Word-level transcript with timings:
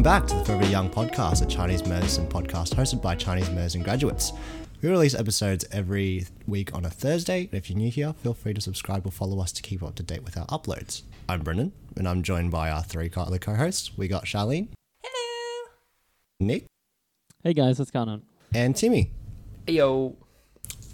Welcome 0.00 0.22
back 0.22 0.26
to 0.28 0.34
the 0.36 0.44
Forever 0.46 0.66
Young 0.70 0.88
podcast, 0.88 1.42
a 1.42 1.46
Chinese 1.46 1.84
medicine 1.86 2.26
podcast 2.26 2.74
hosted 2.74 3.02
by 3.02 3.14
Chinese 3.14 3.50
medicine 3.50 3.82
graduates. 3.82 4.32
We 4.80 4.88
release 4.88 5.14
episodes 5.14 5.66
every 5.72 6.24
week 6.46 6.74
on 6.74 6.86
a 6.86 6.88
Thursday, 6.88 7.40
and 7.42 7.52
if 7.52 7.68
you're 7.68 7.76
new 7.78 7.90
here, 7.90 8.14
feel 8.22 8.32
free 8.32 8.54
to 8.54 8.62
subscribe 8.62 9.06
or 9.06 9.10
follow 9.10 9.40
us 9.42 9.52
to 9.52 9.60
keep 9.60 9.82
up 9.82 9.96
to 9.96 10.02
date 10.02 10.22
with 10.24 10.38
our 10.38 10.46
uploads. 10.46 11.02
I'm 11.28 11.42
Brendan, 11.42 11.72
and 11.98 12.08
I'm 12.08 12.22
joined 12.22 12.50
by 12.50 12.70
our 12.70 12.82
three 12.82 13.10
other 13.14 13.38
co-hosts. 13.38 13.90
We 13.98 14.08
got 14.08 14.24
Charlene, 14.24 14.68
Hello. 15.04 15.68
Nick, 16.40 16.64
Hey 17.44 17.52
guys, 17.52 17.78
what's 17.78 17.90
going 17.90 18.08
on? 18.08 18.22
and 18.54 18.74
Timmy. 18.74 19.10
Yo. 19.66 20.16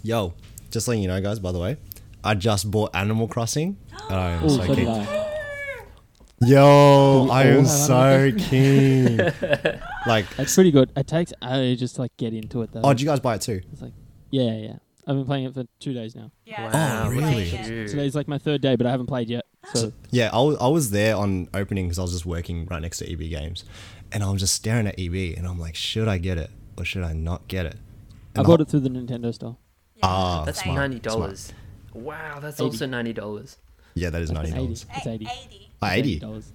Yo, 0.03 0.33
just 0.69 0.85
letting 0.89 1.01
you 1.01 1.07
know, 1.07 1.21
guys, 1.21 1.39
by 1.39 1.53
the 1.53 1.59
way, 1.59 1.77
I 2.25 2.35
just 2.35 2.69
bought 2.69 2.93
Animal 2.93 3.29
Crossing. 3.29 3.77
and 4.09 4.17
I 4.19 4.31
am 4.31 4.43
Oh, 4.43 4.47
so 4.49 4.57
so 4.63 4.67
did 4.75 4.75
keen. 4.75 4.87
I. 4.89 5.16
Yo, 6.39 7.27
I 7.31 7.43
am 7.45 7.65
so 7.65 8.31
keen. 8.37 9.17
like, 10.05 10.25
It's 10.37 10.53
pretty 10.53 10.69
good. 10.71 10.91
It 10.95 11.07
takes 11.07 11.33
ages 11.43 11.93
to 11.93 12.01
like 12.01 12.15
get 12.17 12.33
into 12.33 12.61
it 12.61 12.71
though. 12.71 12.81
oh, 12.83 12.89
did 12.93 13.01
you 13.01 13.07
guys 13.07 13.19
buy 13.19 13.35
it 13.35 13.41
too? 13.41 13.61
It's 13.71 13.81
like, 13.81 13.93
yeah, 14.29 14.53
yeah. 14.53 14.75
I've 15.07 15.15
been 15.15 15.25
playing 15.25 15.45
it 15.45 15.53
for 15.53 15.63
two 15.79 15.93
days 15.93 16.15
now. 16.15 16.31
Yeah. 16.45 16.71
Wow, 16.71 17.05
I'm 17.05 17.17
really? 17.17 17.49
Today's 17.49 18.13
like 18.13 18.27
my 18.27 18.37
third 18.37 18.61
day, 18.61 18.75
but 18.75 18.85
I 18.85 18.91
haven't 18.91 19.07
played 19.07 19.29
yet. 19.29 19.45
So 19.73 19.91
Yeah, 20.11 20.29
I 20.31 20.39
was, 20.41 20.57
I 20.61 20.67
was 20.67 20.91
there 20.91 21.15
on 21.17 21.49
opening 21.53 21.85
because 21.87 21.99
I 21.99 22.01
was 22.03 22.11
just 22.13 22.25
working 22.25 22.67
right 22.67 22.81
next 22.81 22.99
to 22.99 23.11
EB 23.11 23.19
Games, 23.29 23.65
and 24.13 24.23
I 24.23 24.29
was 24.29 24.41
just 24.41 24.53
staring 24.53 24.85
at 24.87 24.97
EB, 24.99 25.35
and 25.37 25.45
I'm 25.47 25.59
like, 25.59 25.75
should 25.75 26.07
I 26.07 26.19
get 26.19 26.37
it 26.37 26.49
or 26.77 26.85
should 26.85 27.03
I 27.03 27.11
not 27.13 27.47
get 27.49 27.65
it? 27.65 27.75
I 28.35 28.43
bought 28.43 28.57
the- 28.57 28.63
it 28.63 28.69
through 28.69 28.81
the 28.81 28.89
Nintendo 28.89 29.33
store. 29.33 29.57
Yeah, 29.95 30.01
Ah, 30.05 30.43
That's 30.45 30.59
same. 30.59 30.73
smart. 30.73 30.79
ninety 30.79 30.99
dollars. 30.99 31.51
Wow, 31.93 32.39
that's 32.39 32.59
80. 32.59 32.63
also 32.65 32.85
ninety 32.85 33.11
dollars. 33.13 33.57
Yeah, 33.95 34.11
that 34.11 34.21
is 34.21 34.29
ninety 34.31 34.49
It's 34.49 34.55
80. 34.57 34.63
dollars. 34.65 34.85
It's 34.95 35.07
80. 35.07 35.66
Eighty. 35.83 36.11
Eighty. 36.11 36.19
dollars. 36.19 36.51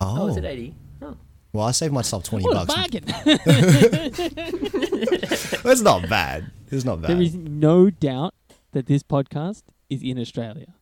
Oh, 0.00 0.22
Oh, 0.22 0.26
is 0.28 0.36
it 0.36 0.44
eighty? 0.44 0.74
Oh. 1.02 1.16
well, 1.52 1.66
I 1.66 1.70
saved 1.72 1.92
myself 1.92 2.24
twenty 2.24 2.44
What 2.44 2.56
a 2.56 2.66
bucks. 2.66 2.74
bargain! 2.74 3.04
It's 5.68 5.80
not 5.82 6.08
bad. 6.08 6.50
It's 6.70 6.84
not 6.84 7.00
bad. 7.02 7.10
there 7.10 7.20
is 7.22 7.34
no 7.34 7.90
doubt 7.90 8.34
that 8.72 8.86
this 8.86 9.02
podcast 9.02 9.62
is 9.90 10.02
in 10.02 10.18
Australia. 10.18 10.74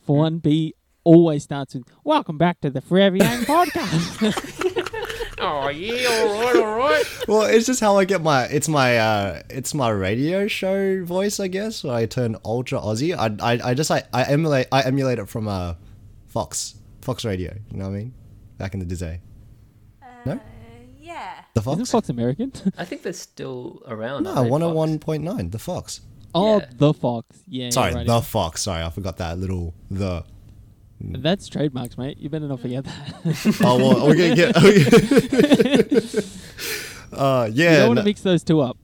For 0.00 0.16
one, 0.18 0.38
B 0.38 0.74
always 1.04 1.44
starts 1.44 1.74
with 1.74 1.84
"Welcome 2.04 2.38
back 2.38 2.60
to 2.62 2.70
the 2.70 2.80
Forever 2.80 3.16
Young 3.16 3.42
podcast." 3.44 4.38
Oh 5.38 5.68
yeah, 5.68 6.08
all 6.26 6.40
right, 6.44 6.56
all 6.56 6.78
right. 6.78 7.04
well, 7.28 7.42
it's 7.42 7.66
just 7.66 7.80
how 7.80 7.98
I 7.98 8.04
get 8.04 8.22
my. 8.22 8.44
It's 8.44 8.68
my. 8.68 8.96
uh 8.98 9.42
It's 9.50 9.74
my 9.74 9.90
radio 9.90 10.46
show 10.48 11.04
voice, 11.04 11.38
I 11.40 11.48
guess. 11.48 11.82
Where 11.84 11.94
I 11.94 12.06
turn 12.06 12.36
ultra 12.44 12.78
Aussie. 12.80 13.14
I. 13.16 13.52
I, 13.54 13.70
I 13.70 13.74
just. 13.74 13.90
I, 13.90 14.02
I 14.12 14.24
emulate. 14.24 14.66
I 14.72 14.82
emulate 14.82 15.18
it 15.18 15.28
from 15.28 15.48
uh, 15.48 15.74
Fox. 16.32 16.76
Fox 17.02 17.26
Radio. 17.26 17.54
You 17.70 17.76
know 17.76 17.84
what 17.90 17.94
I 17.94 17.98
mean? 17.98 18.14
Back 18.56 18.72
in 18.72 18.80
the 18.80 18.86
day. 18.96 19.20
No? 20.24 20.32
Uh, 20.32 20.38
yeah. 20.98 21.42
The 21.52 21.60
Isn't 21.60 21.76
Fox. 21.76 21.90
Fox 21.90 22.08
American? 22.08 22.52
I 22.78 22.86
think 22.86 23.02
they're 23.02 23.12
still 23.12 23.82
around. 23.86 24.22
No, 24.22 24.30
aren't 24.30 24.44
they, 24.46 24.50
one 24.50 24.60
hundred 24.62 24.72
Fox? 24.72 24.76
one 24.76 24.98
point 24.98 25.22
nine. 25.24 25.50
The 25.50 25.58
Fox. 25.58 26.00
oh, 26.34 26.60
Yeah. 26.60 26.66
the 26.74 26.94
Fox. 26.94 27.26
Yeah. 27.46 27.68
Sorry, 27.70 27.94
right. 27.94 28.06
the 28.06 28.22
Fox. 28.22 28.62
Sorry, 28.62 28.82
I 28.82 28.88
forgot 28.88 29.18
that 29.18 29.36
little 29.38 29.74
the. 29.90 30.24
That's 31.04 31.48
trademarks, 31.48 31.98
mate. 31.98 32.16
You 32.18 32.30
better 32.30 32.46
not 32.48 32.60
forget 32.60 32.84
that. 32.84 33.56
Oh 33.64 33.76
well, 33.76 34.06
we're 34.06 34.14
gonna 34.16 34.36
get. 34.36 34.56
uh, 37.12 37.48
you 37.52 37.64
yeah, 37.64 37.78
don't 37.78 37.88
want 37.88 37.98
to 37.98 38.02
no- 38.02 38.04
mix 38.04 38.20
those 38.22 38.42
two 38.44 38.60
up. 38.60 38.78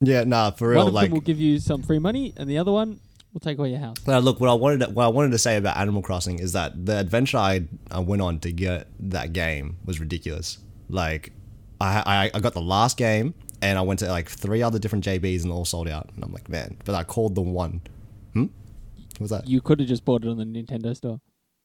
yeah, 0.00 0.22
nah, 0.24 0.50
for 0.52 0.68
real. 0.68 0.78
one 0.80 0.88
of 0.88 0.94
like, 0.94 1.06
them 1.06 1.14
will 1.14 1.20
give 1.22 1.40
you 1.40 1.58
some 1.58 1.82
free 1.82 1.98
money, 1.98 2.34
and 2.36 2.48
the 2.48 2.58
other 2.58 2.70
one 2.70 3.00
will 3.34 3.40
take 3.40 3.58
away 3.58 3.70
your 3.70 3.80
house. 3.80 3.96
Now, 4.06 4.18
look, 4.20 4.40
what 4.40 4.48
I 4.48 4.54
wanted 4.54 4.80
to, 4.80 4.90
what 4.90 5.04
I 5.04 5.08
wanted 5.08 5.32
to 5.32 5.38
say 5.38 5.56
about 5.56 5.76
Animal 5.76 6.00
Crossing 6.00 6.38
is 6.38 6.52
that 6.52 6.86
the 6.86 6.98
adventure 6.98 7.36
I, 7.36 7.66
I 7.90 7.98
went 7.98 8.22
on 8.22 8.38
to 8.40 8.52
get 8.52 8.86
that 9.00 9.32
game 9.32 9.76
was 9.84 10.00
ridiculous. 10.00 10.58
Like, 10.88 11.32
I, 11.80 12.02
I 12.06 12.30
I 12.32 12.40
got 12.40 12.54
the 12.54 12.62
last 12.62 12.96
game 12.96 13.34
and 13.60 13.78
I 13.78 13.82
went 13.82 13.98
to 14.00 14.08
like 14.08 14.28
three 14.28 14.62
other 14.62 14.78
different 14.78 15.04
JBs 15.04 15.42
and 15.42 15.52
all 15.52 15.64
sold 15.64 15.88
out. 15.88 16.10
And 16.14 16.24
I'm 16.24 16.32
like, 16.32 16.48
man, 16.48 16.76
but 16.84 16.94
I 16.94 17.02
called 17.02 17.34
the 17.34 17.42
one. 17.42 17.80
Hmm. 18.32 18.46
What 19.12 19.20
was 19.20 19.30
that? 19.30 19.48
You 19.48 19.60
could 19.60 19.80
have 19.80 19.88
just 19.88 20.04
bought 20.04 20.24
it 20.24 20.28
on 20.28 20.38
the 20.38 20.44
Nintendo 20.44 20.96
store. 20.96 21.20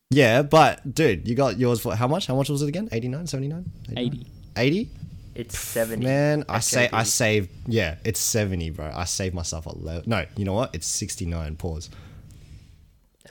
Yeah, 0.10 0.42
but 0.42 0.96
dude, 0.96 1.28
you 1.28 1.36
got 1.36 1.60
yours 1.60 1.80
for 1.80 1.96
how 1.96 2.08
much? 2.08 2.26
How 2.26 2.36
much 2.36 2.50
was 2.50 2.64
it 2.64 2.68
again? 2.68 2.90
89, 2.92 3.28
79? 3.28 3.72
80. 3.96 4.28
80? 4.58 4.90
It's 5.40 5.58
seventy. 5.58 6.06
Man, 6.06 6.44
I 6.50 6.60
say 6.60 6.90
I 6.92 7.04
saved. 7.04 7.50
Yeah, 7.66 7.96
it's 8.04 8.20
70, 8.20 8.72
bro. 8.72 8.92
I 8.94 9.06
saved 9.06 9.34
myself 9.34 9.66
a 9.68 9.78
lot. 9.78 10.06
No, 10.06 10.26
you 10.36 10.44
know 10.46 10.54
what? 10.54 10.76
It's 10.76 10.86
69. 10.88 11.56
Pause. 11.56 11.90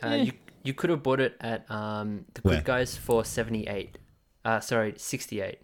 Uh, 0.03 0.09
you 0.15 0.33
you 0.63 0.73
could 0.75 0.91
have 0.91 1.03
bought 1.03 1.21
it 1.21 1.37
at 1.41 1.71
um 1.71 2.25
the 2.35 2.41
Where? 2.43 2.57
Good 2.57 2.65
Guys 2.65 2.97
for 2.97 3.25
seventy 3.25 3.67
eight. 3.67 3.99
Uh, 4.45 4.61
sorry, 4.61 4.95
sixty 4.97 5.41
eight. 5.41 5.59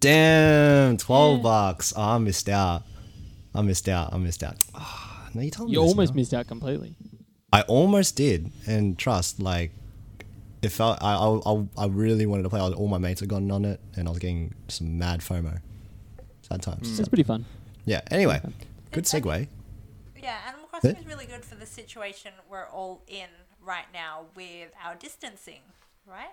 Damn, 0.00 0.96
12 0.96 1.36
Yeah. 1.36 1.42
bucks. 1.42 1.92
Oh, 1.96 2.02
I 2.02 2.18
missed 2.18 2.48
out. 2.48 2.82
I 3.54 3.62
missed 3.62 3.88
out. 3.88 4.12
I 4.12 4.18
missed 4.18 4.42
out. 4.42 4.56
Ah, 4.74 5.28
no, 5.34 5.42
you 5.42 5.50
told 5.50 5.68
me 5.68 5.74
You 5.74 5.82
this 5.82 5.90
almost 5.90 6.12
now. 6.12 6.16
missed 6.16 6.34
out 6.34 6.46
completely. 6.48 6.96
I 7.52 7.60
almost 7.62 8.16
did. 8.16 8.50
And 8.66 8.98
trust, 8.98 9.40
like, 9.40 9.70
it 10.62 10.70
felt, 10.70 10.98
I, 11.02 11.14
I, 11.14 11.52
I, 11.52 11.68
I 11.84 11.86
really 11.86 12.26
wanted 12.26 12.42
to 12.44 12.48
play. 12.48 12.60
All 12.60 12.88
my 12.88 12.98
mates 12.98 13.20
had 13.20 13.28
gotten 13.28 13.50
on 13.52 13.64
it, 13.64 13.78
and 13.94 14.08
I 14.08 14.10
was 14.10 14.18
getting 14.18 14.54
some 14.68 14.98
mad 14.98 15.20
FOMO. 15.20 15.58
Sad 16.52 16.62
times. 16.62 16.98
It's 17.00 17.08
pretty 17.08 17.22
fun. 17.22 17.46
Yeah, 17.86 18.02
anyway, 18.10 18.40
Okay. 18.44 18.52
good 18.90 19.04
segue. 19.04 19.48
Yeah. 20.22 20.36
Animal 20.46 20.66
Crossing 20.68 20.94
Yeah. 20.94 21.00
is 21.00 21.06
really 21.06 21.26
good 21.26 21.44
for 21.44 21.54
the 21.54 21.64
situation 21.66 22.32
we're 22.50 22.68
all 22.68 23.02
in 23.08 23.28
right 23.60 23.86
now 23.92 24.26
with 24.36 24.70
our 24.84 24.94
distancing, 24.94 25.60
right? 26.06 26.30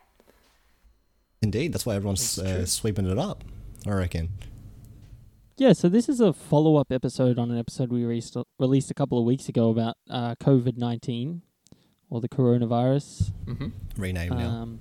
Indeed, 1.41 1.73
that's 1.73 1.85
why 1.85 1.95
everyone's 1.95 2.37
uh, 2.37 2.65
sweeping 2.65 3.05
it 3.09 3.17
up, 3.17 3.43
I 3.87 3.91
reckon. 3.91 4.29
Yeah, 5.57 5.73
so 5.73 5.87
this 5.89 6.07
is 6.09 6.19
a 6.19 6.33
follow 6.33 6.75
up 6.75 6.91
episode 6.91 7.39
on 7.39 7.49
an 7.51 7.57
episode 7.57 7.91
we 7.91 8.03
released, 8.03 8.35
released 8.59 8.91
a 8.91 8.93
couple 8.93 9.17
of 9.19 9.25
weeks 9.25 9.47
ago 9.49 9.69
about 9.69 9.95
uh, 10.09 10.35
COVID 10.35 10.77
19 10.77 11.41
or 12.09 12.19
the 12.21 12.29
coronavirus. 12.29 13.31
Mm-hmm. 13.45 13.67
Rename 14.01 14.29
now. 14.37 14.49
Um, 14.49 14.79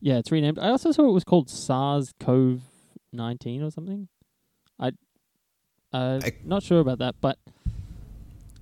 yeah, 0.00 0.18
it's 0.18 0.30
renamed. 0.32 0.58
I 0.58 0.68
also 0.70 0.90
saw 0.92 1.08
it 1.08 1.12
was 1.12 1.24
called 1.24 1.48
SARS 1.50 2.12
CoV 2.20 2.62
19 3.12 3.62
or 3.62 3.70
something. 3.70 4.08
Uh, 5.96 6.20
I- 6.24 6.32
not 6.44 6.62
sure 6.62 6.80
about 6.80 6.98
that, 6.98 7.14
but 7.20 7.38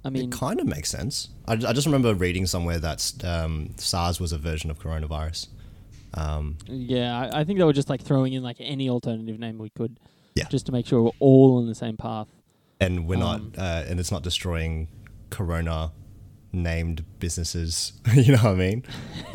I 0.04 0.10
mean, 0.10 0.24
it 0.30 0.32
kind 0.32 0.60
of 0.60 0.66
makes 0.66 0.90
sense. 0.90 1.30
I, 1.46 1.52
I 1.54 1.72
just 1.72 1.86
remember 1.86 2.14
reading 2.14 2.46
somewhere 2.46 2.78
that 2.78 3.12
um, 3.24 3.70
SARS 3.76 4.20
was 4.20 4.32
a 4.32 4.38
version 4.38 4.70
of 4.70 4.78
coronavirus. 4.78 5.48
Um, 6.14 6.56
Yeah, 6.66 7.18
I, 7.32 7.40
I 7.40 7.44
think 7.44 7.58
they 7.58 7.64
were 7.64 7.72
just 7.72 7.88
like 7.88 8.02
throwing 8.02 8.32
in 8.34 8.42
like 8.42 8.56
any 8.60 8.88
alternative 8.88 9.38
name 9.38 9.58
we 9.58 9.70
could, 9.70 9.98
Yeah. 10.34 10.46
just 10.48 10.66
to 10.66 10.72
make 10.72 10.86
sure 10.86 11.02
we're 11.02 11.10
all 11.20 11.56
on 11.58 11.66
the 11.66 11.74
same 11.74 11.96
path. 11.96 12.28
and 12.80 13.06
we're 13.08 13.16
Um, 13.16 13.20
not 13.20 13.40
uh, 13.58 13.84
and 13.88 13.98
it's 13.98 14.12
not 14.12 14.22
destroying 14.22 14.88
corona 15.30 15.90
named 16.52 17.04
businesses 17.18 17.92
you 18.14 18.30
know 18.32 18.38
what 18.38 18.52
i 18.52 18.54
mean 18.54 18.84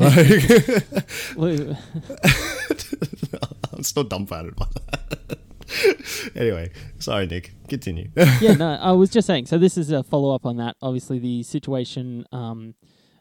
like 1.36 1.76
i'm 3.74 3.82
still 3.82 4.04
dumbfounded 4.04 4.56
by 4.56 4.66
that 4.74 5.38
anyway 6.34 6.70
sorry 6.98 7.26
nick 7.26 7.52
continue 7.68 8.10
yeah, 8.40 8.54
no, 8.54 8.70
I 8.80 8.92
was 8.92 9.10
just 9.10 9.26
saying. 9.26 9.46
So 9.46 9.58
this 9.58 9.76
is 9.76 9.90
a 9.90 10.02
follow 10.02 10.34
up 10.34 10.46
on 10.46 10.56
that. 10.56 10.76
Obviously, 10.82 11.18
the 11.18 11.42
situation 11.42 12.24
um, 12.32 12.74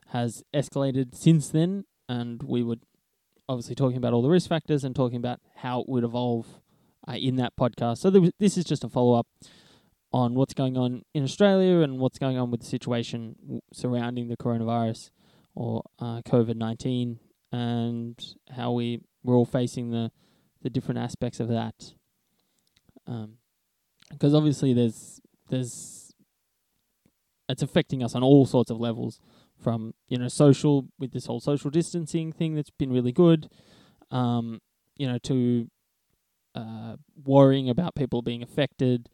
has 0.08 0.44
escalated 0.54 1.16
since 1.16 1.50
then, 1.50 1.86
and 2.08 2.42
we 2.44 2.64
were 2.64 2.78
obviously 3.48 3.76
talking 3.76 3.98
about 3.98 4.14
all 4.14 4.22
the 4.22 4.30
risk 4.30 4.50
factors 4.50 4.84
and 4.84 4.96
talking 4.96 5.18
about 5.18 5.40
how 5.58 5.82
it 5.82 5.90
would 5.90 6.04
evolve 6.04 6.60
uh, 7.08 7.14
in 7.14 7.36
that 7.38 7.54
podcast. 7.60 7.98
So 7.98 8.10
there 8.10 8.22
was, 8.22 8.32
this 8.40 8.58
is 8.58 8.66
just 8.66 8.84
a 8.84 8.90
follow 8.90 9.14
up 9.14 9.28
on 10.12 10.34
what's 10.34 10.54
going 10.54 10.78
on 10.78 11.04
in 11.14 11.24
Australia 11.24 11.80
and 11.80 12.00
what's 12.00 12.18
going 12.18 12.38
on 12.38 12.50
with 12.52 12.62
the 12.62 12.66
situation 12.66 13.36
w- 13.42 13.62
surrounding 13.74 14.28
the 14.28 14.38
coronavirus 14.38 15.10
or 15.56 15.84
uh, 16.00 16.22
COVID 16.22 16.56
nineteen, 16.56 17.20
and 17.52 18.20
how 18.52 18.72
we 18.72 19.02
we're 19.24 19.36
all 19.36 19.46
facing 19.46 19.92
the 19.92 20.12
the 20.62 20.70
different 20.70 21.00
aspects 21.00 21.40
of 21.40 21.48
that. 21.50 21.94
Um, 23.10 23.38
because 24.12 24.34
obviously 24.34 24.74
there's 24.74 25.20
there's 25.50 26.14
it's 27.48 27.64
affecting 27.64 28.04
us 28.04 28.16
on 28.16 28.24
all 28.24 28.46
sorts 28.46 28.72
of 28.72 28.80
levels 28.80 29.20
from 29.62 29.94
you 30.08 30.18
know 30.18 30.28
social 30.28 30.88
with 31.00 31.12
this 31.12 31.26
whole 31.26 31.40
social 31.40 31.70
distancing 31.70 32.32
thing 32.32 32.56
that's 32.56 32.70
been 32.70 32.94
really 32.94 33.12
good 33.12 33.50
um 34.12 34.60
you 34.96 35.08
know 35.08 35.18
to 35.18 35.68
uh 36.56 36.96
worrying 37.24 37.70
about 37.70 37.96
people 37.96 38.22
being 38.22 38.42
affected 38.42 39.10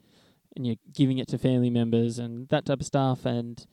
and 0.56 0.66
you're 0.66 0.76
giving 0.92 1.18
it 1.18 1.28
to 1.28 1.38
family 1.38 1.70
members 1.70 2.18
and 2.18 2.48
that 2.48 2.64
type 2.64 2.80
of 2.80 2.86
stuff. 2.86 3.26
And 3.26 3.64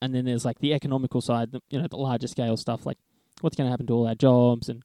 and 0.00 0.14
then 0.14 0.24
there's 0.24 0.44
like 0.44 0.60
the 0.60 0.72
economical 0.72 1.20
side 1.20 1.52
the, 1.52 1.60
you 1.68 1.80
know 1.80 1.86
the 1.88 1.96
larger 1.96 2.28
scale 2.28 2.56
stuff 2.56 2.86
like 2.86 2.98
what's 3.40 3.56
going 3.56 3.66
to 3.66 3.70
happen 3.70 3.86
to 3.86 3.92
all 3.92 4.06
our 4.06 4.14
jobs 4.14 4.68
and 4.68 4.82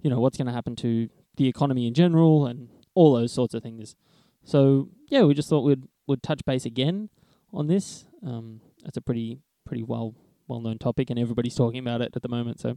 you 0.00 0.10
know 0.10 0.20
what's 0.20 0.36
going 0.36 0.46
to 0.46 0.52
happen 0.52 0.76
to 0.76 1.08
the 1.36 1.48
economy 1.48 1.86
in 1.86 1.94
general 1.94 2.46
and 2.46 2.68
all 2.94 3.14
those 3.14 3.32
sorts 3.32 3.54
of 3.54 3.62
things 3.62 3.96
so 4.44 4.88
yeah, 5.08 5.22
we 5.22 5.34
just 5.34 5.48
thought 5.48 5.60
we'd 5.62 5.84
would 6.06 6.22
touch 6.22 6.44
base 6.44 6.64
again 6.66 7.08
on 7.52 7.66
this. 7.66 8.04
Um, 8.24 8.60
it's 8.84 8.96
a 8.96 9.00
pretty 9.00 9.40
pretty 9.64 9.82
well 9.82 10.14
well 10.48 10.60
known 10.60 10.78
topic, 10.78 11.10
and 11.10 11.18
everybody's 11.18 11.54
talking 11.54 11.80
about 11.80 12.00
it 12.02 12.12
at 12.14 12.22
the 12.22 12.28
moment. 12.28 12.60
So 12.60 12.76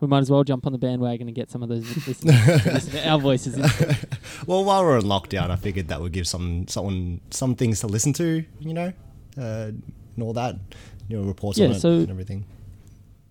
we 0.00 0.08
might 0.08 0.18
as 0.18 0.30
well 0.30 0.42
jump 0.42 0.66
on 0.66 0.72
the 0.72 0.78
bandwagon 0.78 1.28
and 1.28 1.34
get 1.34 1.50
some 1.50 1.62
of 1.62 1.68
those 1.68 1.84
listeners 2.06 2.62
to 2.62 2.72
listen 2.72 2.92
to 2.92 3.08
our 3.08 3.18
voices. 3.18 3.56
Well, 4.46 4.64
while 4.64 4.82
we're 4.82 4.98
in 4.98 5.04
lockdown, 5.04 5.50
I 5.50 5.56
figured 5.56 5.86
that 5.88 6.00
would 6.00 6.10
give 6.12 6.26
some 6.26 6.66
someone 6.66 7.20
some 7.30 7.54
things 7.54 7.78
to 7.80 7.86
listen 7.86 8.12
to, 8.14 8.44
you 8.58 8.74
know, 8.74 8.92
uh, 9.38 9.70
and 9.70 10.22
all 10.22 10.32
that, 10.32 10.56
you 11.08 11.16
know, 11.16 11.22
reports 11.22 11.58
Yeah, 11.58 11.66
on 11.66 11.72
it 11.72 11.84
and 11.84 12.10
everything. 12.10 12.44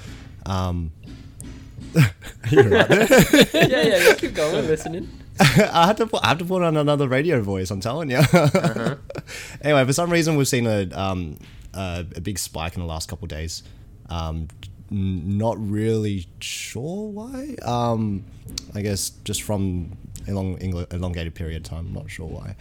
Um, 0.46 0.92
you're 2.50 2.70
right 2.70 2.90
yeah, 3.54 3.68
yeah, 3.68 3.82
yeah. 3.84 4.14
Keep 4.16 4.34
going. 4.34 4.56
We're 4.56 4.62
listening. 4.64 5.08
I 5.40 5.86
had 5.86 5.98
to 5.98 6.08
put, 6.08 6.24
I 6.24 6.30
have 6.30 6.40
to 6.40 6.46
put 6.46 6.64
on 6.64 6.76
another 6.78 7.08
radio 7.08 7.40
voice. 7.42 7.70
I'm 7.70 7.82
telling 7.82 8.10
you. 8.10 8.18
anyway, 9.62 9.86
for 9.86 9.94
some 9.94 10.10
reason, 10.10 10.36
we've 10.36 10.48
seen 10.48 10.66
a 10.66 10.90
um, 10.94 11.38
a, 11.74 12.06
a 12.16 12.22
big 12.22 12.40
spike 12.40 12.76
in 12.76 12.82
the 12.82 12.88
last 12.88 13.08
couple 13.08 13.26
of 13.26 13.30
days. 13.30 13.62
Um, 14.10 14.48
n- 14.92 15.38
not 15.38 15.58
really 15.60 16.26
sure 16.40 17.10
why. 17.10 17.56
Um, 17.64 18.26
I 18.74 18.82
guess 18.82 19.12
just 19.24 19.44
from 19.44 19.96
long 20.34 20.58
engl- 20.60 20.92
elongated 20.94 21.36
period 21.36 21.58
of 21.58 21.70
time. 21.70 21.88
I'm 21.88 21.94
not 21.94 22.10
sure 22.10 22.28
why. 22.28 22.56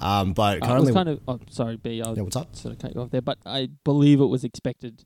Um, 0.00 0.32
but 0.32 0.62
I 0.62 0.78
was 0.78 0.90
kind 0.90 1.08
of. 1.08 1.20
Oh, 1.28 1.40
sorry, 1.50 1.76
B. 1.76 2.02
I 2.02 2.12
yeah. 2.12 2.22
What's 2.22 2.36
up? 2.36 2.54
sort 2.56 2.74
of 2.74 2.80
cut 2.80 2.94
you 2.94 3.00
off 3.00 3.10
there, 3.10 3.22
but 3.22 3.38
I 3.46 3.68
believe 3.84 4.20
it 4.20 4.26
was 4.26 4.44
expected 4.44 5.04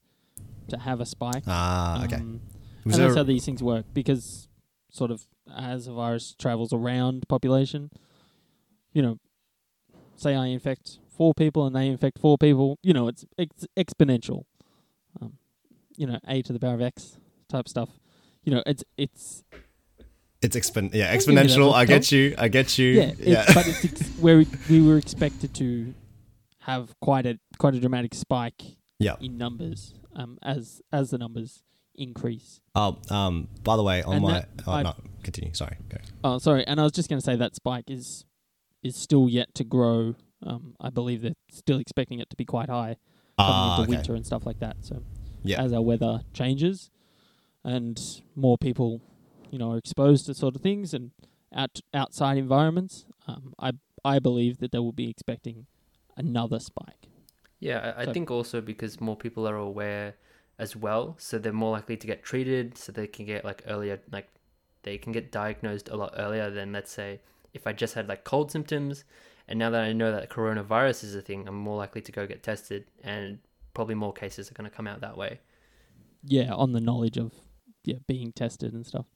to 0.68 0.78
have 0.78 1.00
a 1.00 1.06
spike. 1.06 1.44
Ah, 1.46 2.04
okay. 2.04 2.16
Um, 2.16 2.40
Was 2.84 2.96
and 2.96 3.04
that's 3.04 3.16
how 3.16 3.22
these 3.22 3.44
things 3.44 3.62
work 3.62 3.86
because, 3.92 4.48
sort 4.90 5.10
of, 5.10 5.26
as 5.56 5.86
a 5.86 5.92
virus 5.92 6.34
travels 6.38 6.72
around 6.72 7.28
population, 7.28 7.90
you 8.92 9.02
know, 9.02 9.18
say 10.16 10.34
I 10.34 10.46
infect 10.46 10.98
four 11.08 11.34
people 11.34 11.66
and 11.66 11.74
they 11.74 11.86
infect 11.88 12.18
four 12.18 12.38
people, 12.38 12.78
you 12.82 12.92
know, 12.92 13.08
it's 13.08 13.24
it's 13.38 13.66
exponential. 13.76 14.44
Um, 15.20 15.34
you 15.96 16.06
know, 16.06 16.18
a 16.28 16.42
to 16.42 16.52
the 16.52 16.58
power 16.58 16.74
of 16.74 16.82
x 16.82 17.18
type 17.48 17.68
stuff. 17.68 17.90
You 18.44 18.54
know, 18.54 18.62
it's 18.66 18.84
it's 18.96 19.44
it's 20.46 20.56
expon- 20.56 20.94
yeah, 20.94 21.14
give 21.16 21.28
me 21.28 21.34
that 21.34 21.46
exponential. 21.46 21.72
I 21.74 21.84
get 21.84 22.10
you. 22.12 22.34
I 22.38 22.48
get 22.48 22.78
you. 22.78 22.86
yeah, 22.88 23.12
Yeah. 23.18 23.42
It's, 23.44 23.54
but 23.54 23.66
it's 23.68 23.84
ex- 23.84 24.08
where 24.20 24.38
we, 24.38 24.46
we 24.70 24.80
were 24.86 24.96
expected 24.98 25.54
to 25.54 25.92
have 26.60 26.94
quite 27.00 27.26
a 27.26 27.38
quite 27.58 27.74
a 27.74 27.80
dramatic 27.80 28.14
spike 28.14 28.62
Yeah. 28.98 29.16
in 29.20 29.36
numbers 29.38 29.94
um, 30.14 30.38
as 30.42 30.80
as 30.92 31.10
the 31.10 31.18
numbers 31.18 31.62
increase. 31.94 32.60
Oh, 32.74 32.98
um, 33.10 33.48
by 33.64 33.76
the 33.76 33.82
way, 33.82 34.02
on 34.02 34.14
And 34.16 34.22
my 34.22 34.32
that- 34.32 34.48
oh, 34.66 34.72
I- 34.72 34.82
no, 34.82 34.94
continue. 35.22 35.52
Sorry. 35.54 35.76
Go. 35.88 35.98
Oh, 36.24 36.38
sorry, 36.38 36.66
and 36.66 36.80
I 36.80 36.82
was 36.84 36.92
just 36.92 37.08
going 37.08 37.20
to 37.20 37.24
say 37.24 37.36
that 37.36 37.54
spike 37.56 37.90
is 37.90 38.24
is 38.82 38.96
still 38.96 39.28
yet 39.28 39.54
to 39.54 39.64
grow. 39.64 40.14
Um, 40.42 40.74
I 40.80 40.90
believe 40.90 41.22
they're 41.22 41.32
still 41.50 41.78
expecting 41.78 42.18
it 42.20 42.28
to 42.30 42.36
be 42.36 42.44
quite 42.44 42.68
high 42.68 42.96
coming 43.38 43.52
Ah, 43.52 43.72
into 43.80 43.82
okay. 43.82 43.96
winter 43.96 44.14
and 44.14 44.24
stuff 44.26 44.44
like 44.46 44.60
that. 44.60 44.76
So 44.82 45.02
Yeah. 45.42 45.62
as 45.62 45.72
our 45.72 45.80
weather 45.82 46.20
changes 46.34 46.90
and 47.64 48.00
more 48.34 48.56
people, 48.58 49.00
you 49.50 49.58
know, 49.58 49.72
are 49.72 49.78
exposed 49.78 50.26
to 50.26 50.34
sort 50.34 50.56
of 50.56 50.62
things 50.62 50.94
and 50.94 51.12
out 51.54 51.80
outside 51.94 52.38
environments, 52.38 53.06
um, 53.26 53.54
I 53.58 53.72
I 54.04 54.18
believe 54.18 54.58
that 54.58 54.72
they 54.72 54.78
will 54.78 54.92
be 54.92 55.10
expecting 55.10 55.66
another 56.16 56.58
spike. 56.60 57.08
Yeah, 57.58 57.94
I, 57.96 58.02
I 58.02 58.12
think 58.12 58.30
also 58.30 58.60
because 58.60 59.00
more 59.00 59.16
people 59.16 59.48
are 59.48 59.56
aware 59.56 60.14
as 60.58 60.76
well, 60.76 61.16
so 61.18 61.38
they're 61.38 61.52
more 61.52 61.72
likely 61.72 61.96
to 61.96 62.06
get 62.06 62.22
treated, 62.22 62.78
so 62.78 62.92
they 62.92 63.06
can 63.06 63.26
get 63.26 63.44
like 63.44 63.62
earlier, 63.66 64.00
like 64.10 64.28
they 64.82 64.98
can 64.98 65.12
get 65.12 65.32
diagnosed 65.32 65.88
a 65.88 65.96
lot 65.96 66.14
earlier 66.16 66.50
than 66.50 66.72
let's 66.72 66.92
say 66.92 67.20
if 67.54 67.66
I 67.66 67.72
just 67.72 67.94
had 67.94 68.08
like 68.08 68.24
cold 68.24 68.50
symptoms, 68.50 69.04
and 69.48 69.58
now 69.58 69.70
that 69.70 69.82
I 69.82 69.92
know 69.92 70.12
that 70.12 70.30
coronavirus 70.30 71.04
is 71.04 71.14
a 71.14 71.22
thing, 71.22 71.48
I'm 71.48 71.56
more 71.56 71.76
likely 71.76 72.02
to 72.02 72.12
go 72.12 72.26
get 72.26 72.42
tested, 72.42 72.84
and 73.02 73.38
probably 73.74 73.94
more 73.94 74.12
cases 74.12 74.50
are 74.50 74.54
going 74.54 74.68
to 74.68 74.74
come 74.74 74.86
out 74.86 75.00
that 75.00 75.16
way. 75.16 75.40
yeah, 76.24 76.52
on 76.52 76.72
the 76.72 76.80
knowledge 76.80 77.16
of 77.16 77.32
yeah 77.84 77.98
being 78.06 78.32
tested 78.32 78.72
and 78.72 78.86
stuff. 78.86 79.06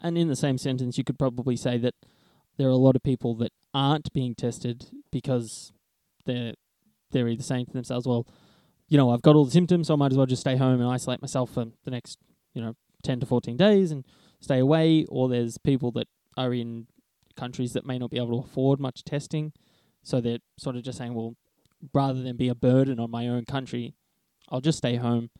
And 0.00 0.18
in 0.18 0.28
the 0.28 0.36
same 0.36 0.58
sentence, 0.58 0.98
you 0.98 1.04
could 1.04 1.18
probably 1.18 1.56
say 1.56 1.78
that 1.78 1.94
there 2.58 2.68
are 2.68 2.72
a 2.72 2.76
lot 2.76 2.96
of 2.96 3.02
people 3.02 3.34
that 3.36 3.52
aren't 3.72 4.12
being 4.12 4.34
tested 4.34 4.86
because 5.10 5.72
they're 6.24 6.54
they're 7.12 7.28
either 7.28 7.42
saying 7.42 7.66
to 7.66 7.72
themselves, 7.72 8.06
"Well, 8.06 8.26
you 8.88 8.96
know, 8.96 9.10
I've 9.10 9.22
got 9.22 9.36
all 9.36 9.44
the 9.44 9.50
symptoms, 9.50 9.88
so 9.88 9.94
I 9.94 9.96
might 9.96 10.12
as 10.12 10.18
well 10.18 10.26
just 10.26 10.40
stay 10.40 10.56
home 10.56 10.80
and 10.80 10.90
isolate 10.90 11.22
myself 11.22 11.52
for 11.52 11.66
the 11.84 11.90
next 11.90 12.18
you 12.54 12.62
know 12.62 12.74
ten 13.02 13.20
to 13.20 13.26
fourteen 13.26 13.56
days 13.56 13.90
and 13.90 14.04
stay 14.40 14.58
away." 14.58 15.04
Or 15.08 15.28
there's 15.28 15.58
people 15.58 15.90
that 15.92 16.08
are 16.36 16.52
in 16.52 16.86
countries 17.36 17.72
that 17.74 17.86
may 17.86 17.98
not 17.98 18.10
be 18.10 18.16
able 18.16 18.42
to 18.42 18.46
afford 18.46 18.80
much 18.80 19.04
testing, 19.04 19.52
so 20.02 20.20
they're 20.20 20.38
sort 20.58 20.76
of 20.76 20.82
just 20.82 20.98
saying, 20.98 21.14
"Well, 21.14 21.36
rather 21.94 22.22
than 22.22 22.36
be 22.36 22.48
a 22.48 22.54
burden 22.54 22.98
on 22.98 23.10
my 23.10 23.28
own 23.28 23.44
country, 23.44 23.94
I'll 24.48 24.60
just 24.60 24.78
stay 24.78 24.96
home." 24.96 25.30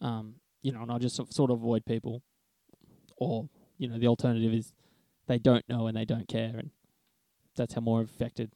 um, 0.00 0.36
you 0.62 0.72
know, 0.72 0.82
and 0.82 0.90
I'll 0.90 0.98
just 0.98 1.16
sort- 1.16 1.50
of 1.50 1.58
avoid 1.58 1.84
people. 1.84 2.22
Or, 3.16 3.48
you 3.80 3.88
know, 3.88 3.98
the 3.98 4.06
alternative 4.06 4.52
is 4.52 4.72
they 5.26 5.38
don't 5.38 5.66
know 5.68 5.86
and 5.86 5.96
they 5.96 6.04
don't 6.04 6.28
care, 6.28 6.54
and 6.58 6.70
that's 7.56 7.74
how 7.74 7.80
more 7.80 8.02
affected 8.02 8.50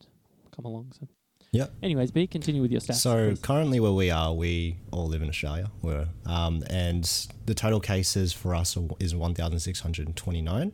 come 0.55 0.67
along. 0.67 0.93
So, 1.01 1.09
Yep. 1.53 1.73
Anyways, 1.85 2.11
B, 2.11 2.27
continue 2.27 2.61
with 2.61 2.73
your 2.73 2.81
stats. 2.81 2.97
So 2.97 3.29
please. 3.29 3.39
currently, 3.39 3.79
where 3.79 3.93
we 3.93 4.11
are, 4.11 4.35
we 4.35 4.77
all 4.91 5.07
live 5.07 5.23
in 5.23 5.29
Australia. 5.29 5.71
We're, 5.83 6.09
um, 6.27 6.65
and 6.69 7.05
the 7.47 7.55
total 7.55 7.79
cases 7.79 8.33
for 8.33 8.57
us 8.57 8.77
is 8.99 9.15
one 9.15 9.35
thousand 9.35 9.61
six 9.61 9.79
hundred 9.79 10.15
twenty-nine. 10.17 10.73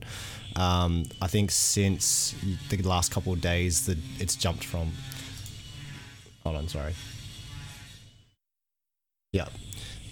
Um, 0.57 1.05
I 1.21 1.27
think 1.27 1.51
since 1.51 2.35
the 2.71 2.79
last 2.79 3.13
couple 3.13 3.33
of 3.35 3.43
days, 3.43 3.85
that 3.87 3.99
it's 4.19 4.37
jumped 4.37 4.65
from. 4.65 4.93
Hold 6.45 6.57
on, 6.57 6.69
sorry. 6.69 6.95
Yeah. 9.33 9.49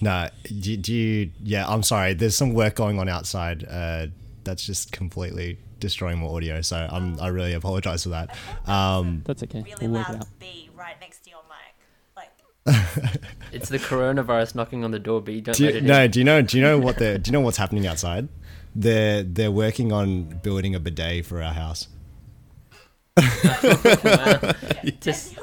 No, 0.02 0.28
do, 0.44 0.76
do 0.76 0.94
you? 0.94 1.30
Yeah, 1.42 1.66
I'm 1.66 1.82
sorry. 1.82 2.12
There's 2.12 2.36
some 2.36 2.52
work 2.52 2.74
going 2.74 2.98
on 2.98 3.08
outside. 3.08 3.64
Uh, 3.64 4.08
that's 4.48 4.64
just 4.64 4.90
completely 4.92 5.58
destroying 5.78 6.18
my 6.18 6.26
audio. 6.26 6.60
So 6.62 6.76
I'm. 6.90 7.20
I 7.20 7.28
really 7.28 7.52
apologize 7.54 8.02
for 8.04 8.08
that. 8.10 8.36
Um, 8.66 9.22
that's 9.24 9.42
okay. 9.44 9.62
Really 9.62 9.86
we'll 9.88 10.00
work 10.00 10.08
it 10.08 10.12
loud 10.12 10.20
out. 10.22 10.38
B 10.40 10.70
right 10.74 10.96
next 11.00 11.20
to 11.24 11.30
your 11.30 11.40
mic. 11.48 11.74
Like 12.16 13.20
It's 13.52 13.68
the 13.68 13.78
coronavirus 13.78 14.54
knocking 14.54 14.84
on 14.84 14.90
the 14.90 14.98
door, 14.98 15.20
but 15.20 15.34
you 15.34 15.40
don't 15.42 15.56
Do 15.56 15.64
let 15.66 15.74
you, 15.74 15.78
it 15.80 15.84
no, 15.84 16.02
in. 16.04 16.10
do 16.10 16.18
you 16.20 16.24
know? 16.24 16.42
Do 16.42 16.56
you 16.56 16.62
know 16.62 16.78
what 16.78 16.96
they 16.98 17.18
Do 17.18 17.28
you 17.28 17.32
know 17.32 17.40
what's 17.40 17.56
happening 17.58 17.86
outside? 17.86 18.28
They're 18.74 19.22
they're 19.22 19.50
working 19.52 19.92
on 19.92 20.24
building 20.42 20.74
a 20.74 20.80
bidet 20.80 21.26
for 21.26 21.42
our 21.42 21.52
house. 21.52 21.88
Wow. 23.44 24.52
Just 25.00 25.34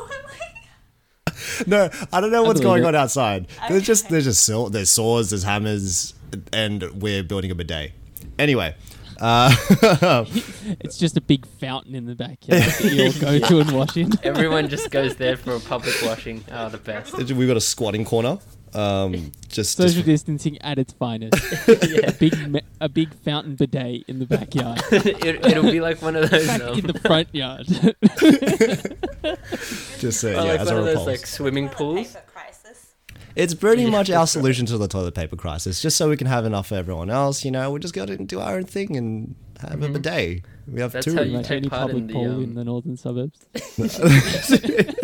No, 1.67 1.89
I 2.11 2.21
don't 2.21 2.31
know 2.31 2.43
what's 2.43 2.61
going 2.61 2.83
it. 2.83 2.87
on 2.87 2.95
outside. 2.95 3.47
There's 3.69 3.83
just 3.83 4.09
there's 4.09 4.23
just 4.25 4.45
saw, 4.45 4.69
there's 4.69 4.89
saws, 4.89 5.29
there's 5.29 5.43
hammers, 5.43 6.13
and 6.53 6.83
we're 7.01 7.23
building 7.23 7.51
a 7.51 7.55
bidet. 7.55 7.91
Anyway, 8.39 8.75
uh, 9.21 9.53
It's 10.81 10.97
just 10.97 11.15
a 11.17 11.21
big 11.21 11.45
fountain 11.45 11.95
in 11.95 12.05
the 12.05 12.15
backyard 12.15 12.63
that 12.63 12.83
you 12.93 13.05
all 13.05 13.39
go 13.39 13.47
to 13.47 13.59
and 13.61 13.71
wash 13.71 13.97
in. 13.97 14.11
everyone 14.23 14.69
just 14.69 14.91
goes 14.91 15.15
there 15.17 15.37
for 15.37 15.55
a 15.55 15.59
public 15.59 15.95
washing. 16.03 16.43
Oh, 16.51 16.69
the 16.69 16.77
best. 16.77 17.15
we've 17.15 17.47
got 17.47 17.57
a 17.57 17.61
squatting 17.61 18.05
corner. 18.05 18.39
Um, 18.73 19.31
just, 19.47 19.77
Social 19.77 19.93
just 19.93 20.05
distancing 20.05 20.61
at 20.61 20.77
its 20.77 20.91
finest. 20.91 21.33
yeah. 21.67 22.09
a 22.09 22.11
big, 22.11 22.47
me- 22.49 22.61
a 22.81 22.89
big 22.89 23.13
fountain 23.23 23.55
bidet 23.55 24.03
in 24.09 24.19
the 24.19 24.25
backyard, 24.25 24.81
it, 24.91 25.45
it'll 25.45 25.63
be 25.63 25.79
like 25.79 26.01
one 26.01 26.17
of 26.17 26.29
those. 26.29 26.45
back 26.45 26.61
Um, 26.61 26.79
in 26.79 26.87
the 26.87 26.99
front 26.99 27.33
yard. 27.33 27.67
just 29.99 30.25
uh, 30.25 30.29
yeah, 30.29 30.41
like 30.41 30.59
as 30.59 30.67
one 30.67 30.77
of 30.79 30.83
those 30.85 30.95
repulse. 30.95 31.07
like 31.07 31.25
swimming 31.25 31.69
toilet 31.69 32.03
pools. 32.03 32.17
Paper 33.35 33.45
crisis. 33.45 33.53
It's 33.53 33.59
pretty 33.59 33.83
Yeah, 33.83 33.89
much 33.89 34.09
our 34.09 34.19
that's 34.19 34.35
right. 34.35 34.41
solution 34.41 34.65
to 34.67 34.77
the 34.77 34.87
toilet 34.87 35.15
paper 35.15 35.35
crisis. 35.35 35.81
Just 35.81 35.97
so 35.97 36.09
we 36.09 36.17
can 36.17 36.27
have 36.27 36.45
enough 36.45 36.67
for 36.67 36.75
everyone 36.75 37.09
else, 37.09 37.45
you 37.45 37.51
know, 37.51 37.71
we 37.71 37.79
just 37.79 37.93
got 37.93 38.07
to 38.07 38.17
do 38.17 38.39
our 38.39 38.55
own 38.57 38.63
thing 38.65 38.95
and 38.97 39.35
have 39.61 39.81
a 39.83 39.87
Mhm. 39.87 39.93
bidet. 39.93 40.43
We 40.67 40.81
have 40.81 40.91
That's 40.91 41.05
two. 41.05 41.15
how 41.15 41.21
you 41.21 41.37
like 41.37 41.45
take 41.45 41.69
part 41.69 41.87
public 41.91 41.97
in 42.01 42.07
the, 42.07 42.13
pool 42.13 42.31
um, 42.35 42.43
in 42.43 42.55
the 42.55 42.63
northern 42.63 42.97
suburbs. 42.97 43.39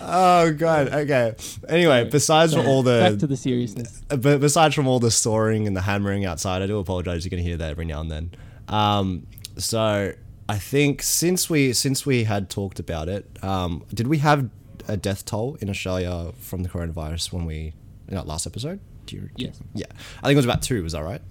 oh 0.00 0.52
god. 0.52 0.88
Okay. 0.88 1.34
Anyway, 1.68 2.08
besides 2.10 2.52
So, 2.52 2.64
all 2.64 2.82
back 2.82 3.12
the 3.12 3.18
to 3.18 3.26
the 3.26 3.36
seriousness. 3.36 4.02
but 4.08 4.40
besides 4.40 4.74
from 4.74 4.86
all 4.86 5.00
the 5.00 5.10
sawing 5.10 5.66
and 5.66 5.76
the 5.76 5.82
hammering 5.82 6.24
outside, 6.24 6.62
I 6.62 6.66
do 6.66 6.78
apologize. 6.78 7.24
You're 7.24 7.30
gonna 7.30 7.42
hear 7.42 7.56
that 7.56 7.70
every 7.70 7.84
now 7.84 8.00
and 8.00 8.10
then. 8.10 8.30
Um, 8.68 9.26
so 9.56 10.12
I 10.48 10.58
think 10.58 11.02
since 11.02 11.48
we 11.48 11.72
since 11.72 12.04
we 12.04 12.24
had 12.24 12.50
talked 12.50 12.78
about 12.78 13.08
it, 13.08 13.28
um, 13.42 13.84
did 13.92 14.06
we 14.06 14.18
have 14.18 14.50
a 14.88 14.96
death 14.96 15.24
toll 15.24 15.56
in 15.60 15.70
Australia 15.70 16.32
from 16.38 16.62
the 16.62 16.68
coronavirus 16.68 17.32
when 17.32 17.46
we 17.46 17.72
in 18.08 18.14
that 18.14 18.26
last 18.26 18.46
episode? 18.46 18.80
Do 19.06 19.16
you, 19.16 19.22
do 19.22 19.28
you- 19.44 19.46
Yes. 19.48 19.60
yeah, 19.74 19.86
I 20.22 20.26
think 20.26 20.32
it 20.32 20.36
was 20.36 20.44
about 20.44 20.62
two. 20.62 20.82
Was 20.82 20.92
that 20.92 21.02
right? 21.02 21.22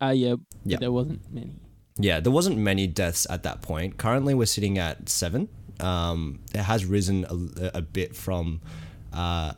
Uh, 0.00 0.10
yeah, 0.14 0.34
Yeah. 0.64 0.78
there 0.78 0.92
wasn't 0.92 1.20
many. 1.32 1.50
Yeah, 1.98 2.20
there 2.20 2.30
wasn't 2.32 2.56
many 2.58 2.86
deaths 2.86 3.26
at 3.28 3.42
that 3.42 3.60
point. 3.62 3.96
Currently, 3.96 4.32
we're 4.34 4.46
sitting 4.46 4.78
at 4.78 5.08
seven. 5.08 5.48
Um, 5.80 6.40
it 6.54 6.60
has 6.62 6.84
risen 6.84 7.24
a, 7.24 7.78
a 7.78 7.82
bit 7.82 8.14
from 8.14 8.60
uh, 9.12 9.54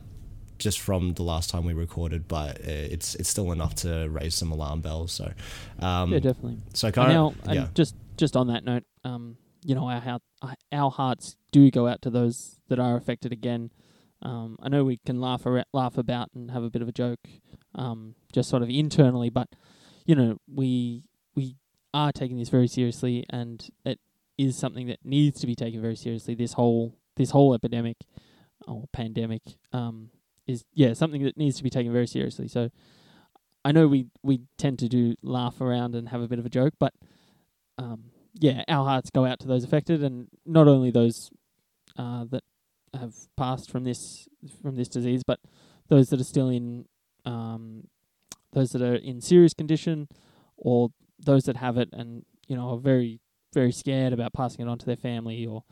just 0.57 0.79
from 0.79 1.13
the 1.13 1.23
last 1.23 1.49
time 1.51 1.65
we 1.65 1.73
recorded, 1.73 2.27
but 2.27 2.59
it's 2.61 3.13
it's 3.15 3.29
still 3.29 3.51
enough 3.51 3.75
to 3.75 4.07
raise 4.09 4.33
some 4.33 4.51
alarm 4.51 4.81
bells. 4.81 5.11
So, 5.11 5.31
um, 5.79 6.11
yeah, 6.13 6.19
definitely. 6.19 6.57
so 6.73 6.87
And, 6.87 6.95
current, 6.95 7.13
now, 7.45 7.53
yeah, 7.53 7.67
just 7.75 7.95
just 8.17 8.35
on 8.35 8.47
that 8.47 8.63
note, 8.63 8.83
um, 9.03 9.37
you 9.63 9.75
know, 9.75 9.89
our 9.89 10.19
our 10.71 10.91
hearts 10.91 11.35
do 11.51 11.69
go 11.71 11.87
out 11.87 12.01
to 12.03 12.09
those 12.09 12.59
that 12.69 12.79
are 12.79 12.95
affected 12.97 13.31
again. 13.31 13.71
Um, 14.21 14.57
I 14.61 14.69
know 14.69 14.83
we 14.83 14.99
can 15.05 15.19
laugh 15.19 15.45
ar- 15.45 15.65
laugh 15.73 15.97
about 15.97 16.29
and 16.35 16.51
have 16.51 16.63
a 16.63 16.69
bit 16.69 16.81
of 16.81 16.87
a 16.87 16.91
joke, 16.91 17.27
um, 17.75 18.15
just 18.31 18.49
sort 18.49 18.63
of 18.63 18.69
internally, 18.69 19.29
but 19.29 19.49
you 20.05 20.15
know, 20.15 20.37
we 20.47 21.03
we 21.35 21.55
are 21.93 22.11
taking 22.11 22.37
this 22.37 22.49
very 22.49 22.67
seriously, 22.67 23.25
and 23.29 23.67
it 23.85 23.99
is 24.37 24.57
something 24.57 24.87
that 24.87 24.99
needs 25.03 25.39
to 25.41 25.47
be 25.47 25.55
taken 25.55 25.81
very 25.81 25.95
seriously. 25.95 26.35
This 26.35 26.53
whole 26.53 26.95
this 27.15 27.31
whole 27.31 27.53
epidemic 27.53 27.97
or 28.67 28.85
pandemic 28.91 29.41
um, 29.73 30.09
is 30.47 30.65
yeah 30.73 30.93
something 30.93 31.23
that 31.23 31.37
needs 31.37 31.57
to 31.57 31.63
be 31.63 31.69
taken 31.69 31.91
very 31.91 32.07
seriously. 32.07 32.47
So 32.47 32.69
I 33.63 33.71
know 33.71 33.87
we 33.87 34.07
we 34.23 34.41
tend 34.57 34.79
to 34.79 34.87
do 34.87 35.15
laugh 35.21 35.61
around 35.61 35.95
and 35.95 36.09
have 36.09 36.21
a 36.21 36.27
bit 36.27 36.39
of 36.39 36.45
a 36.45 36.49
joke, 36.49 36.73
but 36.79 36.93
um, 37.77 38.05
yeah, 38.33 38.63
our 38.67 38.85
hearts 38.85 39.09
go 39.09 39.25
out 39.25 39.39
to 39.39 39.47
those 39.47 39.63
affected, 39.63 40.03
and 40.03 40.27
not 40.45 40.67
only 40.67 40.91
those 40.91 41.29
uh, 41.97 42.25
that 42.25 42.43
have 42.93 43.13
passed 43.37 43.69
from 43.71 43.83
this 43.83 44.27
from 44.61 44.75
this 44.75 44.87
disease, 44.87 45.23
but 45.25 45.39
those 45.89 46.09
that 46.09 46.19
are 46.19 46.25
still 46.25 46.49
in 46.49 46.85
um, 47.25 47.87
those 48.53 48.71
that 48.71 48.81
are 48.81 48.95
in 48.95 49.21
serious 49.21 49.53
condition, 49.53 50.07
or 50.57 50.89
those 51.19 51.43
that 51.43 51.57
have 51.57 51.77
it 51.77 51.89
and 51.91 52.25
you 52.47 52.55
know 52.55 52.69
are 52.69 52.77
very 52.77 53.19
very 53.53 53.71
scared 53.71 54.13
about 54.13 54.33
passing 54.33 54.65
it 54.65 54.69
on 54.69 54.77
to 54.77 54.85
their 54.85 54.95
family, 54.95 55.45
or 55.45 55.63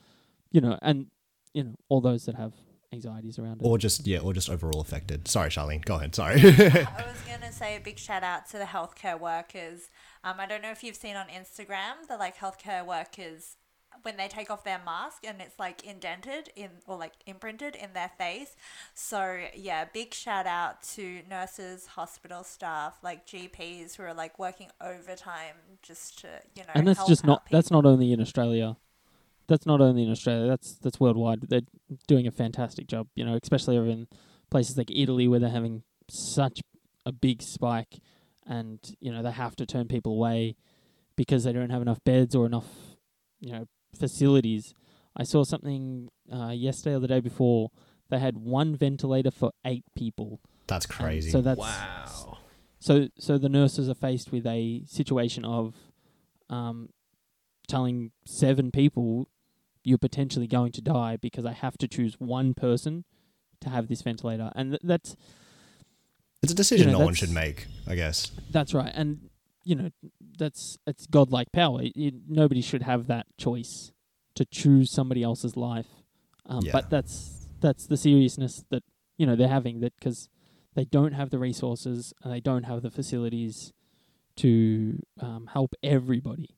you 0.52 0.62
know, 0.62 0.78
and 0.82 1.08
you 1.54 1.64
know 1.64 1.76
all 1.88 2.02
those 2.02 2.26
that 2.26 2.36
have 2.36 2.54
anxieties 2.92 3.40
around 3.40 3.62
it. 3.62 3.66
or 3.66 3.78
just 3.78 4.06
yeah, 4.08 4.20
or 4.20 4.34
just 4.34 4.50
overall 4.50 4.82
affected. 4.82 5.28
Sorry, 5.28 5.50
Charlene, 5.50 5.84
go 5.84 5.96
ahead. 5.96 6.16
Sorry. 6.16 6.40
I 6.40 6.44
was 7.08 7.22
going 7.28 7.42
to 7.42 7.52
say 7.52 7.76
a 7.76 7.80
big 7.80 8.00
shout 8.00 8.24
out 8.24 8.50
to 8.50 8.58
the 8.58 8.66
healthcare 8.66 9.20
workers. 9.20 9.90
Um, 10.24 10.36
I 10.40 10.46
don't 10.46 10.62
know 10.62 10.72
if 10.72 10.84
you've 10.84 10.96
seen 10.96 11.16
on 11.16 11.28
Instagram 11.28 12.08
the 12.08 12.18
like 12.18 12.38
healthcare 12.38 12.86
workers 12.86 13.58
when 14.04 14.18
they 14.18 14.28
take 14.28 14.50
off 14.50 14.64
their 14.64 14.80
mask 14.86 15.26
and 15.26 15.42
it's 15.42 15.60
like 15.60 15.84
indented 15.84 16.50
in 16.56 16.70
or 16.88 16.98
like 16.98 17.14
imprinted 17.26 17.76
in 17.76 17.94
their 17.94 18.12
face. 18.18 18.56
So 18.94 19.40
yeah, 19.56 19.86
big 19.86 20.14
shout 20.14 20.48
out 20.48 20.82
to 20.96 21.22
nurses, 21.30 21.88
hospital 21.88 22.44
staff, 22.44 22.98
like 23.04 23.28
GPs 23.28 23.96
who 23.96 24.04
are 24.04 24.14
like 24.14 24.40
working 24.40 24.68
overtime 24.82 25.56
just 25.82 26.20
to 26.22 26.28
you 26.56 26.64
know. 26.64 26.70
and 26.76 26.88
that's 26.88 27.00
help 27.00 27.10
just 27.10 27.26
not 27.26 27.40
out 27.40 27.52
that's 27.52 27.72
not 27.72 27.86
only 27.86 28.12
in 28.12 28.22
Australia. 28.22 28.78
That's 29.50 29.66
not 29.66 29.82
only 29.82 30.04
in 30.04 30.12
Australia. 30.12 30.48
That's 30.48 30.76
that's 30.76 31.00
worldwide. 31.00 31.50
They're 31.50 31.62
doing 32.08 32.28
a 32.28 32.32
fantastic 32.32 32.88
job. 32.88 33.08
You 33.16 33.26
know, 33.26 33.38
especially 33.42 33.78
over 33.78 33.90
in 33.90 34.08
places 34.50 34.78
like 34.78 34.90
Italy 34.92 35.28
where 35.28 35.40
they're 35.40 35.50
having 35.50 35.84
such 36.10 36.62
a 37.06 37.12
big 37.12 37.42
spike, 37.42 38.00
and 38.48 38.80
you 39.00 39.12
know 39.12 39.22
they 39.22 39.32
have 39.32 39.56
to 39.58 39.66
turn 39.66 39.88
people 39.88 40.14
away 40.14 40.56
because 41.16 41.44
they 41.44 41.52
don't 41.52 41.70
have 41.70 41.82
enough 41.82 42.02
beds 42.06 42.34
or 42.34 42.46
enough, 42.46 42.68
you 43.42 43.52
know, 43.52 43.66
facilities. 43.94 44.74
I 45.18 45.24
saw 45.24 45.44
something 45.44 46.10
uh, 46.34 46.52
yesterday 46.52 46.96
or 46.96 47.00
the 47.00 47.08
day 47.10 47.20
before. 47.20 47.72
They 48.10 48.20
had 48.20 48.38
one 48.38 48.76
ventilator 48.76 49.32
for 49.32 49.52
eight 49.66 49.84
people. 49.96 50.40
That's 50.68 50.86
And 50.86 50.96
crazy. 50.96 51.32
So 51.32 51.42
that's 51.42 51.60
wow. 51.60 52.38
so 52.80 53.10
so 53.18 53.38
the 53.38 53.50
nurses 53.50 53.90
are 53.90 53.96
faced 53.96 54.32
with 54.32 54.46
a 54.46 54.84
situation 54.86 55.44
of 55.44 55.76
um, 56.50 56.90
telling 57.68 58.12
seven 58.26 58.72
people 58.72 59.28
you're 59.84 59.98
potentially 59.98 60.48
going 60.48 60.72
to 60.74 60.82
die 60.82 61.18
because 61.18 61.46
I 61.46 61.54
have 61.54 61.78
to 61.80 61.88
choose 61.88 62.16
one 62.20 62.54
person 62.54 63.06
to 63.62 63.70
have 63.70 63.88
this 63.88 64.02
ventilator, 64.02 64.52
and 64.56 64.72
th- 64.72 64.82
that's 64.84 65.16
it's 66.42 66.52
a 66.54 66.56
decision 66.56 66.88
you 66.88 66.94
know, 66.94 67.00
no 67.00 67.06
one 67.06 67.14
should 67.14 67.32
make, 67.32 67.68
I 67.88 67.96
guess. 67.96 68.32
that's 68.52 68.74
right, 68.74 68.92
and 68.96 69.30
you 69.64 69.76
know 69.76 69.90
that's 70.38 70.78
it's 70.88 71.06
godlike 71.06 71.52
power. 71.52 71.80
It, 71.84 72.14
nobody 72.28 72.62
should 72.62 72.84
have 72.84 73.08
that 73.08 73.26
choice 73.38 73.92
to 74.36 74.46
choose 74.46 74.90
somebody 74.92 75.22
else's 75.24 75.58
life, 75.58 75.88
um, 76.46 76.62
Yeah. 76.64 76.72
but 76.74 76.90
that's 76.90 77.48
that's 77.60 77.88
the 77.88 77.98
seriousness 77.98 78.64
that 78.70 78.84
you 79.18 79.26
know 79.26 79.36
they're 79.36 79.50
having 79.50 79.82
that 79.82 79.94
because 80.00 80.30
they 80.76 80.86
don't 80.86 81.12
have 81.14 81.30
the 81.30 81.40
resources 81.40 82.14
and 82.24 82.32
they 82.32 82.40
don't 82.40 82.64
have 82.64 82.82
the 82.84 82.92
facilities 82.92 83.74
to 84.38 85.00
um, 85.20 85.50
help 85.52 85.74
everybody. 85.84 86.50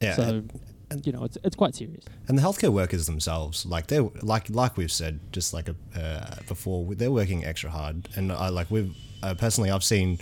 Yeah. 0.00 0.16
so 0.16 0.22
and- 0.22 0.60
you 1.04 1.12
know 1.12 1.24
it's 1.24 1.38
it's 1.44 1.56
quite 1.56 1.74
serious. 1.74 2.04
and 2.28 2.38
the 2.38 2.42
healthcare 2.42 2.72
workers 2.72 3.06
themselves 3.06 3.66
like 3.66 3.86
they're 3.88 4.08
like 4.22 4.48
like 4.50 4.76
we've 4.76 4.92
said 4.92 5.20
just 5.32 5.52
like 5.52 5.68
a, 5.68 5.74
uh, 5.98 6.36
before 6.48 6.94
they're 6.94 7.12
working 7.12 7.44
extra 7.44 7.70
hard. 7.70 8.08
And 8.16 8.32
i 8.32 8.48
like 8.48 8.70
we've 8.70 8.94
uh, 9.22 9.34
personally 9.34 9.70
i've 9.70 9.84
seen 9.84 10.18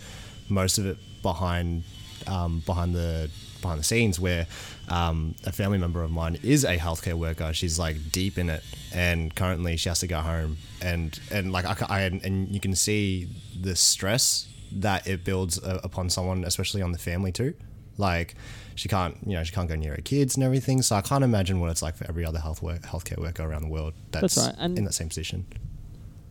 most 0.49 0.79
of 0.79 0.87
it 0.87 0.99
behind 1.23 1.85
um, 2.27 2.63
behind 2.67 2.95
the 2.95 3.31
behind 3.63 3.81
the 3.81 3.85
scenes 3.85 4.21
where 4.21 4.47
um, 4.89 5.35
a 5.45 5.53
family 5.53 5.79
member 5.79 6.03
of 6.03 6.11
mine 6.11 6.39
is 6.43 6.65
a 6.65 6.77
healthcare 6.77 7.15
worker. 7.15 7.53
She's 7.55 7.79
like 7.79 8.11
deep 8.11 8.37
in 8.37 8.51
it. 8.51 8.63
And 8.93 9.35
currently 9.35 9.77
she 9.77 9.89
has 9.89 10.01
to 10.01 10.07
go 10.07 10.19
home. 10.19 10.59
And 10.83 11.19
and 11.31 11.53
like 11.53 11.65
i, 11.65 11.87
I 11.89 12.01
and 12.03 12.49
you 12.49 12.61
can 12.61 12.75
see 12.75 13.29
the 13.59 13.75
stress 13.75 14.49
that 14.73 15.07
it 15.07 15.25
builds 15.25 15.63
uh, 15.63 15.81
upon 15.85 16.11
someone 16.11 16.45
especially 16.45 16.83
on 16.83 16.93
the 16.93 16.99
family 16.99 17.33
too. 17.33 17.55
Like 17.97 18.35
she 18.75 18.89
can't 18.89 19.17
you 19.27 19.35
know 19.35 19.45
she 19.45 19.53
can't 19.53 19.69
go 19.69 19.75
near 19.77 19.95
her 19.95 20.03
kids 20.03 20.35
and 20.37 20.45
everything. 20.45 20.83
So 20.83 20.97
i 20.97 21.01
can't 21.01 21.25
imagine 21.25 21.61
what 21.61 21.71
it's 21.71 21.83
like 21.83 21.97
for 21.97 22.07
every 22.09 22.25
other 22.25 22.39
health 22.41 22.63
work, 22.63 22.83
healthcare 22.83 23.19
worker 23.19 23.43
around 23.45 23.63
the 23.63 23.69
world 23.69 23.95
that's, 24.11 24.35
That's 24.35 24.49
right, 24.49 24.57
and- 24.59 24.79
in 24.79 24.85
that 24.85 24.93
same 24.95 25.09
position. 25.09 25.47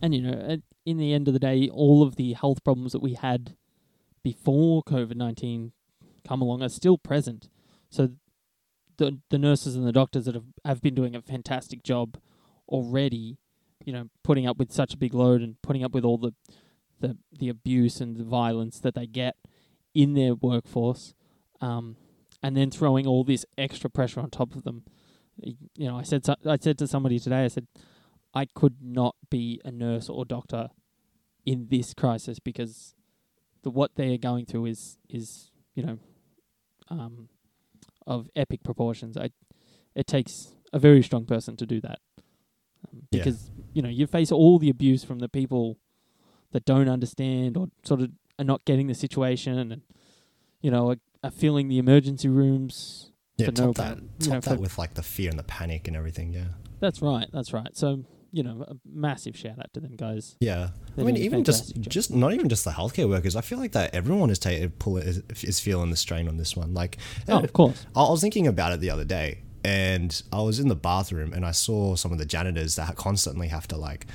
And 0.00 0.14
you 0.14 0.22
know, 0.22 0.58
in 0.84 0.98
the 0.98 1.12
end 1.12 1.28
of 1.28 1.34
the 1.34 1.38
day, 1.40 1.68
all 1.68 2.02
of 2.02 2.16
the 2.16 2.32
health 2.32 2.64
problems 2.64 2.90
that 2.92 3.00
we 3.02 3.14
had 3.14 3.54
before 4.24 4.82
COVID 4.82 5.14
nineteen 5.14 5.72
come 6.26 6.42
along 6.42 6.62
are 6.62 6.68
still 6.68 6.98
present. 6.98 7.48
So 7.88 8.10
the 8.96 9.20
the 9.30 9.38
nurses 9.38 9.76
and 9.76 9.86
the 9.86 9.92
doctors 9.92 10.24
that 10.24 10.34
have, 10.34 10.44
have 10.64 10.82
been 10.82 10.94
doing 10.94 11.14
a 11.14 11.22
fantastic 11.22 11.82
job 11.82 12.18
already, 12.68 13.38
you 13.84 13.92
know, 13.92 14.08
putting 14.24 14.46
up 14.46 14.58
with 14.58 14.72
such 14.72 14.94
a 14.94 14.96
big 14.96 15.14
load 15.14 15.40
and 15.40 15.60
putting 15.62 15.84
up 15.84 15.92
with 15.92 16.04
all 16.04 16.18
the 16.18 16.32
the, 17.00 17.16
the 17.36 17.48
abuse 17.48 18.00
and 18.00 18.16
the 18.16 18.24
violence 18.24 18.78
that 18.78 18.94
they 18.94 19.06
get 19.06 19.36
in 19.94 20.14
their 20.14 20.34
workforce, 20.34 21.14
um, 21.60 21.96
and 22.42 22.56
then 22.56 22.70
throwing 22.70 23.06
all 23.06 23.24
this 23.24 23.44
extra 23.56 23.88
pressure 23.88 24.20
on 24.20 24.30
top 24.30 24.54
of 24.54 24.64
them. 24.64 24.84
You 25.36 25.88
know, 25.88 25.98
I 25.98 26.02
said 26.02 26.24
so, 26.26 26.34
I 26.46 26.56
said 26.60 26.78
to 26.78 26.86
somebody 26.86 27.18
today, 27.18 27.44
I 27.44 27.48
said, 27.48 27.66
I 28.34 28.46
could 28.46 28.76
not 28.82 29.16
be 29.30 29.60
a 29.64 29.70
nurse 29.70 30.08
or 30.08 30.24
doctor 30.24 30.68
in 31.44 31.68
this 31.70 31.94
crisis 31.94 32.38
because 32.38 32.94
the 33.62 33.70
what 33.70 33.92
they 33.96 34.12
are 34.14 34.18
going 34.18 34.46
through 34.46 34.66
is 34.66 34.98
is 35.08 35.50
you 35.74 35.82
know 35.84 35.98
um, 36.88 37.28
of 38.06 38.28
epic 38.36 38.62
proportions. 38.62 39.16
I 39.16 39.30
it 39.94 40.06
takes 40.06 40.52
a 40.72 40.78
very 40.78 41.02
strong 41.02 41.24
person 41.26 41.56
to 41.56 41.66
do 41.66 41.80
that 41.80 41.98
um, 42.88 43.02
Yeah. 43.10 43.18
because 43.20 43.50
you 43.72 43.82
know 43.82 43.88
you 43.88 44.06
face 44.06 44.32
all 44.32 44.58
the 44.58 44.70
abuse 44.70 45.04
from 45.04 45.18
the 45.18 45.28
people 45.28 45.78
that 46.52 46.64
don't 46.64 46.88
understand 46.88 47.56
or 47.56 47.68
sort 47.84 48.00
of 48.00 48.10
are 48.38 48.44
not 48.44 48.64
getting 48.64 48.86
the 48.86 48.94
situation 48.94 49.58
and 49.58 49.82
you 50.60 50.70
know 50.70 50.90
are, 50.90 50.96
are 51.22 51.30
filling 51.30 51.68
the 51.68 51.78
emergency 51.78 52.28
rooms 52.28 53.10
yeah 53.36 53.46
top 53.46 53.58
no 53.58 53.72
that 53.72 53.98
top 54.20 54.28
know, 54.28 54.40
that 54.40 54.60
with 54.60 54.78
like 54.78 54.94
the 54.94 55.02
fear 55.02 55.30
and 55.30 55.38
the 55.38 55.44
panic 55.44 55.88
and 55.88 55.96
everything 55.96 56.32
yeah 56.32 56.44
that's 56.80 57.00
right 57.00 57.28
that's 57.32 57.52
right 57.52 57.76
so 57.76 58.04
you 58.32 58.42
know 58.42 58.64
a 58.66 58.74
massive 58.90 59.36
shout 59.36 59.58
out 59.58 59.72
to 59.72 59.80
them 59.80 59.94
guys 59.94 60.36
yeah 60.40 60.70
They're 60.96 61.04
I 61.04 61.06
mean, 61.06 61.16
even 61.18 61.44
just 61.44 61.74
job. 61.74 61.88
just 61.88 62.10
not 62.10 62.32
even 62.32 62.48
just 62.48 62.64
the 62.64 62.70
healthcare 62.70 63.08
workers. 63.08 63.36
I 63.36 63.42
feel 63.42 63.58
like 63.58 63.72
that 63.72 63.94
everyone 63.94 64.30
is 64.30 64.38
ta- 64.38 64.68
pull 64.78 64.96
is, 64.96 65.22
is 65.42 65.60
feeling 65.60 65.90
the 65.90 65.96
strain 65.96 66.28
on 66.28 66.38
this 66.38 66.56
one. 66.56 66.72
Like, 66.74 66.96
oh 67.28 67.40
of 67.42 67.52
course 67.52 67.86
I 67.94 68.02
I 68.02 68.10
was 68.10 68.20
thinking 68.20 68.46
about 68.46 68.72
it 68.72 68.80
the 68.80 68.90
other 68.90 69.04
day, 69.04 69.42
and 69.64 70.22
I 70.32 70.40
was 70.40 70.58
in 70.60 70.68
the 70.68 70.74
bathroom, 70.74 71.32
and 71.34 71.44
I 71.44 71.50
saw 71.50 71.94
some 71.94 72.10
of 72.10 72.18
the 72.18 72.24
janitors 72.24 72.76
that 72.76 72.96
constantly 72.96 73.48
have 73.48 73.68
to 73.68 73.76
like 73.76 74.06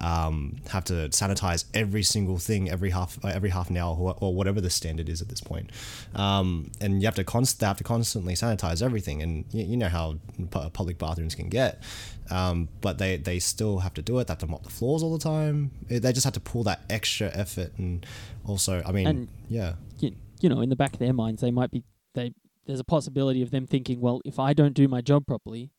um, 0.00 0.56
have 0.70 0.84
to 0.84 1.08
sanitize 1.10 1.64
every 1.72 2.02
single 2.02 2.38
thing 2.38 2.68
every 2.70 2.90
half 2.90 3.18
uh, 3.24 3.28
every 3.28 3.50
half 3.50 3.70
an 3.70 3.76
hour 3.76 3.96
or, 3.96 4.14
or 4.20 4.34
whatever 4.34 4.60
the 4.60 4.70
standard 4.70 5.08
is 5.08 5.22
at 5.22 5.28
this 5.28 5.40
point. 5.40 5.70
Um, 6.14 6.70
and 6.80 7.00
you 7.00 7.06
have 7.06 7.14
to 7.16 7.24
const- 7.24 7.60
they 7.60 7.66
have 7.66 7.76
to 7.78 7.84
constantly 7.84 8.34
sanitize 8.34 8.82
everything, 8.82 9.22
and 9.22 9.44
you, 9.52 9.64
you 9.64 9.76
know 9.76 9.88
how 9.88 10.16
pu- 10.50 10.68
public 10.70 10.98
bathrooms 10.98 11.34
can 11.34 11.48
get. 11.48 11.82
Um, 12.30 12.68
but 12.80 12.96
they, 12.98 13.18
they 13.18 13.38
still 13.38 13.80
have 13.80 13.92
to 13.94 14.02
do 14.02 14.18
it. 14.18 14.26
They 14.26 14.30
have 14.32 14.38
to 14.38 14.46
mop 14.46 14.62
the 14.62 14.70
floors 14.70 15.02
all 15.02 15.12
the 15.12 15.22
time. 15.22 15.70
It- 15.90 16.00
They 16.00 16.12
just 16.12 16.24
have 16.24 16.32
to 16.34 16.40
pull 16.40 16.62
that 16.64 16.80
extra 16.88 17.30
effort, 17.34 17.72
and 17.78 18.04
also, 18.46 18.82
I 18.86 18.92
mean, 18.92 19.06
And- 19.06 19.28
yeah, 19.48 19.74
you, 19.98 20.14
you 20.40 20.48
know, 20.48 20.60
in 20.60 20.70
the 20.70 20.76
back 20.76 20.94
of 20.94 20.98
their 20.98 21.12
minds, 21.12 21.40
they 21.42 21.50
might 21.50 21.70
be 21.70 21.84
they. 22.14 22.32
There's 22.66 22.80
a 22.80 22.84
possibility 22.84 23.42
of 23.42 23.50
them 23.50 23.66
thinking, 23.66 24.00
well, 24.00 24.22
if 24.24 24.38
I 24.38 24.54
don't 24.54 24.72
do 24.72 24.88
my 24.88 25.02
job 25.02 25.26
properly, 25.26 25.70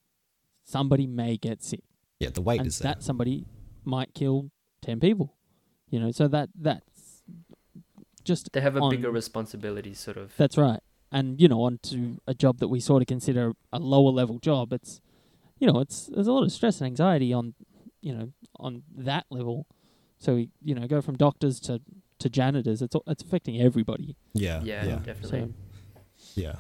somebody 0.64 1.08
may 1.08 1.36
get 1.38 1.64
sick, 1.64 1.82
yeah, 2.20 2.30
the 2.30 2.42
weight 2.42 2.60
and 2.60 2.68
is 2.68 2.78
there. 2.80 2.94
that 2.94 3.04
somebody 3.04 3.46
might 3.86 4.14
kill 4.14 4.52
ten 4.82 5.00
people. 5.00 5.34
You 5.90 6.00
know, 6.00 6.12
so 6.12 6.28
that 6.28 6.50
that's 6.60 7.22
just 8.24 8.52
They 8.54 8.62
have 8.62 8.76
a 8.76 8.80
on- 8.82 8.90
bigger 8.90 9.12
responsibility, 9.12 9.94
sort 9.94 10.18
of. 10.18 10.34
That's 10.38 10.58
right. 10.58 10.80
And 11.12 11.40
you 11.40 11.48
know, 11.48 11.62
onto 11.64 12.18
a 12.28 12.34
job 12.34 12.58
that 12.60 12.68
we 12.68 12.80
sort 12.80 13.02
of 13.02 13.08
consider 13.08 13.54
a 13.72 13.80
lower 13.80 14.12
level 14.12 14.40
job, 14.40 14.74
it's 14.74 15.00
you 15.60 15.72
know, 15.72 15.80
it's 15.80 16.08
there's 16.08 16.28
a 16.28 16.34
lot 16.34 16.44
of 16.44 16.52
stress 16.52 16.82
and 16.82 16.88
anxiety 16.88 17.32
on 17.32 17.54
you 18.02 18.14
know 18.14 18.32
on 18.60 18.84
that 18.98 19.26
level. 19.30 19.68
So 20.20 20.36
we 20.36 20.50
you 20.62 20.76
know 20.76 20.88
go 20.88 21.02
from 21.02 21.16
doctors 21.16 21.60
to 21.62 21.82
to 22.20 22.30
janitors. 22.30 22.82
It's 22.82 22.96
it's 23.08 23.24
affecting 23.24 23.62
everybody. 23.62 24.16
yeah, 24.34 24.62
Yeah, 24.64 24.86
yeah, 24.86 24.96
definitely. 24.98 25.54
So 26.18 26.42
yeah. 26.42 26.56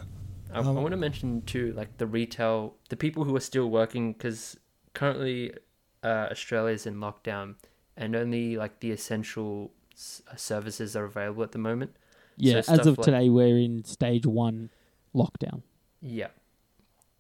I, 0.54 0.60
Um, 0.60 0.68
I 0.78 0.82
want 0.82 0.92
to 0.92 0.98
mention 0.98 1.42
too, 1.42 1.74
like 1.74 1.98
the 1.98 2.06
retail, 2.08 2.76
the 2.90 2.96
people 2.96 3.24
who 3.26 3.36
are 3.36 3.42
still 3.42 3.70
working, 3.70 4.14
because 4.14 4.56
currently 4.94 5.52
uh, 6.10 6.28
Australia 6.36 6.74
is 6.74 6.86
in 6.86 6.96
lockdown, 7.08 7.56
and 7.98 8.16
only 8.16 8.46
like 8.64 8.80
the 8.80 8.92
essential 8.92 9.72
s- 9.94 10.22
uh, 10.32 10.36
services 10.36 10.96
are 10.96 11.06
available 11.06 11.44
at 11.44 11.52
the 11.52 11.64
moment. 11.70 11.92
yeah, 12.38 12.62
So 12.62 12.74
as 12.74 12.86
of 12.88 12.98
like- 12.98 13.06
today, 13.06 13.28
we're 13.30 13.58
in 13.68 13.84
stage 13.86 14.26
one 14.26 14.70
lockdown. 15.22 15.62
Yeah, 16.02 16.32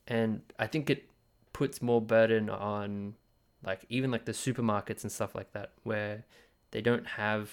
and 0.07 0.41
I 0.59 0.67
think 0.67 0.89
it 0.89 1.09
puts 1.53 1.81
more 1.81 2.01
burden 2.01 2.49
on, 2.49 3.15
like 3.63 3.81
even 3.89 4.11
like 4.11 4.25
the 4.25 4.33
supermarkets 4.33 5.01
and 5.03 5.11
stuff 5.11 5.33
like 5.39 5.51
that, 5.53 5.71
where 5.83 6.25
they 6.71 6.81
don't 6.81 7.07
have 7.23 7.51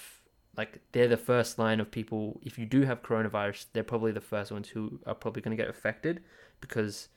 like 0.55 0.81
they're 0.91 1.07
the 1.07 1.17
first 1.31 1.57
line 1.57 1.79
of 1.79 1.89
people. 1.89 2.39
If 2.43 2.59
you 2.59 2.65
do 2.65 2.81
have 2.83 3.01
coronavirus, 3.01 3.65
they're 3.73 3.83
probably 3.93 4.11
the 4.11 4.21
first 4.33 4.51
ones 4.51 4.67
who 4.69 4.99
are 5.07 5.15
probably 5.15 5.41
going 5.41 5.55
to 5.57 5.61
get 5.63 5.69
affected 5.69 6.21
because 6.61 7.07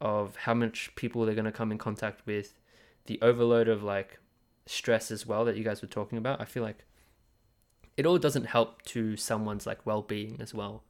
of 0.00 0.36
how 0.44 0.52
much 0.52 0.94
people 0.96 1.24
they're 1.24 1.34
going 1.34 1.44
to 1.46 1.58
come 1.60 1.70
in 1.72 1.78
contact 1.78 2.26
with, 2.26 2.48
the 3.06 3.18
overload 3.22 3.68
of 3.68 3.82
like 3.82 4.18
stress 4.66 5.10
as 5.10 5.26
well 5.26 5.44
that 5.44 5.56
you 5.56 5.64
guys 5.64 5.82
were 5.82 5.88
talking 5.88 6.18
about. 6.18 6.40
I 6.40 6.44
feel 6.44 6.62
like 6.62 6.84
it 7.96 8.06
all 8.06 8.18
doesn't 8.18 8.46
help 8.46 8.82
to 8.82 9.16
someone's 9.16 9.66
like 9.66 9.84
well-being 9.84 10.38
as 10.40 10.54
well. 10.54 10.84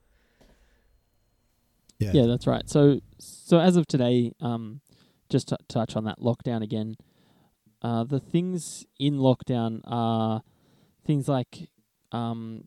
Yeah. 1.99 2.11
Yeah, 2.15 2.27
that's 2.27 2.47
right. 2.47 2.69
So 2.69 3.01
so 3.19 3.59
as 3.61 3.77
of 3.77 3.87
today, 3.87 4.33
um, 4.41 4.81
just 5.33 5.49
to 5.49 5.57
touch 5.67 5.97
on 5.97 6.05
that 6.05 6.21
lockdown 6.21 6.63
again. 6.63 6.97
Uh, 7.81 8.05
the 8.05 8.21
things 8.21 8.87
in 9.01 9.15
lockdown 9.15 9.81
are 9.85 10.43
things 11.05 11.27
like 11.27 11.69
um, 12.13 12.65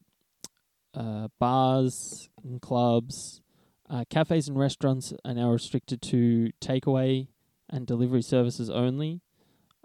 uh, 0.94 1.30
bars 1.40 2.30
and 2.44 2.62
clubs, 2.62 3.42
uh, 3.90 4.04
cafes 4.10 4.48
and 4.48 4.58
restaurants 4.58 5.14
are 5.24 5.34
now 5.34 5.52
restricted 5.52 6.02
to 6.02 6.50
takeaway 6.60 7.28
and 7.70 7.86
delivery 7.86 8.22
services 8.22 8.70
only. 8.70 9.22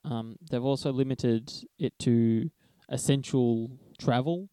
Um, 0.04 0.37
they've 0.50 0.64
also 0.64 0.92
limited 0.92 1.52
it 1.78 1.99
to 2.00 2.50
essential 2.88 3.71
travel. 3.99 4.49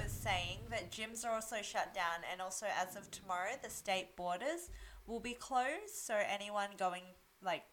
was 0.00 0.12
saying 0.12 0.58
that 0.70 0.90
gyms 0.90 1.24
are 1.24 1.34
also 1.34 1.56
shut 1.62 1.94
down, 1.94 2.24
and 2.30 2.40
also 2.40 2.66
as 2.80 2.96
of 2.96 3.10
tomorrow, 3.10 3.52
the 3.62 3.70
state 3.70 4.16
borders 4.16 4.70
will 5.06 5.20
be 5.20 5.34
closed. 5.34 5.94
So 5.94 6.14
anyone 6.28 6.70
going 6.78 7.02
like 7.42 7.64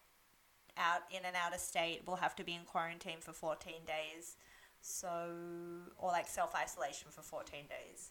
out 0.76 1.02
in 1.10 1.24
and 1.24 1.36
out 1.36 1.54
of 1.54 1.60
state 1.60 2.02
will 2.06 2.16
have 2.16 2.34
to 2.36 2.44
be 2.44 2.54
in 2.54 2.62
quarantine 2.64 3.18
for 3.20 3.32
14 3.32 3.72
days. 3.86 4.36
So, 4.82 5.08
or 5.98 6.10
like 6.10 6.26
self 6.26 6.54
isolation 6.54 7.08
for 7.10 7.22
14 7.22 7.60
days. 7.68 8.10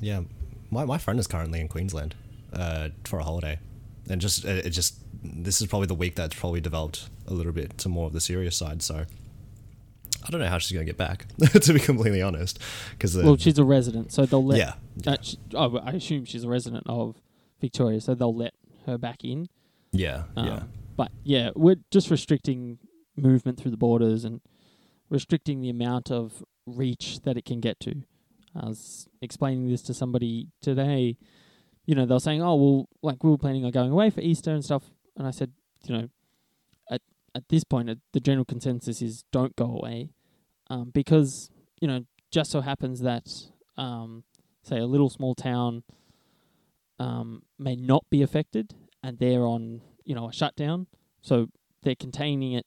Yeah, 0.00 0.22
my, 0.70 0.84
my 0.84 0.98
friend 0.98 1.20
is 1.20 1.26
currently 1.26 1.60
in 1.60 1.68
Queensland 1.68 2.14
uh, 2.52 2.88
for 3.04 3.20
a 3.20 3.22
holiday, 3.22 3.58
and 4.10 4.20
just 4.20 4.44
it, 4.44 4.66
it 4.66 4.70
just 4.70 4.96
this 5.22 5.60
is 5.60 5.66
probably 5.68 5.86
the 5.86 5.94
week 5.94 6.14
that's 6.16 6.34
probably 6.38 6.60
developed 6.60 7.08
a 7.26 7.32
little 7.34 7.52
bit 7.52 7.78
to 7.78 7.88
more 7.88 8.06
of 8.06 8.12
the 8.12 8.20
serious 8.20 8.56
side. 8.56 8.82
So 8.82 9.04
I 10.24 10.30
don't 10.30 10.40
know 10.40 10.48
how 10.48 10.58
she's 10.58 10.72
gonna 10.72 10.84
get 10.84 10.96
back, 10.96 11.26
to 11.38 11.72
be 11.72 11.80
completely 11.80 12.22
honest, 12.22 12.58
because 12.92 13.16
Well, 13.16 13.36
she's 13.36 13.58
a 13.58 13.64
resident, 13.64 14.12
so 14.12 14.26
they'll 14.26 14.44
let 14.44 14.58
yeah, 14.58 14.74
Uh, 15.12 15.16
sh 15.20 15.34
oh, 15.54 15.78
I 15.78 15.92
assume 15.92 16.24
she's 16.24 16.44
a 16.44 16.48
resident 16.48 16.84
of 16.86 17.16
Victoria, 17.60 18.00
so 18.00 18.14
they'll 18.14 18.34
let 18.34 18.54
her 18.86 18.98
back 18.98 19.24
in. 19.24 19.48
yeah, 19.92 20.24
Um, 20.36 20.46
yeah, 20.46 20.62
But 20.96 21.12
yeah, 21.24 21.50
we're 21.54 21.76
just 21.90 22.10
restricting 22.10 22.78
movement 23.16 23.58
through 23.58 23.70
the 23.70 23.76
borders 23.76 24.24
and 24.24 24.40
restricting 25.08 25.60
the 25.60 25.68
amount 25.70 26.10
of 26.10 26.42
reach 26.66 27.20
that 27.22 27.36
it 27.36 27.44
can 27.44 27.60
get 27.60 27.78
to. 27.80 28.02
I 28.54 28.66
was 28.66 29.08
explaining 29.20 29.68
this 29.68 29.82
to 29.82 29.94
somebody 29.94 30.48
today. 30.60 31.16
You 31.86 31.94
know, 31.94 32.06
they 32.06 32.14
were 32.14 32.20
saying, 32.20 32.42
"Oh, 32.42 32.54
well, 32.54 32.88
like 33.02 33.24
we 33.24 33.30
were 33.30 33.38
planning 33.38 33.64
on 33.64 33.70
going 33.70 33.90
away 33.90 34.10
for 34.10 34.20
Easter 34.20 34.52
and 34.52 34.64
stuff," 34.64 34.90
and 35.16 35.26
I 35.26 35.30
said, 35.30 35.52
"You 35.84 35.96
know, 35.96 36.08
at 36.90 37.02
at 37.34 37.48
this 37.48 37.64
point, 37.64 37.90
uh, 37.90 37.96
the 38.12 38.20
general 38.20 38.44
consensus 38.44 39.02
is 39.02 39.24
don't 39.32 39.56
go 39.56 39.66
away, 39.66 40.10
um, 40.70 40.90
because 40.90 41.50
you 41.80 41.88
know, 41.88 42.04
just 42.30 42.50
so 42.50 42.60
happens 42.60 43.00
that, 43.00 43.28
um, 43.76 44.24
say, 44.62 44.78
a 44.78 44.86
little 44.86 45.10
small 45.10 45.34
town 45.34 45.82
um, 46.98 47.42
may 47.58 47.74
not 47.74 48.04
be 48.10 48.22
affected, 48.22 48.74
and 49.02 49.18
they're 49.18 49.44
on, 49.44 49.80
you 50.04 50.14
know, 50.14 50.28
a 50.28 50.32
shutdown, 50.32 50.86
so 51.20 51.48
they're 51.82 51.96
containing 51.96 52.52
it 52.52 52.66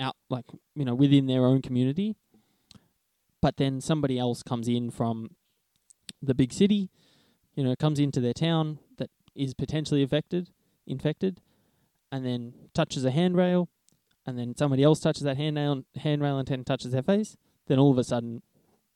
out, 0.00 0.16
like 0.28 0.44
you 0.74 0.84
know, 0.84 0.94
within 0.94 1.26
their 1.26 1.44
own 1.46 1.62
community. 1.62 2.16
But 3.40 3.56
then 3.56 3.80
somebody 3.80 4.18
else 4.18 4.42
comes 4.42 4.66
in 4.66 4.90
from 4.90 5.30
the 6.20 6.34
big 6.34 6.52
city, 6.52 6.90
you 7.54 7.62
know, 7.62 7.74
comes 7.76 8.00
into 8.00 8.20
their 8.20 8.32
town 8.32 8.80
that 8.98 9.10
is 9.34 9.54
potentially 9.54 10.02
affected, 10.02 10.50
infected, 10.88 11.40
and 12.10 12.24
then 12.24 12.54
touches 12.74 13.04
a 13.04 13.10
handrail, 13.10 13.68
and 14.26 14.38
then 14.38 14.56
somebody 14.56 14.82
else 14.82 15.00
touches 15.00 15.22
that 15.22 15.36
handrail, 15.36 15.84
handrail 15.96 16.38
and 16.38 16.48
then 16.48 16.64
touches 16.64 16.92
their 16.92 17.02
face. 17.02 17.36
Then 17.66 17.78
all 17.78 17.90
of 17.90 17.98
a 17.98 18.04
sudden, 18.04 18.42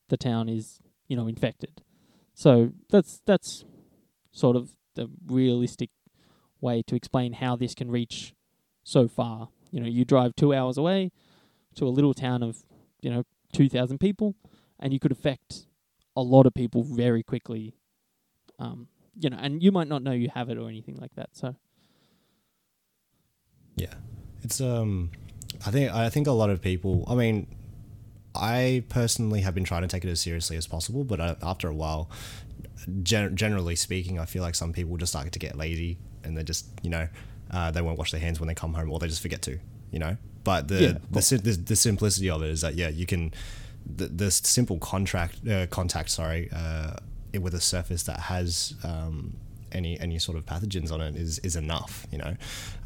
the 0.09 0.17
town 0.17 0.49
is, 0.49 0.81
you 1.09 1.17
know, 1.17 1.27
infected. 1.27 1.83
So 2.35 2.73
that's 2.91 3.21
that's 3.27 3.65
sort 4.33 4.57
of 4.57 4.77
the 4.95 5.11
realistic 5.27 5.91
way 6.61 6.83
to 6.87 6.95
explain 6.95 7.35
how 7.35 7.57
this 7.57 7.75
can 7.75 7.91
reach 7.91 8.35
so 8.85 9.09
far. 9.09 9.49
You 9.71 9.81
know, 9.81 9.89
you 9.89 10.05
drive 10.05 10.35
two 10.37 10.55
hours 10.55 10.79
away 10.79 11.11
to 11.77 11.87
a 11.87 11.91
little 11.91 12.15
town 12.15 12.43
of, 12.43 12.65
you 13.01 13.11
know, 13.11 13.25
2,000 13.53 13.99
people, 13.99 14.35
and 14.79 14.93
you 14.93 14.99
could 14.99 15.13
affect 15.13 15.67
a 16.17 16.23
lot 16.23 16.47
of 16.47 16.55
people 16.55 16.83
very 16.83 17.23
quickly. 17.23 17.75
Um, 18.59 18.89
you 19.19 19.31
know, 19.31 19.39
and 19.41 19.63
you 19.63 19.73
might 19.73 19.89
not 19.89 20.03
know 20.03 20.13
you 20.13 20.31
have 20.35 20.49
it 20.49 20.59
or 20.59 20.69
anything 20.69 20.97
like 20.97 21.15
that. 21.17 21.31
So, 21.33 21.57
yeah. 23.77 23.95
It's 24.43 24.61
um, 24.61 25.11
I 25.67 25.71
think 25.71 25.93
I 25.93 26.09
think 26.11 26.27
a 26.27 26.33
lot 26.33 26.51
of 26.51 26.61
people. 26.61 27.05
I 27.09 27.15
mean, 27.15 27.47
I 28.35 28.85
personally 28.89 29.43
have 29.43 29.55
been 29.55 29.65
trying 29.65 29.83
to 29.83 29.89
take 29.89 30.05
it 30.05 30.11
as 30.11 30.21
seriously 30.21 30.57
as 30.57 30.67
possible, 30.67 31.05
but 31.05 31.21
uh, 31.21 31.35
after 31.43 31.69
a 31.69 31.75
while, 31.75 32.11
gen- 33.03 33.37
generally 33.37 33.77
speaking, 33.77 34.19
I 34.19 34.25
feel 34.25 34.43
like 34.43 34.55
some 34.55 34.73
people 34.73 34.97
just 34.97 35.13
start 35.13 35.31
to 35.31 35.39
get 35.39 35.57
lazy 35.57 35.99
and 36.25 36.37
they 36.37 36.43
just, 36.43 36.67
you 36.83 36.91
know, 36.91 37.09
uh, 37.51 37.71
they 37.71 37.83
won't 37.83 37.99
wash 37.99 38.11
their 38.11 38.21
hands 38.21 38.41
when 38.41 38.49
they 38.49 38.55
come 38.55 38.75
home 38.75 38.91
or 38.91 38.99
they 38.99 39.09
just 39.09 39.23
forget 39.23 39.43
to, 39.43 39.59
you 39.91 39.99
know. 39.99 40.17
But 40.45 40.69
the 40.69 40.83
Yeah, 40.83 40.99
the, 41.11 41.23
sim- 41.23 41.39
the 41.39 41.53
the 41.53 41.77
simplicity 41.77 42.31
of 42.31 42.43
it 42.43 42.51
is 42.51 42.63
that 42.63 42.75
yeah, 42.75 42.89
you 42.89 43.07
can 43.07 43.33
the, 43.85 44.07
the 44.07 44.31
simple 44.31 44.79
contract 44.79 45.47
uh, 45.47 45.67
contact, 45.67 46.11
sorry, 46.11 46.49
uh, 46.53 46.95
with 47.41 47.55
a 47.55 47.61
surface 47.61 48.03
that 48.05 48.21
has 48.21 48.75
um, 48.83 49.37
any 49.73 49.99
any 50.01 50.19
sort 50.19 50.37
of 50.39 50.47
pathogens 50.47 50.93
on 50.93 51.01
it 51.01 51.17
is 51.17 51.39
is 51.41 51.57
enough. 51.57 52.07
You 52.13 52.19
know, 52.19 52.37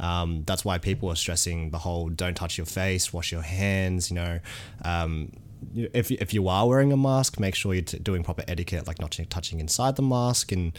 um, 0.01 0.43
that's 0.47 0.65
why 0.65 0.79
people 0.79 1.11
are 1.11 1.17
stressing 1.17 1.71
the 1.71 1.79
whole 1.79 2.09
don't 2.09 2.35
touch 2.35 2.57
your 2.59 2.67
face, 2.67 3.13
wash 3.13 3.33
your 3.33 3.43
hands. 3.43 4.11
You 4.11 4.17
know, 4.17 4.41
um, 4.85 5.33
if 5.75 6.11
if 6.11 6.33
you 6.35 6.49
are 6.49 6.69
wearing 6.69 6.93
a 6.93 6.97
mask, 6.97 7.41
make 7.41 7.55
sure 7.55 7.73
you're 7.75 7.83
t- 7.83 7.99
doing 7.99 8.23
proper 8.23 8.45
etiquette, 8.47 8.87
like 8.87 9.01
not 9.01 9.11
t- 9.13 9.25
touching 9.25 9.59
inside 9.59 9.97
the 9.97 10.03
mask 10.03 10.53
and 10.53 10.73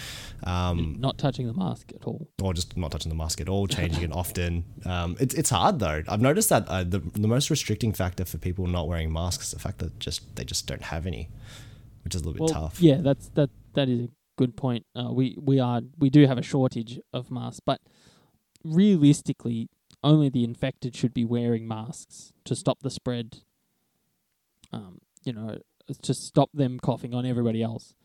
um, 0.44 0.96
not 1.00 1.18
touching 1.18 1.48
the 1.48 1.54
mask 1.54 1.92
at 1.96 2.04
all. 2.06 2.28
or 2.42 2.54
just 2.54 2.78
not 2.78 2.92
touching 2.92 3.10
the 3.10 3.16
mask 3.16 3.42
at 3.42 3.50
all, 3.50 3.68
changing 3.68 4.04
it 4.04 4.12
often. 4.12 4.64
Um, 4.86 5.18
it's 5.20 5.34
it's 5.36 5.50
hard 5.50 5.80
though. 5.80 6.04
I've 6.08 6.22
noticed 6.22 6.50
that 6.50 6.68
uh, 6.68 6.84
the 6.84 7.00
the 7.00 7.28
most 7.28 7.50
restricting 7.50 7.92
factor 7.92 8.24
for 8.26 8.38
people 8.38 8.68
not 8.68 8.88
wearing 8.88 9.12
masks 9.12 9.46
is 9.48 9.52
the 9.52 9.60
fact 9.60 9.80
that 9.80 10.00
just 10.00 10.36
they 10.36 10.46
just 10.46 10.68
don't 10.68 10.84
have 10.84 11.06
any, 11.08 11.28
which 12.04 12.16
is 12.16 12.22
a 12.22 12.26
little 12.30 12.46
bit 12.46 12.54
Well, 12.56 12.64
tough. 12.70 12.80
yeah, 12.82 12.98
that's 13.02 13.30
that. 13.30 13.50
That 13.74 13.90
is 13.90 14.06
a 14.06 14.10
good 14.38 14.56
point. 14.56 14.86
Uh, 14.96 15.12
we 15.12 15.36
we 15.40 15.60
are 15.60 15.82
we 15.98 16.10
do 16.10 16.26
have 16.26 16.38
a 16.38 16.44
shortage 16.44 17.00
of 17.12 17.30
masks, 17.30 17.60
but 17.66 17.82
realistically, 18.64 19.70
only 20.04 20.30
the 20.30 20.44
infected 20.44 20.96
should 20.96 21.14
be 21.14 21.26
wearing 21.26 21.68
masks 21.68 22.34
to 22.46 22.56
stop 22.56 22.80
the 22.82 22.90
spread. 22.90 23.40
Um, 24.72 25.00
you 25.24 25.34
know, 25.34 25.58
to 26.02 26.14
stop 26.14 26.50
them 26.54 26.80
coughing 26.80 27.14
on 27.14 27.26
everybody 27.26 27.62
else. 27.62 27.96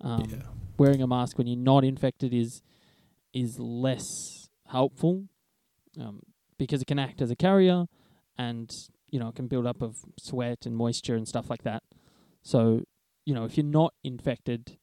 Um, 0.00 0.24
yeah. 0.28 0.36
Wearing 0.76 1.02
a 1.02 1.06
mask 1.06 1.38
when 1.38 1.46
you're 1.46 1.56
not 1.56 1.84
infected 1.84 2.34
is 2.34 2.62
is 3.32 3.58
less 3.58 4.48
helpful 4.68 5.24
um, 6.00 6.20
because 6.58 6.82
it 6.82 6.86
can 6.86 6.98
act 6.98 7.20
as 7.20 7.30
a 7.30 7.36
carrier, 7.36 7.86
and 8.38 8.72
you 9.10 9.18
know 9.18 9.28
it 9.28 9.34
can 9.34 9.46
build 9.46 9.66
up 9.66 9.82
of 9.82 9.98
sweat 10.18 10.66
and 10.66 10.76
moisture 10.76 11.14
and 11.14 11.28
stuff 11.28 11.50
like 11.50 11.62
that. 11.62 11.82
So 12.42 12.84
you 13.24 13.34
know 13.34 13.44
if 13.44 13.56
you're 13.56 13.66
not 13.66 13.94
infected, 14.02 14.78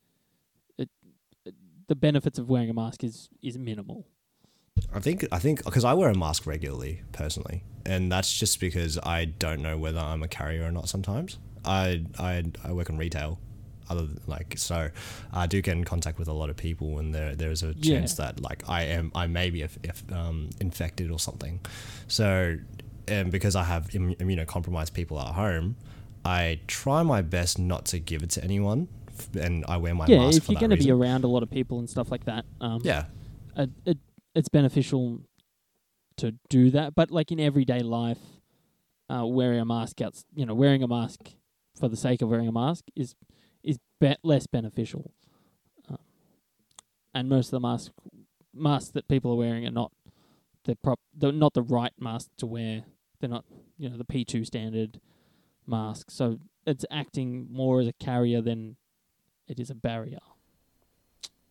the 1.91 1.95
benefits 1.95 2.39
of 2.39 2.47
wearing 2.49 2.69
a 2.69 2.73
mask 2.73 3.03
is 3.03 3.27
is 3.41 3.57
minimal. 3.57 4.05
I 4.93 4.99
think 5.01 5.25
I 5.31 5.39
think 5.39 5.63
because 5.65 5.83
I 5.83 5.93
wear 5.93 6.09
a 6.09 6.17
mask 6.17 6.47
regularly 6.47 7.01
personally, 7.11 7.63
and 7.85 8.09
that's 8.09 8.31
just 8.41 8.61
because 8.61 8.97
I 9.17 9.25
don't 9.25 9.61
know 9.61 9.77
whether 9.77 9.99
I'm 9.99 10.23
a 10.23 10.27
carrier 10.29 10.63
or 10.63 10.71
not. 10.71 10.87
Sometimes 10.87 11.37
I 11.65 12.05
I 12.17 12.45
I 12.63 12.71
work 12.71 12.89
in 12.89 12.97
retail, 12.97 13.39
other 13.89 14.05
than, 14.05 14.21
like 14.25 14.55
so 14.57 14.89
I 15.33 15.47
do 15.47 15.61
get 15.61 15.73
in 15.75 15.83
contact 15.83 16.17
with 16.17 16.29
a 16.29 16.33
lot 16.41 16.49
of 16.49 16.55
people, 16.55 16.97
and 16.99 17.13
there 17.13 17.35
there 17.35 17.51
is 17.51 17.61
a 17.61 17.73
Yeah. 17.77 17.99
chance 17.99 18.13
that 18.15 18.39
like 18.39 18.61
I 18.69 18.83
am 18.83 19.11
I 19.13 19.27
may 19.27 19.49
be 19.49 19.61
if, 19.63 19.77
if 19.83 19.97
um, 20.13 20.49
infected 20.61 21.11
or 21.11 21.19
something. 21.19 21.59
So 22.07 22.57
and 23.09 23.31
because 23.31 23.55
I 23.57 23.65
have 23.65 23.93
Im- 23.93 24.15
immunocompromised 24.15 24.93
people 24.93 25.19
at 25.19 25.33
home, 25.35 25.75
I 26.23 26.61
try 26.67 27.03
my 27.03 27.21
best 27.21 27.59
not 27.59 27.83
to 27.87 27.99
give 27.99 28.23
it 28.23 28.29
to 28.31 28.43
anyone, 28.43 28.87
and 29.35 29.65
I 29.67 29.77
wear 29.77 29.93
my 29.95 30.05
yeah, 30.07 30.19
mask 30.19 30.37
if 30.37 30.43
for 30.45 30.51
you're 30.51 30.59
going 30.59 30.71
to 30.71 30.77
be 30.77 30.91
around 30.91 31.23
a 31.23 31.27
lot 31.27 31.43
of 31.43 31.49
people 31.49 31.79
and 31.79 31.89
stuff 31.89 32.11
like 32.11 32.25
that, 32.25 32.45
um, 32.59 32.81
yeah, 32.83 33.05
it, 33.55 33.69
it 33.85 33.97
it's 34.35 34.49
beneficial 34.49 35.21
to 36.17 36.35
do 36.49 36.69
that. 36.71 36.95
But 36.95 37.11
like 37.11 37.31
in 37.31 37.39
everyday 37.39 37.79
life, 37.79 38.19
uh, 39.09 39.25
wearing 39.25 39.59
a 39.59 39.65
mask 39.65 40.01
out, 40.01 40.15
you 40.33 40.45
know, 40.45 40.53
wearing 40.53 40.83
a 40.83 40.87
mask 40.87 41.19
for 41.79 41.87
the 41.87 41.97
sake 41.97 42.21
of 42.21 42.29
wearing 42.29 42.47
a 42.47 42.51
mask 42.51 42.85
is 42.95 43.15
is 43.63 43.79
be- 43.99 44.17
less 44.23 44.47
beneficial. 44.47 45.11
Um, 45.89 45.97
and 47.13 47.29
most 47.29 47.47
of 47.47 47.51
the 47.51 47.67
mask 47.67 47.91
masks 48.53 48.91
that 48.91 49.07
people 49.07 49.31
are 49.31 49.37
wearing 49.37 49.65
are 49.65 49.71
not 49.71 49.91
the 50.65 50.75
prop, 50.75 50.99
they're 51.15 51.31
not 51.31 51.53
the 51.53 51.61
right 51.63 51.93
mask 51.99 52.29
to 52.37 52.45
wear. 52.45 52.83
They're 53.19 53.29
not, 53.29 53.45
you 53.77 53.89
know, 53.89 53.97
the 53.97 54.05
P 54.05 54.25
two 54.25 54.43
standard 54.45 54.99
mask. 55.67 56.11
So 56.11 56.39
it's 56.65 56.85
acting 56.91 57.47
more 57.51 57.79
as 57.79 57.87
a 57.87 57.93
carrier 57.93 58.41
than 58.41 58.77
it 59.51 59.59
is 59.59 59.69
a 59.69 59.75
barrier. 59.75 60.19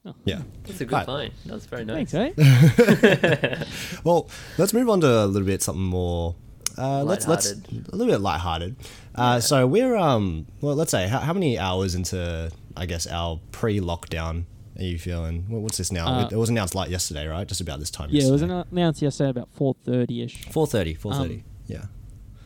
Oh. 0.07 0.15
yeah. 0.25 0.41
That's 0.65 0.81
a 0.81 0.87
good 0.87 0.95
Right. 0.95 1.09
line. 1.09 1.31
That 1.45 1.53
was 1.55 1.67
very 1.67 1.85
nice. 1.85 2.11
Thanks, 2.11 2.39
eh? 2.41 3.65
Well, 4.05 4.29
let's 4.57 4.73
move 4.73 4.89
on 4.89 5.01
to 5.03 5.07
a 5.25 5.27
little 5.27 5.47
bit 5.47 5.63
something 5.63 5.85
more. 5.85 6.35
Uh, 6.79 7.03
let's 7.05 7.29
let's 7.29 7.53
a 7.53 7.57
little 7.95 8.07
bit 8.07 8.21
lighthearted. 8.23 8.77
Uh, 9.15 9.41
So 9.41 9.67
we're 9.67 9.95
um 9.97 10.47
well, 10.63 10.75
let's 10.75 10.91
say 10.91 11.07
how, 11.09 11.19
how 11.19 11.35
many 11.35 11.59
hours 11.59 11.95
into 11.95 12.51
I 12.77 12.87
guess 12.87 13.07
our 13.07 13.41
pre-lockdown 13.53 14.45
are 14.79 14.83
you 14.85 14.99
feeling? 14.99 15.45
What- 15.51 15.61
What's 15.63 15.77
this 15.77 15.93
now? 15.93 16.07
Uh, 16.07 16.27
it, 16.27 16.33
it 16.33 16.37
was 16.37 16.49
announced 16.49 16.75
like 16.75 16.89
yesterday, 16.89 17.27
right? 17.27 17.47
Just 17.47 17.61
about 17.61 17.79
this 17.81 17.91
time. 17.91 18.09
Yeah, 18.11 18.27
it 18.29 18.31
was 18.31 18.41
announced 18.41 19.03
yesterday 19.03 19.29
about 19.31 19.51
four 19.53 19.75
thirty 19.85 20.23
ish. 20.23 20.47
Four 20.47 20.67
thirty. 20.67 20.95
Four 20.95 21.13
thirty. 21.13 21.35
Um, 21.35 21.45
yeah. 21.67 21.85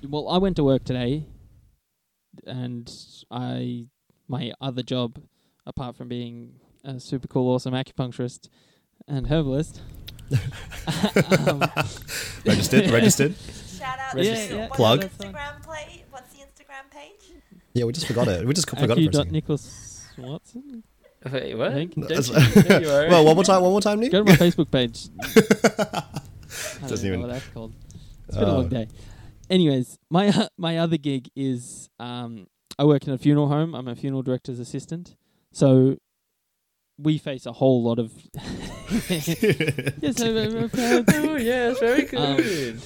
Well, 0.09 0.29
I 0.29 0.39
went 0.39 0.57
to 0.57 0.65
work 0.65 0.83
today, 0.85 1.27
and 2.45 2.91
I 3.31 3.87
my 4.27 4.53
other 4.61 4.83
job, 4.83 5.19
apart 5.67 5.97
from 5.97 6.09
being 6.09 6.55
a 6.85 7.01
super 7.01 7.27
cool, 7.29 7.53
awesome 7.55 7.75
acupuncturist 7.75 8.49
and 9.09 9.27
herbalist, 9.29 9.81
um, 10.33 11.61
Registered. 12.47 12.91
registered. 12.91 13.35
Shout 13.79 13.99
out 13.99 14.17
Yeah, 14.23 14.35
to 14.35 14.55
yeah. 14.55 14.61
what's 14.63 14.77
Plug. 14.77 15.01
the 15.01 15.09
Instagram 15.09 15.67
page. 15.67 16.03
What's 16.11 16.33
the 16.33 16.39
Instagram 16.41 16.91
page? 16.91 17.33
Yeah, 17.75 17.85
we 17.85 17.93
just 17.93 18.07
forgot 18.07 18.29
it. 18.29 18.47
We 18.47 18.55
just 18.55 18.69
forgot 18.69 18.85
it 18.99 19.05
for 19.05 19.11
a 19.11 19.13
second. 19.15 19.33
Nicholas 19.33 20.07
Watson. 20.19 20.83
Wait, 21.31 21.55
what? 21.57 21.73
Think. 21.73 21.95
Don't 21.95 22.29
you, 22.29 22.35
you 22.81 22.87
well, 22.87 23.25
one 23.25 23.35
more 23.35 23.45
time. 23.45 23.63
One 23.63 23.71
more 23.73 23.81
time, 23.81 23.99
Nick. 24.01 24.13
Go 24.13 24.23
to 24.23 24.31
my 24.31 24.37
Facebook 24.37 24.71
page. 24.71 25.09
I 25.23 26.81
don't 26.81 26.91
Doesn't 26.91 27.09
know 27.09 27.15
even- 27.17 27.21
what 27.23 27.33
that's 27.33 27.47
called. 27.49 27.73
It's 28.29 28.37
been 28.37 28.47
a 28.47 28.51
Oh. 28.53 28.55
long 28.57 28.69
day. 28.69 28.89
Anyways, 29.51 29.99
my 30.11 30.49
my 30.57 30.79
other 30.79 30.97
gig 30.97 31.29
is 31.37 31.89
um, 31.99 32.47
I 32.79 32.85
work 32.85 33.07
in 33.07 33.13
a 33.13 33.19
funeral 33.19 33.49
home. 33.49 33.75
I'm 33.75 33.89
a 33.89 33.95
funeral 33.97 34.23
director's 34.23 34.59
assistant. 34.59 35.17
So 35.55 35.97
we 36.99 37.17
face 37.19 37.47
a 37.47 37.53
whole 37.53 37.83
lot 37.83 37.99
of 37.99 38.13
yes, 39.09 40.21
oh 40.21 41.37
yes, 41.37 41.79
very 41.79 42.17
Um, 42.17 42.37
good. 42.37 42.81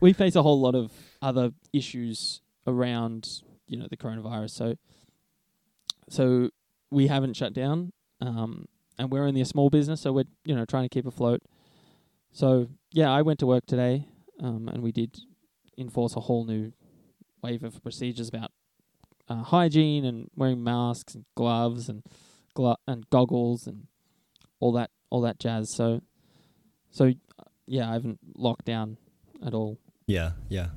we 0.00 0.12
face 0.12 0.36
a 0.36 0.42
whole 0.42 0.60
lot 0.60 0.74
of 0.74 0.92
other 1.20 1.52
issues 1.72 2.40
around 2.66 3.42
you 3.66 3.78
know 3.78 3.86
the 3.90 3.96
coronavirus. 3.96 4.50
So 4.50 4.74
so 6.08 6.50
we 6.90 7.06
haven't 7.06 7.34
shut 7.34 7.54
down, 7.54 7.92
um, 8.20 8.66
and 8.98 9.10
we're 9.10 9.24
only 9.26 9.40
a 9.40 9.46
small 9.46 9.70
business, 9.70 10.00
so 10.02 10.12
we're 10.12 10.24
you 10.44 10.54
know 10.54 10.64
trying 10.66 10.84
to 10.84 10.88
keep 10.90 11.06
afloat. 11.06 11.40
So 12.32 12.68
yeah, 12.92 13.10
I 13.10 13.22
went 13.22 13.38
to 13.40 13.46
work 13.46 13.64
today, 13.66 14.06
um, 14.40 14.68
and 14.68 14.82
we 14.82 14.92
did 14.92 15.16
enforce 15.78 16.14
a 16.16 16.20
whole 16.20 16.44
new 16.44 16.72
wave 17.42 17.64
of 17.64 17.82
procedures 17.82 18.28
about 18.28 18.50
uh, 19.28 19.42
hygiene 19.42 20.04
and 20.04 20.28
wearing 20.36 20.62
masks 20.62 21.14
and 21.14 21.24
gloves 21.34 21.88
and 21.88 22.02
glo- 22.54 22.76
and 22.86 23.08
goggles 23.10 23.66
and 23.66 23.86
all 24.60 24.72
that 24.72 24.90
all 25.10 25.20
that 25.22 25.38
jazz. 25.38 25.70
So 25.70 26.02
so 26.90 27.12
yeah, 27.66 27.88
I 27.88 27.94
haven't 27.94 28.18
locked 28.34 28.64
down 28.64 28.98
at 29.44 29.54
all. 29.54 29.78
Yeah, 30.06 30.32
yeah. 30.48 30.68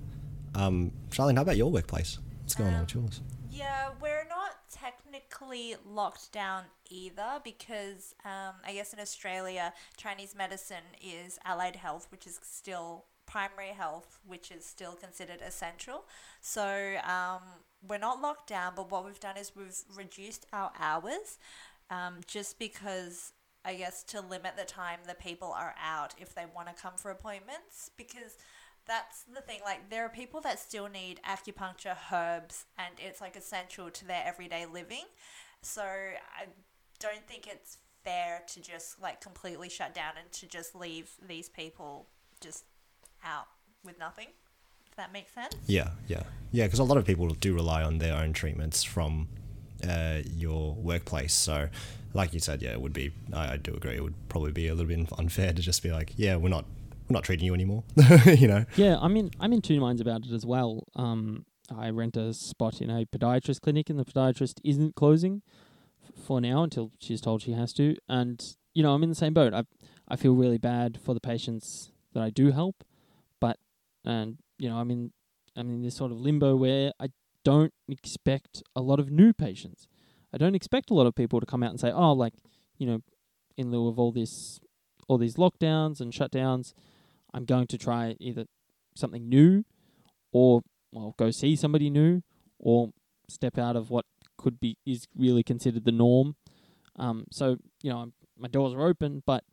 Um, 0.54 0.92
Charlene, 1.10 1.36
how 1.36 1.42
about 1.42 1.58
your 1.58 1.72
workplace? 1.72 2.20
What's 2.42 2.56
going 2.56 2.74
on 2.74 2.82
with 2.82 2.96
yours? 2.96 3.22
Yeah, 3.52 3.90
we're 4.02 4.28
not 4.30 4.52
technically 4.72 5.76
locked 5.86 6.32
down 6.32 6.64
either 6.90 7.40
because 7.44 8.14
um, 8.24 8.54
I 8.66 8.74
guess 8.74 8.94
in 8.94 9.00
Australia, 9.00 9.74
Chinese 9.98 10.36
medicine 10.36 10.84
is 11.02 11.40
allied 11.44 11.76
health, 11.78 12.08
which 12.12 12.28
is 12.28 12.40
still 12.44 13.06
primary 13.26 13.70
health, 13.70 14.20
which 14.26 14.52
is 14.52 14.66
still 14.66 14.94
considered 14.94 15.42
essential. 15.42 16.06
So 16.42 16.96
um, 17.04 17.42
we're 17.88 17.98
not 17.98 18.22
locked 18.22 18.48
down, 18.48 18.74
but 18.76 18.92
what 18.92 19.06
we've 19.06 19.20
done 19.20 19.38
is 19.38 19.54
we've 19.56 19.76
reduced 19.96 20.46
our 20.54 20.72
hours 20.80 21.38
um, 21.90 22.16
just 22.28 22.60
because. 22.60 23.34
I 23.68 23.74
guess 23.74 24.04
to 24.04 24.22
limit 24.22 24.58
the 24.58 24.64
time 24.64 25.00
the 25.08 25.16
people 25.16 25.52
are 25.52 25.74
out 25.84 26.14
if 26.20 26.36
they 26.36 26.46
want 26.56 26.68
to 26.68 26.80
come 26.80 26.94
for 26.98 27.10
appointments 27.10 27.90
because 27.98 28.38
that's 28.86 29.24
the 29.24 29.42
thing. 29.42 29.62
Like, 29.64 29.90
there 29.90 30.06
are 30.06 30.10
people 30.10 30.40
that 30.42 30.60
still 30.60 30.88
need 30.88 31.20
acupuncture, 31.28 31.98
herbs, 32.12 32.66
and 32.78 32.94
it's 33.00 33.22
like 33.22 33.36
essential 33.36 33.90
to 33.90 34.06
their 34.06 34.24
everyday 34.24 34.66
living. 34.66 35.06
So, 35.64 35.82
I 35.82 36.46
don't 37.00 37.28
think 37.28 37.48
it's 37.48 37.78
fair 38.04 38.44
to 38.48 38.62
just 38.62 39.02
like 39.02 39.20
completely 39.20 39.70
shut 39.70 39.94
down 39.94 40.14
and 40.20 40.32
to 40.32 40.48
just 40.48 40.76
leave 40.76 41.12
these 41.28 41.50
people 41.50 42.08
just 42.40 42.66
out 43.26 43.48
with 43.84 43.98
nothing. 44.00 44.28
If 44.90 44.96
that 44.98 45.12
makes 45.12 45.34
sense. 45.34 45.56
Yeah, 45.68 45.90
yeah, 46.08 46.24
yeah. 46.52 46.66
Because 46.66 46.80
a 46.80 46.84
lot 46.84 46.98
of 46.98 47.06
people 47.06 47.28
do 47.30 47.54
rely 47.54 47.84
on 47.84 47.98
their 47.98 48.16
own 48.16 48.34
treatments 48.34 48.84
from 48.84 49.28
uh, 49.88 50.20
your 50.26 50.74
workplace. 50.76 51.34
So, 51.34 51.70
like 52.14 52.34
you 52.34 52.40
said, 52.40 52.62
yeah, 52.62 52.72
it 52.72 52.82
would 52.82 52.94
be. 52.94 53.12
I, 53.34 53.54
I 53.54 53.58
do 53.58 53.74
agree. 53.74 53.96
It 53.96 54.04
would 54.04 54.16
probably 54.30 54.52
be 54.52 54.68
a 54.68 54.76
little 54.76 54.88
bit 54.88 55.10
unfair 55.18 55.52
to 55.54 55.62
just 55.62 55.84
be 55.84 55.92
like, 55.92 56.14
yeah, 56.16 56.38
we're 56.38 56.50
not, 56.50 56.66
we're 57.10 57.14
not 57.14 57.24
treating 57.24 57.46
you 57.46 57.54
anymore. 57.54 57.84
you 58.26 58.48
know. 58.48 58.66
Yeah, 58.76 58.98
I'm 59.02 59.18
in 59.18 59.32
I'm 59.40 59.52
in 59.54 59.62
two 59.62 59.80
minds 59.80 60.02
about 60.02 60.26
it 60.26 60.32
as 60.32 60.46
well. 60.46 60.86
Um, 60.96 61.46
I 61.76 61.90
rent 61.90 62.16
a 62.16 62.34
spot 62.34 62.82
in 62.82 62.90
a 62.90 63.06
podiatrist 63.06 63.62
clinic, 63.62 63.90
and 63.90 64.00
the 64.00 64.06
podiatrist 64.06 64.60
isn't 64.64 64.96
closing 64.96 65.42
f- 66.04 66.24
for 66.24 66.40
now 66.40 66.64
until 66.64 66.92
she's 67.00 67.20
told 67.22 67.42
she 67.42 67.52
has 67.52 67.74
to. 67.74 67.96
And 68.08 68.42
you 68.74 68.82
know, 68.84 68.94
I'm 68.94 69.04
in 69.04 69.10
the 69.10 69.16
same 69.16 69.34
boat. 69.34 69.54
I 69.54 69.64
I 70.08 70.16
feel 70.16 70.36
really 70.36 70.58
bad 70.60 71.00
for 71.04 71.14
the 71.14 71.20
patients 71.20 71.92
that 72.14 72.24
I 72.24 72.30
do 72.30 72.52
help, 72.52 72.78
but 72.78 72.86
and 74.06 74.38
you 74.58 74.70
know, 74.70 74.78
I'm 74.78 74.92
in 74.92 75.12
I'm 75.56 75.70
in 75.70 75.82
this 75.82 75.96
sort 75.96 76.12
of 76.12 76.20
limbo 76.20 76.56
where 76.56 76.92
I 77.00 77.10
don't 77.44 77.74
expect 77.88 78.64
a 78.76 78.82
lot 78.82 79.00
of 79.00 79.12
new 79.12 79.34
patients. 79.34 79.88
I 80.34 80.38
don't 80.38 80.56
expect 80.56 80.90
a 80.90 80.94
lot 80.94 81.08
of 81.08 81.16
people 81.16 81.40
to 81.40 81.46
come 81.46 81.64
out 81.64 81.72
and 81.72 81.80
say, 81.80 81.92
"Oh, 81.92 82.14
like 82.14 82.34
you 82.78 82.88
know, 82.88 83.02
in 83.58 83.72
lieu 83.72 83.88
of 83.88 84.00
all 84.00 84.12
this, 84.12 84.60
all 85.08 85.18
these 85.18 85.36
lockdowns 85.36 86.00
and 86.00 86.12
shutdowns." 86.12 86.74
I'm 87.34 87.46
going 87.46 87.68
to 87.68 87.78
try 87.78 88.16
either 88.20 88.46
something 88.96 89.28
new 89.28 89.66
or 90.32 90.62
well 90.92 91.14
go 91.18 91.32
see 91.32 91.56
somebody 91.56 91.90
new 91.90 92.22
or 92.60 92.92
step 93.28 93.58
out 93.58 93.76
of 93.76 93.90
what 93.90 94.06
could 94.38 94.60
be 94.60 94.78
is 94.86 95.08
really 95.18 95.44
considered 95.44 95.86
the 95.86 95.92
norm. 95.92 96.36
Um, 96.98 97.26
so 97.32 97.58
you 97.82 97.90
know 97.90 97.98
I'm, 97.98 98.14
my 98.38 98.48
doors 98.48 98.74
are 98.74 98.82
open, 98.82 99.24
but 99.26 99.44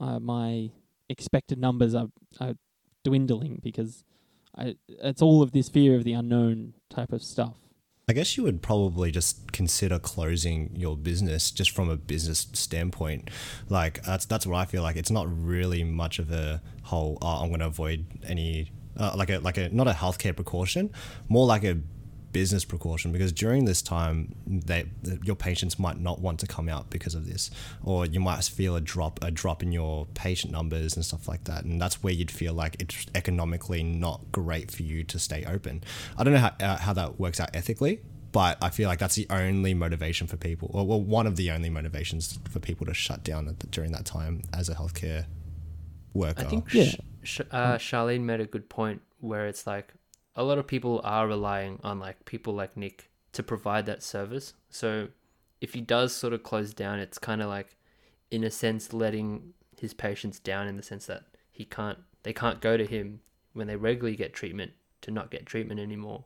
uh, 0.00 0.18
my 0.18 0.70
expected 1.08 1.58
numbers 1.58 1.94
are, 1.94 2.08
are 2.40 2.54
dwindling 3.06 3.60
because 3.62 4.04
I 4.56 4.74
it's 4.88 5.22
all 5.22 5.42
of 5.42 5.52
this 5.52 5.68
fear 5.68 5.96
of 5.96 6.04
the 6.04 6.12
unknown 6.12 6.74
type 6.90 7.12
of 7.12 7.22
stuff. 7.22 7.56
I 8.08 8.12
guess 8.12 8.36
you 8.36 8.44
would 8.44 8.62
probably 8.62 9.10
just 9.10 9.52
consider 9.52 9.98
closing 9.98 10.70
your 10.76 10.96
business 10.96 11.50
just 11.50 11.70
from 11.70 11.88
a 11.88 11.96
business 11.96 12.46
standpoint. 12.52 13.30
Like 13.68 14.02
that's 14.04 14.26
that's 14.26 14.46
what 14.46 14.56
I 14.56 14.64
feel 14.64 14.82
like. 14.82 14.96
It's 14.96 15.10
not 15.10 15.26
really 15.28 15.82
much 15.84 16.18
of 16.18 16.30
a 16.30 16.62
whole. 16.82 17.18
Oh, 17.22 17.42
I'm 17.42 17.48
going 17.48 17.60
to 17.60 17.66
avoid 17.66 18.06
any 18.26 18.70
uh, 18.96 19.14
like 19.16 19.30
a 19.30 19.38
like 19.38 19.56
a 19.56 19.68
not 19.70 19.88
a 19.88 19.92
healthcare 19.92 20.34
precaution, 20.34 20.90
more 21.28 21.46
like 21.46 21.64
a 21.64 21.78
business 22.32 22.64
precaution 22.64 23.12
because 23.12 23.32
during 23.32 23.64
this 23.64 23.80
time 23.80 24.34
they 24.46 24.84
your 25.22 25.36
patients 25.36 25.78
might 25.78 25.98
not 25.98 26.20
want 26.20 26.38
to 26.38 26.46
come 26.46 26.68
out 26.68 26.90
because 26.90 27.14
of 27.14 27.26
this 27.26 27.50
or 27.82 28.04
you 28.04 28.20
might 28.20 28.42
feel 28.44 28.76
a 28.76 28.80
drop 28.80 29.18
a 29.22 29.30
drop 29.30 29.62
in 29.62 29.72
your 29.72 30.06
patient 30.14 30.52
numbers 30.52 30.96
and 30.96 31.04
stuff 31.04 31.28
like 31.28 31.44
that 31.44 31.64
and 31.64 31.80
that's 31.80 32.02
where 32.02 32.12
you'd 32.12 32.30
feel 32.30 32.52
like 32.52 32.76
it's 32.78 33.06
economically 33.14 33.82
not 33.82 34.20
great 34.32 34.70
for 34.70 34.82
you 34.82 35.02
to 35.02 35.18
stay 35.18 35.44
open 35.46 35.82
i 36.18 36.24
don't 36.24 36.34
know 36.34 36.40
how, 36.40 36.52
uh, 36.60 36.76
how 36.76 36.92
that 36.92 37.18
works 37.18 37.40
out 37.40 37.48
ethically 37.54 38.00
but 38.32 38.58
I 38.60 38.68
feel 38.68 38.86
like 38.86 38.98
that's 38.98 39.14
the 39.14 39.26
only 39.30 39.72
motivation 39.72 40.26
for 40.26 40.36
people, 40.36 40.70
or 40.74 40.86
well, 40.86 41.00
one 41.00 41.26
of 41.26 41.36
the 41.36 41.50
only 41.52 41.70
motivations 41.70 42.38
for 42.50 42.58
people 42.58 42.84
to 42.84 42.92
shut 42.92 43.24
down 43.24 43.46
the, 43.46 43.54
during 43.68 43.92
that 43.92 44.04
time 44.04 44.42
as 44.52 44.68
a 44.68 44.74
healthcare 44.74 45.24
worker. 46.12 46.42
I 46.42 46.44
think 46.44 46.74
Yeah. 46.74 46.84
Sh- 46.84 46.96
Sh- 47.22 47.40
uh, 47.50 47.76
Charlene 47.76 48.24
made 48.24 48.40
a 48.40 48.44
good 48.44 48.68
point 48.68 49.00
where 49.20 49.46
it's 49.46 49.66
like 49.66 49.94
a 50.36 50.44
lot 50.44 50.58
of 50.58 50.66
people 50.66 51.00
are 51.02 51.26
relying 51.26 51.80
on 51.82 51.98
like 51.98 52.24
people 52.24 52.54
like 52.54 52.76
Nick 52.76 53.10
to 53.32 53.42
provide 53.42 53.86
that 53.86 54.02
service. 54.02 54.54
So 54.70 55.08
if 55.60 55.74
he 55.74 55.80
does 55.80 56.14
sort 56.14 56.32
of 56.32 56.42
close 56.42 56.72
down, 56.74 56.98
it's 57.00 57.18
kind 57.18 57.42
of 57.42 57.48
like, 57.48 57.76
in 58.30 58.44
a 58.44 58.50
sense, 58.50 58.92
letting 58.92 59.54
his 59.80 59.94
patients 59.94 60.38
down 60.38 60.68
in 60.68 60.76
the 60.76 60.82
sense 60.82 61.06
that 61.06 61.24
he 61.50 61.64
can't, 61.64 61.98
they 62.22 62.32
can't 62.32 62.60
go 62.60 62.76
to 62.76 62.86
him 62.86 63.20
when 63.52 63.66
they 63.66 63.76
regularly 63.76 64.16
get 64.16 64.34
treatment 64.34 64.72
to 65.02 65.10
not 65.10 65.30
get 65.30 65.46
treatment 65.46 65.80
anymore. 65.80 66.24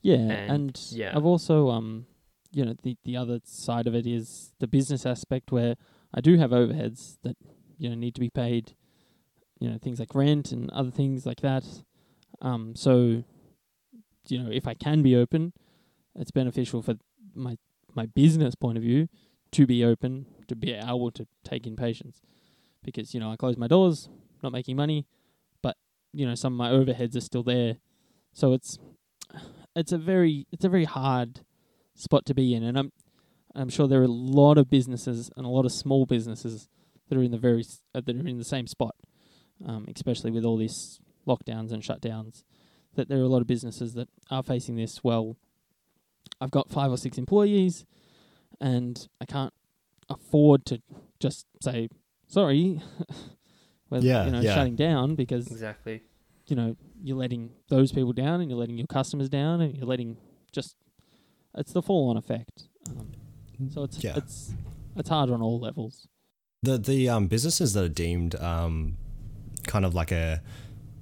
Yeah, 0.00 0.16
And, 0.16 0.50
and, 0.50 0.80
yeah. 0.90 1.12
I've 1.14 1.24
also 1.24 1.70
um, 1.70 2.06
you 2.52 2.64
know, 2.64 2.74
the 2.82 2.96
the 3.04 3.16
other 3.16 3.40
side 3.44 3.86
of 3.86 3.94
it 3.94 4.06
is 4.06 4.52
the 4.60 4.66
business 4.66 5.06
aspect 5.06 5.50
where 5.50 5.76
I 6.14 6.20
do 6.20 6.36
have 6.38 6.50
overheads 6.50 7.16
that 7.22 7.36
you 7.78 7.88
know 7.88 7.94
need 7.94 8.14
to 8.14 8.20
be 8.20 8.30
paid, 8.30 8.74
you 9.58 9.70
know, 9.70 9.78
things 9.78 9.98
like 9.98 10.14
rent 10.14 10.52
and 10.52 10.70
other 10.70 10.90
things 10.90 11.24
like 11.24 11.40
that. 11.40 11.64
Um, 12.42 12.74
so 12.76 13.24
you 14.28 14.42
know, 14.42 14.50
if 14.50 14.66
I 14.66 14.74
can 14.74 15.02
be 15.02 15.16
open, 15.16 15.52
it's 16.14 16.30
beneficial 16.30 16.82
for 16.82 16.96
my 17.34 17.56
my 17.94 18.06
business 18.06 18.54
point 18.54 18.76
of 18.76 18.82
view 18.82 19.08
to 19.52 19.66
be 19.66 19.84
open 19.84 20.26
to 20.48 20.56
be 20.56 20.72
able 20.72 21.10
to 21.12 21.26
take 21.44 21.66
in 21.66 21.76
patients. 21.76 22.20
Because 22.82 23.14
you 23.14 23.20
know 23.20 23.30
I 23.30 23.36
close 23.36 23.56
my 23.56 23.68
doors, 23.68 24.08
not 24.42 24.52
making 24.52 24.76
money, 24.76 25.06
but 25.62 25.76
you 26.12 26.26
know 26.26 26.34
some 26.34 26.52
of 26.52 26.58
my 26.58 26.70
overheads 26.70 27.16
are 27.16 27.20
still 27.20 27.44
there, 27.44 27.76
so 28.32 28.52
it's 28.52 28.78
it's 29.76 29.92
a 29.92 29.98
very 29.98 30.46
it's 30.50 30.64
a 30.64 30.68
very 30.68 30.84
hard 30.84 31.40
spot 31.94 32.26
to 32.26 32.34
be 32.34 32.54
in, 32.54 32.64
and 32.64 32.76
I'm 32.76 32.92
I'm 33.54 33.68
sure 33.68 33.86
there 33.86 34.00
are 34.00 34.04
a 34.04 34.08
lot 34.08 34.58
of 34.58 34.68
businesses 34.68 35.30
and 35.36 35.46
a 35.46 35.48
lot 35.48 35.64
of 35.64 35.72
small 35.72 36.06
businesses 36.06 36.68
that 37.08 37.16
are 37.16 37.22
in 37.22 37.30
the 37.30 37.38
very 37.38 37.64
uh, 37.94 38.00
that 38.04 38.16
are 38.16 38.28
in 38.28 38.38
the 38.38 38.44
same 38.44 38.66
spot, 38.66 38.96
um, 39.64 39.86
especially 39.94 40.32
with 40.32 40.44
all 40.44 40.56
these 40.56 40.98
lockdowns 41.26 41.72
and 41.72 41.82
shutdowns. 41.82 42.44
That 42.94 43.08
there 43.08 43.18
are 43.18 43.22
a 43.22 43.28
lot 43.28 43.40
of 43.40 43.46
businesses 43.46 43.94
that 43.94 44.08
are 44.30 44.42
facing 44.42 44.76
this. 44.76 45.02
Well, 45.02 45.36
I've 46.40 46.50
got 46.50 46.70
five 46.70 46.90
or 46.90 46.96
six 46.98 47.16
employees, 47.16 47.84
and 48.60 49.08
I 49.20 49.24
can't 49.24 49.52
afford 50.10 50.66
to 50.66 50.82
just 51.20 51.46
say 51.62 51.88
sorry. 52.28 52.80
we're 53.90 54.00
Yeah, 54.00 54.24
you 54.26 54.30
know 54.32 54.40
yeah. 54.40 54.54
shutting 54.54 54.76
down 54.76 55.14
because 55.14 55.46
Exactly. 55.50 56.02
you 56.48 56.56
know 56.56 56.76
you're 57.02 57.16
letting 57.16 57.50
those 57.68 57.92
people 57.92 58.12
down 58.12 58.40
and 58.40 58.50
you're 58.50 58.58
letting 58.58 58.78
your 58.78 58.86
customers 58.86 59.28
down 59.28 59.60
and 59.60 59.76
you're 59.76 59.86
letting 59.86 60.16
just 60.52 60.76
it's 61.56 61.72
the 61.72 61.82
fall 61.82 62.08
on 62.10 62.16
effect 62.16 62.68
um, 62.88 63.08
so 63.70 63.82
it's 63.84 64.02
Yeah. 64.02 64.14
it's 64.16 64.52
it's 64.96 65.08
hard 65.08 65.30
on 65.30 65.42
all 65.42 65.58
levels 65.60 66.06
the 66.62 66.78
the 66.78 67.08
um, 67.08 67.26
businesses 67.26 67.72
that 67.74 67.84
are 67.84 67.88
deemed 67.88 68.34
um, 68.36 68.96
kind 69.66 69.84
of 69.84 69.94
like 69.94 70.10
a 70.12 70.42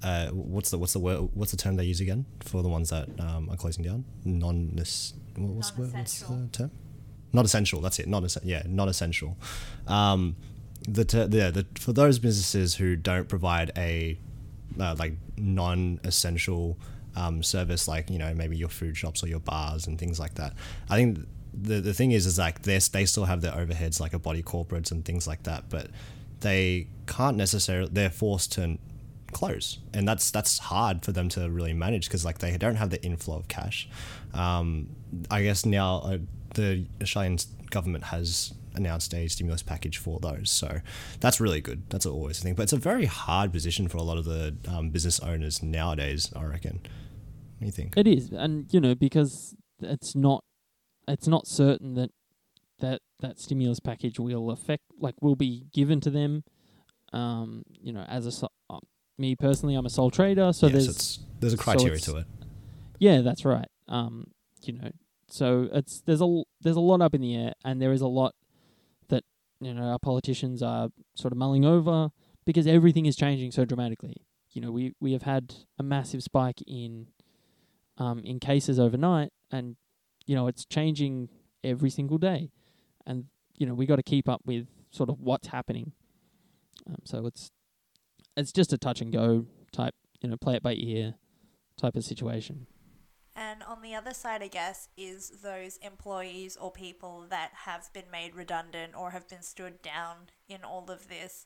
uh, 0.03 0.27
what's 0.29 0.71
the 0.71 0.77
what's 0.77 0.93
the 0.93 0.99
word 0.99 1.29
what's 1.33 1.51
the 1.51 1.57
term 1.57 1.75
they 1.75 1.83
use 1.83 2.01
again 2.01 2.25
for 2.39 2.63
the 2.63 2.69
ones 2.69 2.89
that 2.89 3.07
um, 3.19 3.49
are 3.49 3.57
closing 3.57 3.83
down? 3.83 4.05
Non 4.25 4.71
what's 4.75 5.13
the 5.71 5.81
word? 5.81 5.93
What's 5.93 6.19
the 6.21 6.49
term? 6.51 6.71
Not 7.33 7.45
essential 7.45 7.81
that's 7.81 7.99
it 7.99 8.07
not 8.07 8.23
essen- 8.23 8.43
yeah 8.45 8.63
not 8.65 8.87
essential. 8.87 9.37
Um, 9.87 10.35
the, 10.87 11.05
ter- 11.05 11.27
the 11.27 11.51
the 11.51 11.65
for 11.79 11.93
those 11.93 12.19
businesses 12.19 12.75
who 12.75 12.95
don't 12.95 13.29
provide 13.29 13.71
a 13.77 14.17
uh, 14.79 14.95
like 14.97 15.13
non-essential 15.37 16.77
um, 17.15 17.43
service 17.43 17.87
like 17.87 18.09
you 18.09 18.17
know 18.17 18.33
maybe 18.33 18.57
your 18.57 18.69
food 18.69 18.95
shops 18.95 19.23
or 19.23 19.27
your 19.27 19.39
bars 19.39 19.85
and 19.87 19.99
things 19.99 20.19
like 20.19 20.35
that 20.35 20.53
i 20.89 20.95
think 20.95 21.19
the 21.53 21.81
the 21.81 21.93
thing 21.93 22.11
is 22.11 22.25
is 22.25 22.37
like 22.37 22.61
they 22.61 22.77
they 22.77 23.05
still 23.05 23.25
have 23.25 23.41
their 23.41 23.51
overheads 23.51 23.99
like 23.99 24.13
a 24.13 24.19
body 24.19 24.41
corporates 24.41 24.91
and 24.91 25.03
things 25.03 25.27
like 25.27 25.43
that 25.43 25.69
but 25.69 25.87
they 26.39 26.87
can't 27.07 27.35
necessarily 27.35 27.89
they're 27.91 28.09
forced 28.09 28.53
to 28.53 28.77
close. 29.31 29.79
And 29.93 30.07
that's 30.07 30.31
that's 30.31 30.59
hard 30.59 31.03
for 31.03 31.11
them 31.11 31.29
to 31.29 31.49
really 31.49 31.73
manage 31.73 32.07
because 32.07 32.25
like 32.25 32.39
they 32.39 32.57
don't 32.57 32.75
have 32.75 32.89
the 32.89 33.03
inflow 33.03 33.37
of 33.37 33.47
cash. 33.47 33.87
Um, 34.33 34.89
i 35.29 35.43
guess 35.43 35.65
now 35.65 35.97
uh, 35.97 36.17
the 36.53 36.85
australian 37.01 37.37
government 37.69 38.05
has 38.05 38.53
announced 38.75 39.13
a 39.13 39.27
stimulus 39.27 39.63
package 39.63 39.97
for 39.97 40.19
those. 40.19 40.49
So 40.49 40.79
that's 41.19 41.39
really 41.41 41.61
good. 41.61 41.83
That's 41.89 42.05
always 42.05 42.39
a 42.39 42.43
thing. 42.43 42.55
But 42.55 42.63
it's 42.63 42.73
a 42.73 42.77
very 42.77 43.05
hard 43.05 43.51
position 43.51 43.87
for 43.87 43.97
a 43.97 44.01
lot 44.01 44.17
of 44.17 44.25
the 44.25 44.55
um, 44.67 44.89
business 44.89 45.19
owners 45.19 45.61
nowadays 45.61 46.31
i 46.35 46.43
reckon. 46.43 46.79
What 46.81 47.59
do 47.59 47.65
you 47.65 47.71
think? 47.71 47.93
It 47.97 48.07
is. 48.07 48.29
And 48.31 48.71
you 48.73 48.79
know 48.79 48.95
because 48.95 49.55
it's 49.81 50.15
not 50.15 50.43
it's 51.07 51.27
not 51.27 51.47
certain 51.47 51.95
that 51.95 52.11
that 52.79 53.01
that 53.19 53.39
stimulus 53.39 53.79
package 53.79 54.19
will 54.19 54.49
affect 54.51 54.83
like 54.99 55.15
will 55.21 55.35
be 55.35 55.67
given 55.73 55.99
to 56.01 56.09
them 56.09 56.43
um 57.13 57.63
you 57.79 57.91
know 57.91 58.03
as 58.07 58.25
a 58.25 58.47
me 59.17 59.35
personally 59.35 59.75
i'm 59.75 59.85
a 59.85 59.89
sole 59.89 60.09
trader 60.11 60.51
so 60.53 60.67
yes, 60.67 60.73
there's 60.73 60.87
it's, 60.87 61.19
there's 61.39 61.53
a 61.53 61.57
so 61.57 61.63
criteria 61.63 61.95
it's- 61.95 62.05
to 62.05 62.17
it 62.17 62.25
Yeah, 62.99 63.21
that's 63.21 63.43
right. 63.45 63.67
Um, 63.87 64.27
you 64.63 64.73
know, 64.73 64.91
so 65.27 65.67
it's 65.73 66.01
there's 66.05 66.21
a 66.21 66.43
there's 66.61 66.75
a 66.75 66.79
lot 66.91 67.01
up 67.01 67.15
in 67.15 67.21
the 67.21 67.35
air, 67.35 67.53
and 67.65 67.81
there 67.81 67.91
is 67.93 68.01
a 68.01 68.07
lot 68.07 68.35
that 69.09 69.23
you 69.59 69.73
know 69.73 69.83
our 69.83 69.97
politicians 69.99 70.61
are 70.61 70.89
sort 71.15 71.31
of 71.33 71.37
mulling 71.37 71.65
over 71.65 72.11
because 72.45 72.67
everything 72.67 73.05
is 73.07 73.15
changing 73.15 73.51
so 73.51 73.65
dramatically. 73.65 74.17
You 74.51 74.61
know, 74.61 74.71
we 74.71 74.93
we 74.99 75.13
have 75.13 75.23
had 75.23 75.55
a 75.79 75.83
massive 75.83 76.21
spike 76.21 76.61
in 76.67 77.07
um 77.97 78.19
in 78.23 78.39
cases 78.39 78.79
overnight, 78.79 79.31
and 79.49 79.77
you 80.27 80.35
know 80.35 80.45
it's 80.47 80.63
changing 80.65 81.29
every 81.63 81.89
single 81.89 82.19
day, 82.19 82.51
and 83.07 83.25
you 83.57 83.65
know 83.65 83.73
we 83.73 83.87
got 83.87 83.95
to 83.97 84.03
keep 84.03 84.29
up 84.29 84.41
with 84.45 84.67
sort 84.91 85.09
of 85.09 85.19
what's 85.19 85.47
happening. 85.47 85.93
Um, 86.87 86.97
so 87.03 87.25
it's 87.25 87.49
it's 88.35 88.51
just 88.51 88.73
a 88.73 88.77
touch 88.77 89.01
and 89.01 89.11
go 89.11 89.45
type, 89.71 89.95
you 90.21 90.29
know, 90.29 90.37
play 90.37 90.55
it 90.55 90.63
by 90.63 90.73
ear 90.73 91.15
type 91.77 91.95
of 91.95 92.03
situation. 92.03 92.67
And 93.35 93.63
on 93.63 93.81
the 93.81 93.95
other 93.95 94.13
side, 94.13 94.43
I 94.43 94.47
guess, 94.47 94.89
is 94.97 95.31
those 95.41 95.77
employees 95.77 96.57
or 96.57 96.71
people 96.71 97.25
that 97.29 97.51
have 97.65 97.91
been 97.93 98.11
made 98.11 98.35
redundant 98.35 98.93
or 98.95 99.11
have 99.11 99.27
been 99.29 99.41
stood 99.41 99.81
down 99.81 100.29
in 100.49 100.63
all 100.63 100.91
of 100.91 101.07
this. 101.07 101.45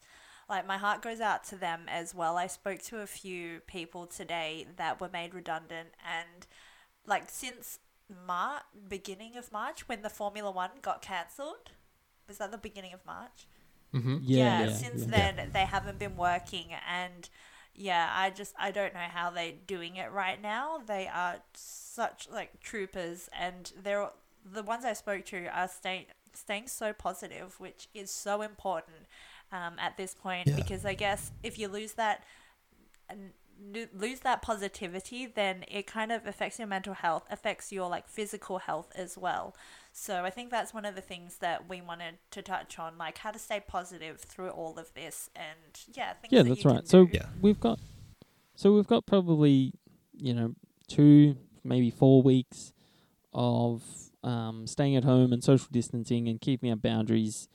Like, 0.49 0.67
my 0.67 0.77
heart 0.77 1.01
goes 1.01 1.21
out 1.21 1.43
to 1.45 1.55
them 1.55 1.83
as 1.87 2.13
well. 2.13 2.37
I 2.37 2.47
spoke 2.47 2.81
to 2.83 3.01
a 3.01 3.07
few 3.07 3.61
people 3.61 4.07
today 4.07 4.67
that 4.77 4.99
were 4.99 5.09
made 5.11 5.33
redundant, 5.33 5.89
and 6.05 6.45
like, 7.07 7.29
since 7.29 7.79
March, 8.27 8.63
beginning 8.87 9.37
of 9.37 9.51
March, 9.51 9.87
when 9.87 10.01
the 10.01 10.09
Formula 10.09 10.51
One 10.51 10.71
got 10.81 11.01
cancelled, 11.01 11.71
was 12.27 12.37
that 12.37 12.51
the 12.51 12.57
beginning 12.57 12.93
of 12.93 13.05
March? 13.05 13.47
Mm-hmm. 13.95 14.17
Yeah, 14.21 14.65
yeah, 14.65 14.73
since 14.73 15.05
yeah. 15.05 15.33
then 15.35 15.49
they 15.53 15.65
haven't 15.65 15.99
been 15.99 16.17
working 16.17 16.67
and 16.89 17.29
yeah 17.73 18.09
i 18.13 18.29
just 18.29 18.53
i 18.59 18.71
don't 18.71 18.93
know 18.93 19.07
how 19.09 19.29
they're 19.29 19.53
doing 19.67 19.95
it 19.97 20.11
right 20.11 20.41
now 20.41 20.77
they 20.85 21.07
are 21.07 21.37
such 21.53 22.27
like 22.31 22.59
troopers 22.61 23.29
and 23.37 23.71
they're 23.83 24.09
the 24.49 24.63
ones 24.63 24.85
i 24.85 24.93
spoke 24.93 25.25
to 25.25 25.45
are 25.47 25.67
staying 25.67 26.05
staying 26.33 26.67
so 26.67 26.93
positive 26.93 27.59
which 27.59 27.87
is 27.93 28.09
so 28.11 28.41
important 28.41 28.97
um, 29.51 29.73
at 29.79 29.97
this 29.97 30.13
point 30.13 30.47
Yeah. 30.47 30.55
because 30.55 30.85
i 30.85 30.93
guess 30.93 31.31
if 31.43 31.57
you 31.59 31.67
lose 31.67 31.93
that 31.93 32.23
and 33.09 33.19
lo- 33.19 33.44
lose 33.93 34.19
that 34.21 34.41
positivity 34.41 35.25
then 35.25 35.63
it 35.67 35.87
kind 35.87 36.11
of 36.11 36.25
affects 36.25 36.59
your 36.59 36.67
mental 36.67 36.93
health 36.93 37.25
affects 37.29 37.71
your 37.71 37.89
like 37.89 38.07
physical 38.07 38.59
health 38.59 38.91
as 38.95 39.17
well 39.17 39.55
so 39.97 40.25
I 40.25 40.29
think 40.29 40.51
that's 40.51 40.73
one 40.73 40.83
of 40.83 40.93
the 40.93 41.01
things 41.01 41.37
that 41.37 41.69
we 41.69 41.79
wanted 41.79 42.17
to 42.31 42.41
touch 42.41 42.77
on, 42.77 42.97
like 42.97 43.19
how 43.19 43.31
to 43.31 43.39
stay 43.39 43.61
positive 43.65 44.19
through 44.19 44.49
all 44.49 44.77
of 44.77 44.93
this, 44.93 45.29
and 45.37 45.57
yeah, 45.93 46.13
things 46.15 46.33
Yeah, 46.33 46.43
that 46.43 46.49
that's 46.49 46.65
you 46.65 46.69
right. 46.69 46.85
So. 46.85 47.07
Yeah. 47.09 47.27
we've 47.39 47.61
got, 47.61 47.79
so 48.55 48.73
we've 48.73 48.87
got 48.87 49.05
probably, 49.05 49.71
you 50.11 50.33
know, 50.33 50.53
two 50.89 51.37
maybe 51.63 51.89
four 51.89 52.21
weeks 52.21 52.73
of 53.31 53.83
um, 54.21 54.67
staying 54.67 54.97
at 54.97 55.05
home 55.05 55.31
and 55.31 55.41
social 55.41 55.69
distancing 55.71 56.27
and 56.27 56.41
keeping 56.41 56.69
our 56.69 56.75
boundaries. 56.75 57.47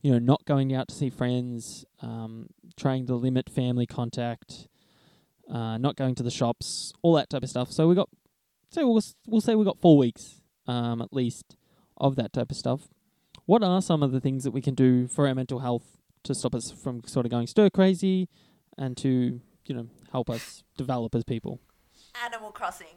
You 0.00 0.12
know, 0.12 0.20
not 0.20 0.44
going 0.44 0.72
out 0.72 0.86
to 0.88 0.94
see 0.94 1.10
friends, 1.10 1.84
um, 2.02 2.50
trying 2.76 3.06
to 3.06 3.16
limit 3.16 3.50
family 3.50 3.86
contact, 3.86 4.68
uh, 5.50 5.78
not 5.78 5.96
going 5.96 6.14
to 6.16 6.22
the 6.22 6.30
shops, 6.30 6.92
all 7.02 7.14
that 7.14 7.30
type 7.30 7.42
of 7.42 7.50
stuff. 7.50 7.72
So 7.72 7.88
we 7.88 7.94
got 7.94 8.08
so 8.70 8.88
we'll 8.88 9.02
we'll 9.26 9.40
say 9.40 9.54
we 9.54 9.64
got 9.64 9.80
four 9.80 9.96
weeks, 9.96 10.40
um, 10.66 11.00
at 11.00 11.12
least 11.12 11.56
of 11.96 12.16
that 12.16 12.32
type 12.32 12.50
of 12.50 12.56
stuff. 12.56 12.88
What 13.46 13.62
are 13.62 13.80
some 13.82 14.02
of 14.02 14.12
the 14.12 14.20
things 14.20 14.44
that 14.44 14.50
we 14.50 14.60
can 14.62 14.74
do 14.74 15.06
for 15.06 15.28
our 15.28 15.34
mental 15.34 15.60
health 15.60 15.96
to 16.24 16.34
stop 16.34 16.54
us 16.54 16.70
from 16.70 17.02
sort 17.06 17.26
of 17.26 17.30
going 17.30 17.46
stir 17.46 17.70
crazy, 17.70 18.28
and 18.76 18.96
to 18.98 19.40
you 19.66 19.74
know 19.74 19.88
help 20.12 20.30
us 20.30 20.64
develop 20.76 21.14
as 21.14 21.24
people? 21.24 21.60
Animal 22.24 22.50
Crossing. 22.50 22.96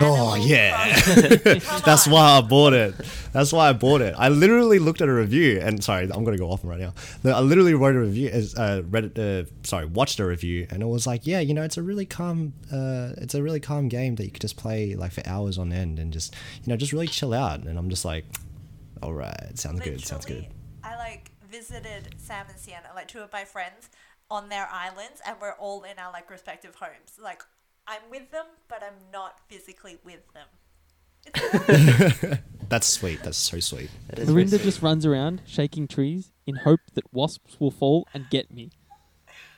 Oh, 0.00 0.34
yeah. 0.36 1.00
That's 1.84 2.06
why 2.06 2.38
I 2.38 2.40
bought 2.40 2.72
it. 2.72 2.94
That's 3.32 3.52
why 3.52 3.68
I 3.68 3.72
bought 3.72 4.00
it. 4.00 4.14
I 4.16 4.28
literally 4.28 4.78
looked 4.78 5.00
at 5.00 5.08
a 5.08 5.12
review, 5.12 5.60
and 5.60 5.82
sorry, 5.82 6.04
I'm 6.04 6.24
gonna 6.24 6.38
go 6.38 6.50
off 6.50 6.60
right 6.64 6.78
now. 6.78 6.94
I 7.24 7.40
literally 7.40 7.74
wrote 7.74 7.96
a 7.96 8.00
review, 8.00 8.30
uh, 8.56 8.82
read 8.88 9.16
it, 9.16 9.18
uh, 9.18 9.48
sorry, 9.64 9.86
watched 9.86 10.20
a 10.20 10.26
review, 10.26 10.66
and 10.70 10.82
it 10.82 10.86
was 10.86 11.06
like, 11.06 11.26
yeah, 11.26 11.40
you 11.40 11.54
know, 11.54 11.62
it's 11.62 11.76
a 11.76 11.82
really 11.82 12.06
calm, 12.06 12.52
uh, 12.72 13.10
it's 13.18 13.34
a 13.34 13.42
really 13.42 13.60
calm 13.60 13.88
game 13.88 14.14
that 14.16 14.24
you 14.24 14.30
could 14.30 14.40
just 14.40 14.56
play 14.56 14.94
like 14.94 15.12
for 15.12 15.26
hours 15.26 15.58
on 15.58 15.72
end, 15.72 15.98
and 15.98 16.12
just, 16.12 16.34
you 16.62 16.70
know, 16.70 16.76
just 16.76 16.92
really 16.92 17.08
chill 17.08 17.34
out. 17.34 17.60
And 17.60 17.78
I'm 17.78 17.90
just 17.90 18.04
like, 18.04 18.24
all 19.02 19.12
right, 19.12 19.58
sounds 19.58 19.80
good, 19.80 20.04
sounds 20.04 20.24
good. 20.24 20.46
I 20.82 20.96
like 20.96 21.30
visited 21.50 22.14
Sam 22.18 22.46
and 22.48 22.58
Sienna, 22.58 22.88
like 22.94 23.08
two 23.08 23.20
of 23.20 23.32
my 23.32 23.44
friends, 23.44 23.90
on 24.30 24.48
their 24.48 24.68
islands, 24.70 25.20
and 25.26 25.36
we're 25.40 25.52
all 25.54 25.82
in 25.82 25.98
our 25.98 26.12
like 26.12 26.30
respective 26.30 26.74
homes. 26.76 27.18
Like 27.22 27.42
I'm 27.88 28.02
with 28.10 28.30
them, 28.30 28.44
but 28.68 28.82
I'm 28.82 29.10
not 29.12 29.40
physically 29.48 29.98
with 30.04 30.20
them. 30.34 30.46
That's 32.68 32.86
sweet. 32.86 33.22
That's 33.22 33.38
so 33.38 33.60
sweet. 33.60 33.90
That 34.08 34.18
is 34.18 34.28
Lorinda 34.30 34.58
sweet. 34.58 34.62
just 34.64 34.82
runs 34.82 35.06
around 35.06 35.42
shaking 35.46 35.88
trees 35.88 36.30
in 36.46 36.56
hope 36.56 36.80
that 36.94 37.04
wasps 37.12 37.58
will 37.58 37.70
fall 37.70 38.06
and 38.12 38.28
get 38.30 38.52
me. 38.52 38.70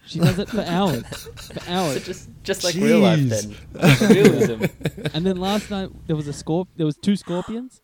She 0.06 0.18
does 0.18 0.38
it 0.38 0.48
for 0.48 0.62
hours, 0.62 1.04
for 1.36 1.60
So 1.60 1.60
hours. 1.68 2.04
just 2.06 2.28
just 2.42 2.64
like 2.64 2.74
real 2.76 3.00
life 3.00 3.18
Jeez. 3.20 3.56
then. 3.72 4.08
Realism. 4.10 4.64
And 5.14 5.26
then 5.26 5.36
last 5.36 5.70
night 5.70 5.90
there 6.06 6.16
was 6.16 6.28
a 6.28 6.32
scorp. 6.32 6.68
There 6.76 6.86
was 6.86 6.96
two 6.96 7.16
scorpions, 7.16 7.80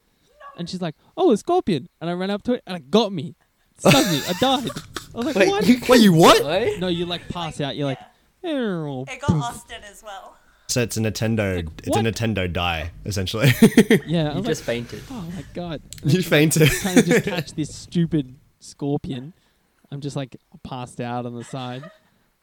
and 0.57 0.69
she's 0.71 0.81
like, 0.81 0.95
"Oh, 1.17 1.31
a 1.33 1.37
scorpion!" 1.37 1.89
And 2.01 2.09
I 2.09 2.13
ran 2.15 2.31
up 2.31 2.43
to 2.45 2.53
it, 2.55 2.63
and 2.67 2.77
it 2.77 2.91
got 2.91 3.13
me, 3.13 3.35
stung 3.79 4.05
me. 4.11 4.21
I 4.29 4.33
died. 4.41 4.71
I 5.15 5.17
was 5.19 5.27
like, 5.27 5.37
Wait, 5.37 5.49
"What?" 5.49 5.67
you- 5.67 5.81
Wait, 5.89 6.01
you 6.01 6.13
what? 6.13 6.79
No, 6.79 6.87
you 6.89 7.05
like 7.05 7.29
pass 7.29 7.61
out. 7.61 7.77
You're 7.77 7.87
like, 7.87 7.99
"Oh, 8.01 8.07
it 8.42 9.20
got 9.20 9.31
Austin 9.31 9.83
as 9.90 10.03
well. 10.03 10.37
So 10.68 10.83
it's 10.83 10.96
a 10.96 11.01
Nintendo. 11.01 11.57
Like, 11.57 11.68
it's 11.87 11.96
a? 11.96 12.01
Nintendo 12.01 12.53
die 12.53 12.90
essentially. 13.05 13.53
yeah." 14.07 14.31
I 14.31 14.33
You 14.33 14.37
was 14.40 14.46
just 14.46 14.62
like, 14.68 14.77
fainted. 14.88 15.03
"Oh 15.11 15.25
my 15.35 15.44
god!" 15.55 15.81
you 16.05 16.22
fainted. 16.22 16.68
Trying 16.68 16.96
to 16.96 17.03
just 17.03 17.25
catch 17.25 17.53
this 17.55 17.75
stupid 17.75 18.35
scorpion. 18.61 19.33
I'm 19.90 20.01
just 20.01 20.16
like 20.16 20.37
passed 20.64 21.01
out 21.01 21.27
on 21.27 21.35
the 21.35 21.44
side. 21.44 21.88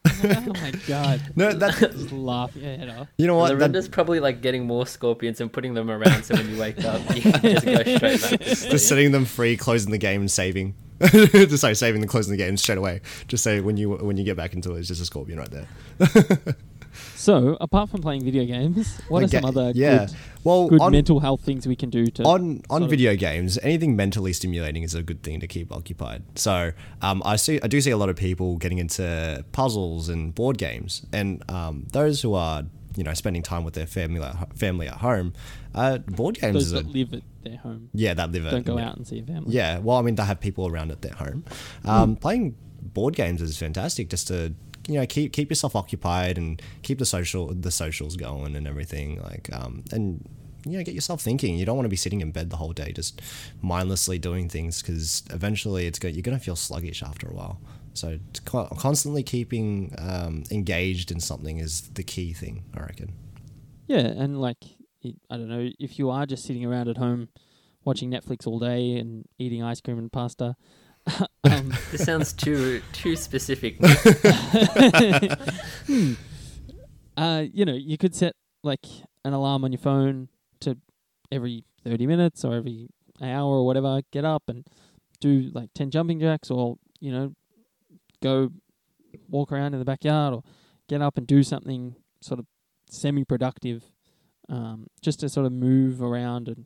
Oh 0.06 0.54
my 0.54 0.72
god! 0.88 1.22
No, 1.36 1.54
that's 1.54 1.80
Just 1.80 2.12
laughing 2.12 2.64
your 2.64 2.76
head 2.78 2.90
off. 2.90 3.08
You 3.18 3.28
know 3.28 3.36
what? 3.38 3.50
That- 3.50 3.60
Lorinda's 3.60 3.88
probably 3.88 4.20
like 4.20 4.42
getting 4.42 4.66
more 4.66 4.86
scorpions 4.86 5.40
and 5.42 5.52
putting 5.52 5.74
them 5.74 5.90
around 5.90 6.24
so 6.24 6.36
when 6.36 6.50
you 6.50 6.60
wake 6.60 6.84
up, 6.84 7.02
you 7.16 7.22
can 7.22 7.42
just 7.42 7.66
go 7.66 7.76
straight 7.84 8.02
back 8.02 8.40
to 8.40 8.56
sleep. 8.56 8.72
just 8.72 8.88
setting 8.88 9.12
them 9.12 9.26
free, 9.26 9.56
closing 9.58 9.92
the 9.92 9.98
game, 9.98 10.22
and 10.22 10.32
saving. 10.32 10.76
just 11.12 11.62
sorry, 11.62 11.76
saving 11.76 12.02
and 12.02 12.10
closing 12.10 12.32
the 12.32 12.38
game 12.38 12.58
straight 12.58 12.78
away. 12.78 13.02
Just 13.28 13.44
say 13.44 13.60
when 13.60 13.78
you 13.78 13.92
when 13.92 14.18
you 14.18 14.24
get 14.24 14.38
back 14.38 14.54
into 14.54 14.76
it, 14.76 14.80
it's 14.80 14.88
just 14.88 15.02
a 15.02 15.06
scorpion 15.06 15.40
right 15.40 15.52
there. 15.52 16.56
So, 17.16 17.58
apart 17.60 17.90
from 17.90 18.02
playing 18.02 18.24
video 18.24 18.46
games, 18.46 19.00
what 19.08 19.24
are 19.24 19.28
some 19.28 19.46
other 19.46 19.72
yeah. 19.74 20.06
good, 20.06 20.16
well, 20.44 20.68
good 20.68 20.82
on, 20.82 20.92
mental 20.92 21.20
health 21.20 21.42
things 21.42 21.66
we 21.66 21.76
can 21.76 21.90
do 21.90 22.08
to 22.08 22.24
on 22.24 22.62
on 22.70 22.82
sort 22.82 22.84
of- 22.84 22.90
video 22.90 23.16
games, 23.16 23.58
anything 23.64 23.96
mentally 23.96 24.34
stimulating 24.34 24.84
is 24.84 24.94
a 24.94 25.02
good 25.02 25.24
thing 25.24 25.40
to 25.40 25.48
keep 25.48 25.72
occupied. 25.72 26.24
So 26.36 26.72
um, 27.02 27.22
I 27.26 27.38
see, 27.38 27.60
I 27.62 27.68
do 27.68 27.82
see 27.82 27.92
a 27.92 27.98
lot 27.98 28.10
of 28.10 28.16
people 28.16 28.58
getting 28.58 28.78
into 28.78 29.44
puzzles 29.54 30.10
and 30.10 30.36
board 30.36 30.58
games, 30.58 31.06
and 31.12 31.44
um, 31.50 31.88
those 31.92 32.22
who 32.22 32.34
are 32.34 32.64
you 32.96 33.04
know 33.04 33.14
spending 33.14 33.42
time 33.42 33.64
with 33.64 33.74
their 33.74 33.88
family 33.88 34.22
at, 34.22 34.58
family 34.58 34.88
at 34.88 34.96
home, 34.96 35.34
uh, 35.76 35.98
board 36.00 36.40
games 36.40 36.54
those 36.54 36.66
is 36.68 36.74
a, 36.74 36.76
that 36.78 36.88
live 36.88 37.14
at 37.14 37.22
their 37.44 37.58
home 37.58 37.90
yeah 37.94 38.14
that 38.14 38.32
live 38.32 38.46
at- 38.46 38.52
don't 38.52 38.66
go 38.66 38.78
yeah. 38.78 38.90
out 38.90 38.98
and 38.98 39.08
see 39.08 39.20
a 39.20 39.24
family. 39.24 39.54
Yeah, 39.54 39.80
well, 39.80 39.98
I 39.98 40.02
mean, 40.02 40.16
they 40.16 40.24
have 40.24 40.40
people 40.40 40.68
around 40.68 40.92
at 40.92 41.02
their 41.02 41.14
home. 41.14 41.44
Um, 41.86 42.16
Playing 42.16 42.56
board 42.82 43.16
games 43.16 43.42
is 43.42 43.58
fantastic, 43.58 44.10
just 44.10 44.28
to 44.28 44.54
you 44.88 44.96
know 44.96 45.06
keep 45.06 45.34
keep 45.34 45.50
yourself 45.50 45.76
occupied 45.76 46.38
and 46.38 46.62
keep 46.82 47.00
the 47.00 47.06
social 47.06 47.54
the 47.54 47.72
socials 47.72 48.16
going 48.16 48.56
and 48.56 48.68
everything. 48.68 49.22
Like, 49.22 49.50
um, 49.54 49.84
and 49.92 50.28
you 50.66 50.78
know, 50.78 50.84
get 50.84 50.94
yourself 50.94 51.22
thinking. 51.22 51.58
You 51.58 51.66
don't 51.66 51.76
want 51.76 51.86
to 51.86 51.90
be 51.90 51.96
sitting 51.98 52.22
in 52.22 52.32
bed 52.32 52.50
the 52.50 52.58
whole 52.58 52.74
day 52.74 52.92
just 52.92 53.22
mindlessly 53.62 54.18
doing 54.18 54.48
things 54.50 54.82
because 54.82 55.24
eventually 55.30 55.88
it's 55.88 56.00
go- 56.00 56.08
you're 56.08 56.22
gonna 56.22 56.40
feel 56.40 56.56
sluggish 56.56 57.04
after 57.04 57.28
a 57.28 57.34
while. 57.34 57.60
So 57.94 58.20
it's 58.30 58.40
constantly 58.40 59.24
keeping 59.24 59.94
um, 59.98 60.44
engaged 60.52 61.12
in 61.12 61.20
something 61.20 61.60
is 61.60 61.82
the 61.94 62.04
key 62.04 62.34
thing, 62.34 62.64
I 62.76 62.82
reckon. 62.82 63.14
Yeah, 63.88 64.00
and 64.00 64.42
like 64.42 64.58
it, 65.02 65.16
I 65.30 65.38
don't 65.38 65.50
know 65.50 65.70
if 65.80 66.00
you 66.00 66.10
are 66.10 66.26
just 66.26 66.46
sitting 66.46 66.66
around 66.66 66.88
at 66.88 66.98
home 66.98 67.30
watching 67.86 68.10
Netflix 68.10 68.48
all 68.48 68.60
day 68.60 68.98
and 68.98 69.26
eating 69.38 69.62
ice 69.62 69.82
cream 69.82 69.98
and 69.98 70.12
pasta. 70.12 70.56
um, 71.44 71.74
This 71.92 72.06
sounds 72.06 72.34
too 72.34 72.82
too 72.94 73.16
specific. 73.16 73.78
hmm, 75.88 76.14
uh, 77.18 77.44
you 77.52 77.66
know, 77.66 77.76
you 77.76 77.98
could 77.98 78.16
set 78.16 78.34
like 78.64 78.86
an 79.26 79.34
alarm 79.34 79.64
on 79.66 79.72
your 79.72 79.80
phone 79.80 80.30
to 80.62 80.78
every 81.32 81.66
30 81.84 82.08
minutes 82.08 82.44
or 82.46 82.56
every 82.56 82.90
hour 83.22 83.58
or 83.58 83.66
whatever, 83.66 84.02
get 84.12 84.26
up 84.26 84.44
and 84.48 84.66
do 85.20 85.52
like 85.54 85.70
10 85.76 85.92
jumping 85.92 86.20
jacks 86.20 86.50
or, 86.50 86.78
you 87.00 87.12
know, 87.12 87.34
go 88.24 88.52
walk 89.30 89.52
around 89.52 89.74
in 89.74 89.80
the 89.80 89.86
backyard 89.86 90.34
or 90.34 90.44
get 90.88 91.02
up 91.02 91.18
and 91.18 91.28
do 91.28 91.44
something 91.44 91.96
sort 92.22 92.40
of 92.40 92.46
semi 92.90 93.24
productive 93.24 93.84
um, 94.50 94.88
just 95.02 95.20
to 95.20 95.30
sort 95.30 95.46
of 95.46 95.52
move 95.52 96.02
around 96.02 96.48
and, 96.48 96.66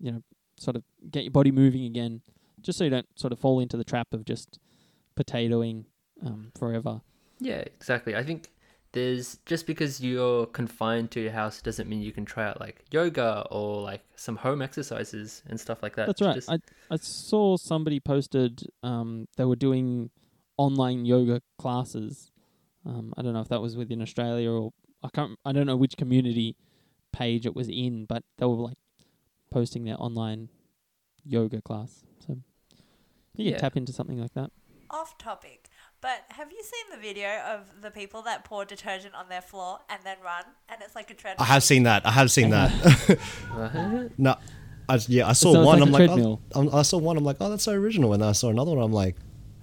you 0.00 0.10
know, 0.12 0.22
sort 0.58 0.76
of 0.76 0.82
get 1.10 1.22
your 1.24 1.30
body 1.30 1.50
moving 1.50 1.84
again, 1.84 2.20
just 2.60 2.78
so 2.78 2.84
you 2.84 2.90
don't 2.90 3.06
sort 3.18 3.32
of 3.32 3.38
fall 3.38 3.60
into 3.60 3.76
the 3.76 3.84
trap 3.84 4.08
of 4.12 4.24
just 4.24 4.58
potatoing 5.16 5.84
um, 6.24 6.52
forever. 6.58 7.00
Yeah, 7.40 7.60
exactly. 7.60 8.16
I 8.16 8.22
think 8.24 8.50
there's 8.92 9.38
just 9.46 9.66
because 9.66 10.00
you're 10.00 10.46
confined 10.46 11.10
to 11.12 11.20
your 11.20 11.32
house 11.32 11.60
doesn't 11.60 11.88
mean 11.88 12.00
you 12.02 12.12
can 12.12 12.24
try 12.24 12.46
out 12.48 12.58
like 12.60 12.84
yoga 12.90 13.46
or 13.50 13.82
like 13.82 14.02
some 14.16 14.36
home 14.36 14.62
exercises 14.62 15.42
and 15.46 15.60
stuff 15.60 15.82
like 15.82 15.94
that. 15.96 16.06
That's 16.06 16.22
right. 16.22 16.34
Just- 16.34 16.50
I 16.50 16.58
I 16.90 16.96
saw 16.96 17.56
somebody 17.56 18.00
posted 18.00 18.66
um 18.82 19.28
they 19.36 19.44
were 19.44 19.56
doing 19.56 20.10
online 20.58 21.04
yoga 21.06 21.40
classes. 21.58 22.30
Um 22.84 23.14
I 23.16 23.22
don't 23.22 23.32
know 23.32 23.40
if 23.40 23.48
that 23.48 23.62
was 23.62 23.76
within 23.76 24.02
Australia 24.02 24.50
or 24.50 24.72
I 25.02 25.08
can't 25.14 25.38
I 25.44 25.52
don't 25.52 25.66
know 25.66 25.76
which 25.76 25.96
community 25.96 26.56
page 27.12 27.46
it 27.46 27.54
was 27.56 27.68
in, 27.68 28.04
but 28.04 28.22
they 28.36 28.44
were 28.46 28.54
like 28.54 28.76
posting 29.50 29.84
their 29.84 29.96
online 30.00 30.50
yoga 31.24 31.60
class. 31.62 32.04
So 32.26 32.36
you 33.36 33.44
can 33.44 33.52
Yeah. 33.54 33.58
tap 33.58 33.76
into 33.76 33.92
something 33.92 34.20
like 34.20 34.34
that. 34.34 34.50
Off 34.90 35.18
topic, 35.18 35.68
but 36.00 36.24
have 36.30 36.50
you 36.50 36.62
seen 36.62 36.86
the 36.96 37.00
video 37.08 37.28
of 37.46 37.82
the 37.82 37.90
people 37.90 38.22
that 38.22 38.42
pour 38.44 38.64
detergent 38.64 39.14
on 39.14 39.28
their 39.28 39.42
floor 39.42 39.80
and 39.90 40.00
then 40.02 40.16
run, 40.24 40.44
and 40.68 40.80
it's 40.80 40.94
like 40.94 41.10
a 41.10 41.14
treadmill? 41.14 41.44
I 41.44 41.48
have 41.52 41.62
seen 41.62 41.82
that. 41.82 42.06
I 42.06 42.10
have 42.12 42.30
seen 42.30 42.48
that. 42.50 42.70
No, 44.18 44.36
I, 44.88 44.98
yeah, 45.08 45.28
I 45.28 45.34
saw 45.34 45.52
So 45.52 45.64
one. 45.64 45.80
like 45.80 45.86
I'm 45.86 45.92
like, 45.92 46.10
oh, 46.10 46.40
I'm- 46.54 46.70
I 46.74 46.80
saw 46.82 46.96
one. 46.96 47.18
I'm 47.18 47.24
like, 47.24 47.36
oh, 47.40 47.50
that's 47.50 47.64
so 47.64 47.72
original. 47.72 48.14
And 48.14 48.22
then 48.22 48.30
I 48.30 48.32
saw 48.32 48.48
another 48.48 48.70
one. 48.70 48.82
I'm 48.82 48.92
like, 48.92 49.16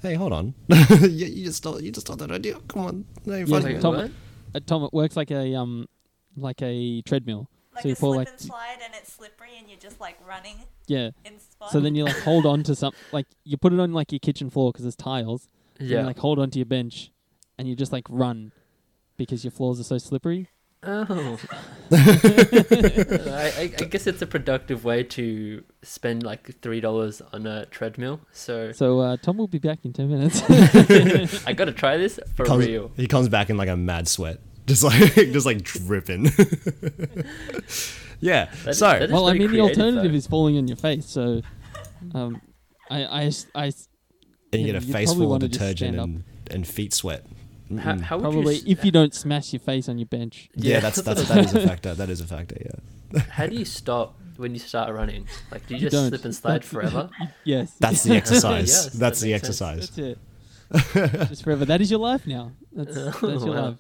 hey, 0.06 0.14
hold 0.16 0.34
on, 0.34 0.54
you, 1.02 1.08
you 1.26 1.46
just 1.46 1.58
stole, 1.58 1.82
you 1.82 1.92
just 1.92 2.06
stole 2.08 2.16
that 2.18 2.32
idea. 2.32 2.60
Come 2.68 2.82
on, 2.86 3.06
no, 3.26 3.36
you're 3.36 3.48
Yeah, 3.48 3.60
funny. 3.60 3.74
Wait, 3.76 3.82
Tom- 3.82 3.96
what? 3.96 4.12
Uh, 4.54 4.60
Tom, 4.66 4.84
it 4.84 4.94
works 4.94 5.16
like 5.18 5.32
a 5.32 5.56
um 5.56 5.88
like 6.38 6.62
a 6.62 7.02
treadmill. 7.04 7.50
like 7.74 7.82
so 7.84 7.88
you 7.90 7.94
a 7.94 7.98
pour 7.98 8.14
slip 8.16 8.20
like 8.28 8.30
and 8.30 8.40
slide, 8.40 8.78
and 8.84 8.94
it's 8.96 9.14
slippery, 9.14 9.58
and 9.60 9.68
you're 9.70 9.80
just 9.80 10.00
like 10.00 10.18
running 10.28 10.58
yeah. 10.88 11.10
in 11.26 11.40
spot. 11.40 11.72
So 11.72 11.80
then 11.80 11.96
you 11.96 12.04
like 12.06 12.20
hold 12.20 12.46
on 12.46 12.64
to 12.64 12.76
some 12.76 12.94
like 13.12 13.26
you 13.44 13.58
put 13.58 13.74
it 13.74 13.80
on 13.80 13.92
like 13.94 14.12
your 14.12 14.20
kitchen 14.20 14.50
floor 14.50 14.72
because 14.72 14.84
there's 14.84 14.96
tiles. 14.96 15.48
and 15.80 15.90
Yeah. 15.90 16.00
you 16.02 16.06
like 16.06 16.20
hold 16.20 16.40
onto 16.40 16.60
your 16.60 16.66
bench 16.68 17.12
and 17.58 17.68
you 17.68 17.76
just 17.76 17.92
like 17.92 18.06
run 18.10 18.52
because 19.18 19.44
your 19.44 19.52
floors 19.52 19.80
are 19.80 19.84
so 19.84 19.98
slippery. 19.98 20.50
Oh. 20.88 21.40
I, 21.92 23.54
I, 23.58 23.74
I 23.80 23.86
guess 23.86 24.08
it's 24.08 24.22
a 24.22 24.28
productive 24.28 24.86
way 24.86 25.04
to 25.04 25.64
spend 25.82 26.24
like 26.24 26.62
three 26.62 26.80
dollars 26.80 27.22
on 27.34 27.48
a 27.48 27.66
treadmill. 27.68 28.22
So 28.32 28.72
So 28.72 29.00
uh, 29.00 29.18
Tom 29.18 29.38
will 29.38 29.48
be 29.48 29.60
back 29.60 29.80
in 29.84 29.94
ten 29.94 30.10
minutes. 30.10 30.44
I 31.48 31.54
gotta 31.54 31.72
try 31.72 31.98
this 31.98 32.20
for 32.36 32.46
comes, 32.46 32.66
real. 32.68 32.92
He 32.96 33.08
comes 33.08 33.30
back 33.30 33.50
in 33.50 33.58
like 33.58 33.70
a 33.70 33.78
mad 33.78 34.08
sweat, 34.08 34.40
just 34.68 34.84
like 34.84 35.14
just 35.16 35.46
like 35.46 35.64
dripping. 35.64 36.26
yeah. 38.20 38.50
That- 38.64 38.76
so 38.76 38.88
that 38.88 39.04
is 39.04 39.12
well, 39.12 39.28
I 39.28 39.32
pretty 39.32 39.48
mean 39.48 39.56
the 39.56 39.62
alternative 39.62 40.12
though. 40.12 40.18
is 40.18 40.28
falling 40.28 40.58
on 40.58 40.68
your 40.68 40.78
face. 40.78 41.06
So 41.08 41.42
um, 42.14 42.42
i 42.90 43.32
i 43.56 43.72
and 44.54 44.62
you 44.62 44.68
yeah, 44.68 44.74
get 44.74 44.84
a 44.84 44.86
you'd 44.86 44.94
face 44.94 45.14
full 45.14 45.34
of 45.34 45.40
detergent 45.42 46.00
and, 46.00 46.24
and 46.50 46.68
feet 46.68 46.94
sweat. 46.94 47.26
Mm-hmm. 47.66 47.78
How, 47.80 47.94
Mm-mm. 47.96 48.02
how 48.02 48.18
would 48.18 48.22
probably 48.24 48.54
you, 48.56 48.60
s- 48.62 48.64
if 48.68 48.86
you 48.86 48.92
don't 48.92 49.14
smash 49.14 49.52
your 49.54 49.60
face 49.60 49.90
on 49.90 49.98
your 49.98 50.06
bench. 50.06 50.50
yeah, 50.56 50.74
Yeah, 50.76 50.80
that's 50.82 51.02
that's 51.02 51.28
that's 51.28 51.54
a 51.54 51.68
factor. 51.68 51.94
That 51.96 52.10
is 52.10 52.22
a 52.22 52.28
factor. 52.28 52.58
Yeah. 52.64 53.22
How 53.32 53.48
do 53.48 53.56
you 53.56 53.66
stop 53.66 54.16
when 54.38 54.54
you 54.54 54.60
start 54.60 54.94
running? 54.94 55.28
Like, 55.52 55.66
do 55.68 55.74
you 55.76 55.80
You 55.82 55.90
just 55.90 55.94
don't. 55.94 56.10
slip 56.10 56.26
and 56.26 56.36
slide 56.36 56.64
forever? 56.74 57.10
Yes, 57.44 57.74
That's 57.80 58.04
the 58.04 58.16
exercise. 58.22 58.68
Yes, 58.70 58.86
that's 58.94 59.20
that 59.22 59.26
the 59.26 59.32
makes 59.32 59.48
sense. 59.48 59.62
exercise. 59.62 59.90
That's 59.90 59.98
it. 59.98 61.30
Just 61.30 61.44
forever. 61.44 61.66
That 61.66 61.82
is 61.82 61.90
your 61.90 62.00
life 62.00 62.28
now. 62.28 62.52
That's 62.72 62.94
that's 62.96 63.22
your 63.22 63.38
Wow. 63.56 63.66
life. 63.70 63.78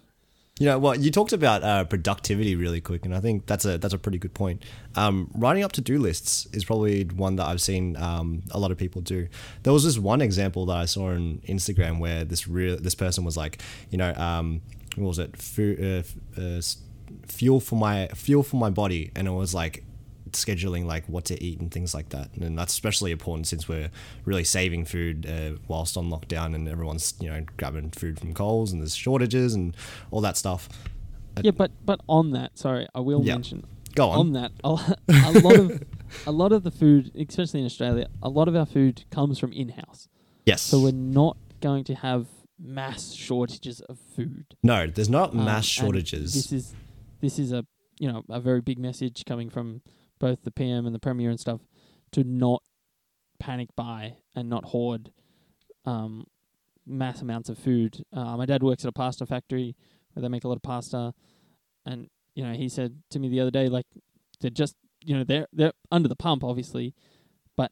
You 0.57 0.67
know, 0.67 0.79
well, 0.79 0.95
you 0.95 1.11
talked 1.11 1.33
about 1.33 1.63
uh, 1.63 1.83
productivity 1.83 2.55
really 2.55 2.79
quick, 2.79 3.03
and 3.05 3.13
I 3.13 3.19
think 3.19 3.45
that's 3.45 3.65
a 3.65 3.77
that's 3.77 3.93
a 3.93 3.97
pretty 3.97 4.17
good 4.17 4.33
point. 4.33 4.63
Um, 4.95 5.29
writing 5.35 5.65
up 5.65 5.73
to 5.73 5.81
do 5.81 5.99
lists 5.99 6.47
is 6.53 6.63
probably 6.63 7.03
one 7.03 7.35
that 7.35 7.45
I've 7.45 7.59
seen 7.59 7.97
um, 7.97 8.41
a 8.51 8.57
lot 8.57 8.71
of 8.71 8.77
people 8.77 9.01
do. 9.01 9.27
There 9.63 9.73
was 9.73 9.83
this 9.83 9.97
one 9.99 10.21
example 10.21 10.65
that 10.67 10.77
I 10.77 10.85
saw 10.85 11.09
on 11.09 11.41
Instagram 11.45 11.99
where 11.99 12.23
this 12.23 12.47
real 12.47 12.77
this 12.77 12.95
person 12.95 13.25
was 13.25 13.35
like, 13.35 13.61
you 13.89 13.97
know, 13.97 14.13
um, 14.13 14.61
what 14.95 15.07
was 15.07 15.19
it, 15.19 15.35
Fu- 15.35 15.75
uh, 15.77 15.85
f- 15.99 16.15
uh, 16.37 16.61
fuel 17.27 17.59
for 17.59 17.75
my 17.75 18.07
fuel 18.15 18.41
for 18.41 18.55
my 18.55 18.69
body, 18.69 19.11
and 19.13 19.27
it 19.27 19.31
was 19.31 19.53
like 19.53 19.83
scheduling 20.35 20.85
like 20.85 21.05
what 21.07 21.25
to 21.25 21.41
eat 21.43 21.59
and 21.59 21.71
things 21.71 21.93
like 21.93 22.09
that 22.09 22.29
and 22.35 22.57
that's 22.57 22.73
especially 22.73 23.11
important 23.11 23.47
since 23.47 23.67
we're 23.67 23.89
really 24.25 24.43
saving 24.43 24.85
food 24.85 25.25
uh, 25.25 25.51
whilst 25.67 25.97
on 25.97 26.09
lockdown 26.09 26.53
and 26.55 26.67
everyone's 26.67 27.13
you 27.19 27.29
know 27.29 27.43
grabbing 27.57 27.89
food 27.91 28.19
from 28.19 28.33
Coles 28.33 28.71
and 28.71 28.81
there's 28.81 28.95
shortages 28.95 29.53
and 29.55 29.75
all 30.11 30.21
that 30.21 30.37
stuff 30.37 30.67
Yeah, 31.43 31.51
but 31.51 31.71
but 31.85 31.99
on 32.07 32.31
that, 32.31 32.57
sorry, 32.57 32.87
I 32.95 33.01
will 33.01 33.23
Yeah. 33.23 33.33
mention 33.35 33.63
go 33.93 34.09
on, 34.09 34.19
on 34.19 34.31
that 34.33 34.51
a, 34.63 34.69
lot 35.39 35.59
of 35.59 35.81
a 36.27 36.31
lot 36.31 36.51
of 36.51 36.63
the 36.63 36.71
food, 36.71 37.11
especially 37.15 37.59
in 37.61 37.65
Australia, 37.65 38.07
a 38.21 38.29
lot 38.29 38.47
of 38.47 38.55
our 38.55 38.65
food 38.65 39.03
comes 39.11 39.37
from 39.39 39.51
in-house. 39.53 40.07
yes 40.45 40.61
So 40.61 40.79
we're 40.79 40.91
not 40.93 41.35
going 41.61 41.83
to 41.85 41.95
have 41.95 42.27
mass 42.57 43.11
shortages 43.13 43.81
of 43.81 43.97
food. 44.15 44.45
no 44.63 44.87
there's 44.87 45.09
not 45.09 45.31
Um, 45.31 45.43
mass 45.45 45.65
and 45.65 45.79
shortages 45.79 46.33
This 46.33 46.51
is 46.53 46.73
this 47.21 47.37
is 47.39 47.51
a 47.51 47.65
you 47.99 48.07
know 48.11 48.23
a 48.29 48.39
very 48.39 48.61
big 48.61 48.79
message 48.79 49.23
coming 49.25 49.49
from 49.49 49.81
both 50.25 50.41
the 50.41 50.49
PM 50.49 50.87
and 50.87 50.95
the 50.95 50.99
Premier 50.99 51.29
and 51.29 51.39
stuff 51.39 51.61
to 52.11 52.23
not 52.23 52.63
panic 53.39 53.69
buy 53.75 54.15
and 54.35 54.49
not 54.49 54.65
hoard 54.65 55.11
um, 55.85 56.25
mass 56.83 57.21
amounts 57.21 57.47
of 57.47 57.59
food. 57.59 58.03
Uh, 58.11 58.35
my 58.35 58.47
dad 58.47 58.63
works 58.63 58.83
at 58.83 58.89
a 58.89 58.91
pasta 58.91 59.27
factory 59.27 59.75
where 60.13 60.21
they 60.23 60.27
make 60.27 60.43
a 60.43 60.47
lot 60.47 60.55
of 60.55 60.63
pasta, 60.63 61.13
and 61.85 62.09
you 62.33 62.43
know 62.43 62.53
he 62.53 62.67
said 62.67 63.03
to 63.11 63.19
me 63.19 63.29
the 63.29 63.39
other 63.39 63.51
day 63.51 63.69
like 63.69 63.85
they're 64.41 64.49
just 64.49 64.75
you 64.99 65.15
know 65.15 65.23
they're 65.23 65.45
they're 65.53 65.73
under 65.91 66.09
the 66.09 66.15
pump 66.15 66.43
obviously, 66.43 66.95
but 67.55 67.71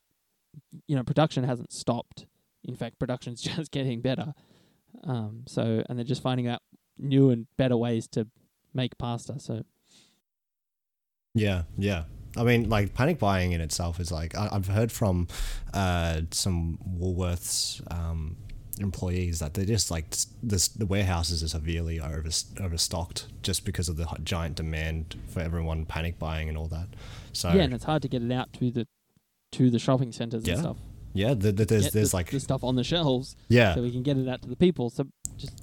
you 0.86 0.96
know 0.96 1.02
production 1.04 1.44
hasn't 1.44 1.74
stopped. 1.74 2.28
In 2.64 2.76
fact, 2.76 3.00
production's 3.00 3.42
just 3.56 3.72
getting 3.72 4.00
better. 4.00 4.36
Um, 5.06 5.46
so 5.48 5.82
and 5.90 5.98
they're 5.98 6.06
just 6.06 6.22
finding 6.22 6.48
out 6.48 6.62
new 7.00 7.32
and 7.32 7.48
better 7.58 7.78
ways 7.78 8.08
to 8.10 8.28
make 8.76 8.96
pasta. 9.00 9.40
So 9.40 9.64
Yeah, 11.34 11.64
yeah. 11.80 12.04
I 12.36 12.44
mean, 12.44 12.70
like 12.70 12.94
panic 12.94 13.20
buying 13.20 13.52
in 13.52 13.62
itself 13.62 14.00
is 14.00 14.12
like 14.12 14.36
I, 14.36 14.50
I've 14.52 14.68
heard 14.68 14.92
from 14.92 15.28
uh, 15.74 16.22
some 16.32 16.80
Woolworths 17.00 17.82
um, 17.94 18.38
employees 18.80 19.40
that 19.40 19.54
they're 19.54 19.66
just 19.66 19.92
like 19.92 20.06
this, 20.42 20.68
the 20.68 20.86
warehouses 20.88 21.44
are 21.44 21.48
severely 21.48 22.00
over, 22.00 22.30
overstocked 22.60 23.28
just 23.44 23.66
because 23.66 23.88
of 23.90 23.98
the 23.98 24.08
giant 24.24 24.56
demand 24.56 25.16
for 25.28 25.42
everyone 25.42 25.86
panic 25.86 26.18
buying 26.18 26.50
and 26.50 26.58
all 26.58 26.68
that. 26.68 26.88
So 27.34 27.50
yeah, 27.54 27.62
and 27.64 27.74
it's 27.74 27.84
hard 27.84 28.02
to 28.02 28.08
get 28.08 28.24
it 28.24 28.32
out 28.32 28.52
to 28.54 28.72
the 28.72 28.88
to 29.52 29.70
the 29.70 29.78
shopping 29.80 30.12
centres 30.12 30.48
Yeah. 30.48 30.54
and 30.54 30.62
stuff. 30.64 30.78
yeah, 31.14 31.36
th- 31.36 31.56
th- 31.56 31.68
there's 31.70 31.84
Get 31.84 31.94
there's 31.94 32.12
the, 32.12 32.18
like 32.18 32.32
the 32.32 32.40
stuff 32.40 32.64
on 32.64 32.76
the 32.76 32.84
shelves 32.84 33.36
yeah. 33.48 33.76
so 33.76 33.84
we 33.84 33.92
can 33.92 34.02
get 34.02 34.18
it 34.18 34.28
out 34.28 34.42
to 34.42 34.50
the 34.50 34.56
people. 34.56 34.90
So 34.90 35.06
just 35.38 35.62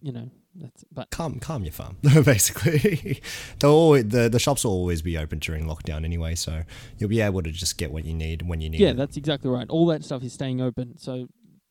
you 0.00 0.10
know 0.12 0.28
that's 0.54 0.84
but 0.92 1.10
Calm, 1.10 1.38
calm 1.40 1.62
your 1.64 1.72
farm. 1.72 1.96
Basically, 2.02 3.20
they'll 3.58 3.70
always, 3.70 4.08
the 4.08 4.28
the 4.28 4.38
shops 4.38 4.64
will 4.64 4.72
always 4.72 5.00
be 5.02 5.16
open 5.16 5.38
during 5.38 5.64
lockdown 5.66 6.04
anyway, 6.04 6.34
so 6.34 6.62
you'll 6.98 7.08
be 7.10 7.20
able 7.20 7.42
to 7.42 7.50
just 7.50 7.78
get 7.78 7.90
what 7.92 8.04
you 8.04 8.12
need 8.14 8.42
when 8.42 8.60
you 8.60 8.68
need 8.68 8.80
yeah, 8.80 8.90
it. 8.90 8.96
that's 8.96 9.16
exactly 9.16 9.50
right. 9.50 9.66
All 9.70 9.86
that 9.86 10.04
stuff 10.04 10.22
is 10.22 10.32
staying 10.32 10.60
open. 10.60 10.98
So 10.98 11.26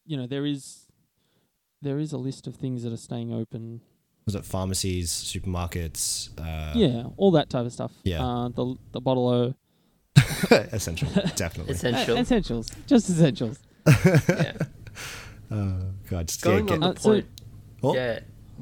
you 0.06 0.18
know 0.18 0.26
there 0.28 0.46
is 0.46 0.88
there 1.82 2.00
is 2.00 2.12
a 2.12 2.18
list 2.18 2.48
of 2.48 2.56
things 2.56 2.84
that 2.84 2.92
are 2.94 2.98
staying 2.98 3.32
open. 3.34 3.82
Was 4.26 4.36
it 4.36 4.46
pharmacies, 4.46 5.12
supermarkets? 5.12 6.30
Uh, 6.40 6.74
yeah, 6.78 7.06
all 7.18 7.32
that 7.32 7.50
type 7.50 7.66
of 7.66 7.74
stuff. 7.74 7.92
yeah. 8.04 8.24
uh, 8.26 8.50
the 8.50 8.76
the 8.94 9.02
bottle 9.02 9.28
o 9.28 9.56
essential, 10.52 11.08
definitely. 11.36 11.74
Essential. 11.74 12.18
essentials, 12.18 12.70
just 12.88 13.10
essentials. 13.10 13.60
yeah. 13.88 14.54
Oh 15.52 15.82
god, 16.10 16.28
just 16.28 16.42
Going 16.42 16.66
get, 16.66 16.74
on 16.76 16.80
get, 16.82 16.88
Uh, 16.90 16.94
the 16.94 17.00
so- 17.00 17.10
point. 17.12 17.26
Oh. 17.84 17.96
Yeah. 17.96 18.20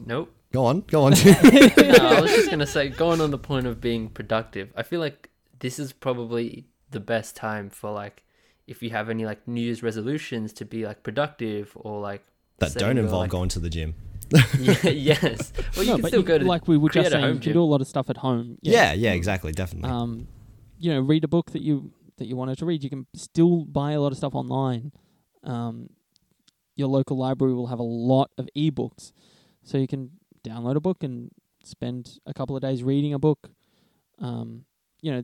Nope. 0.07 0.31
go 0.51 0.65
on, 0.65 0.81
go 0.81 1.03
on. 1.03 1.11
no, 1.23 1.27
I 1.27 2.21
was 2.21 2.31
just 2.31 2.49
gonna 2.49 2.65
say, 2.67 2.89
going 2.89 3.21
on 3.21 3.31
the 3.31 3.37
point 3.37 3.67
of 3.67 3.79
being 3.81 4.09
productive. 4.09 4.71
I 4.75 4.83
feel 4.83 4.99
like 4.99 5.29
this 5.59 5.79
is 5.79 5.93
probably 5.93 6.65
the 6.91 6.99
best 6.99 7.35
time 7.35 7.69
for 7.69 7.91
like, 7.91 8.23
if 8.67 8.81
you 8.81 8.89
have 8.91 9.09
any 9.09 9.25
like 9.25 9.47
New 9.47 9.61
Year's 9.61 9.83
resolutions 9.83 10.53
to 10.53 10.65
be 10.65 10.85
like 10.85 11.03
productive 11.03 11.71
or 11.75 11.99
like 12.01 12.23
that 12.59 12.73
don't 12.73 12.95
your, 12.97 13.05
involve 13.05 13.23
like- 13.23 13.31
going 13.31 13.49
to 13.49 13.59
the 13.59 13.69
gym. 13.69 13.95
yeah, 14.59 14.75
yes. 14.89 15.51
Well, 15.75 15.85
you 15.85 15.91
no, 15.91 15.97
can 15.97 16.07
still 16.07 16.19
you- 16.21 16.25
go 16.25 16.37
to 16.37 16.45
like 16.45 16.67
we 16.67 16.77
were 16.77 16.89
just 16.89 17.11
saying, 17.11 17.33
you 17.35 17.39
can 17.39 17.53
do 17.53 17.61
a 17.61 17.63
lot 17.63 17.81
of 17.81 17.87
stuff 17.87 18.09
at 18.09 18.17
home. 18.17 18.57
Yeah, 18.61 18.93
yeah, 18.93 19.13
exactly, 19.13 19.51
definitely. 19.51 19.89
um, 19.89 20.27
you 20.77 20.93
know, 20.93 20.99
read 21.01 21.23
a 21.23 21.27
book 21.27 21.51
that 21.51 21.61
you 21.61 21.91
that 22.17 22.27
you 22.27 22.35
wanted 22.35 22.57
to 22.59 22.65
read. 22.65 22.83
You 22.83 22.89
can 22.89 23.07
still 23.15 23.65
buy 23.65 23.93
a 23.93 24.01
lot 24.01 24.11
of 24.11 24.17
stuff 24.17 24.35
online. 24.35 24.91
Um, 25.43 25.89
your 26.75 26.87
local 26.89 27.17
library 27.17 27.53
will 27.53 27.67
have 27.67 27.79
a 27.79 27.83
lot 27.83 28.29
of 28.37 28.47
ebooks, 28.55 29.11
so 29.63 29.77
you 29.77 29.87
can 29.87 30.11
download 30.43 30.75
a 30.75 30.79
book 30.79 31.03
and 31.03 31.31
spend 31.63 32.19
a 32.25 32.33
couple 32.33 32.55
of 32.55 32.61
days 32.61 32.83
reading 32.83 33.13
a 33.13 33.19
book. 33.19 33.51
Um, 34.19 34.65
you 35.01 35.11
know, 35.11 35.23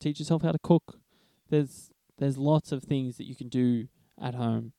teach 0.00 0.18
yourself 0.18 0.42
how 0.42 0.52
to 0.52 0.58
cook. 0.58 0.98
There's 1.50 1.90
there's 2.18 2.38
lots 2.38 2.70
of 2.72 2.84
things 2.84 3.16
that 3.16 3.24
you 3.24 3.34
can 3.34 3.48
do 3.48 3.88
at 4.20 4.34
home. 4.34 4.72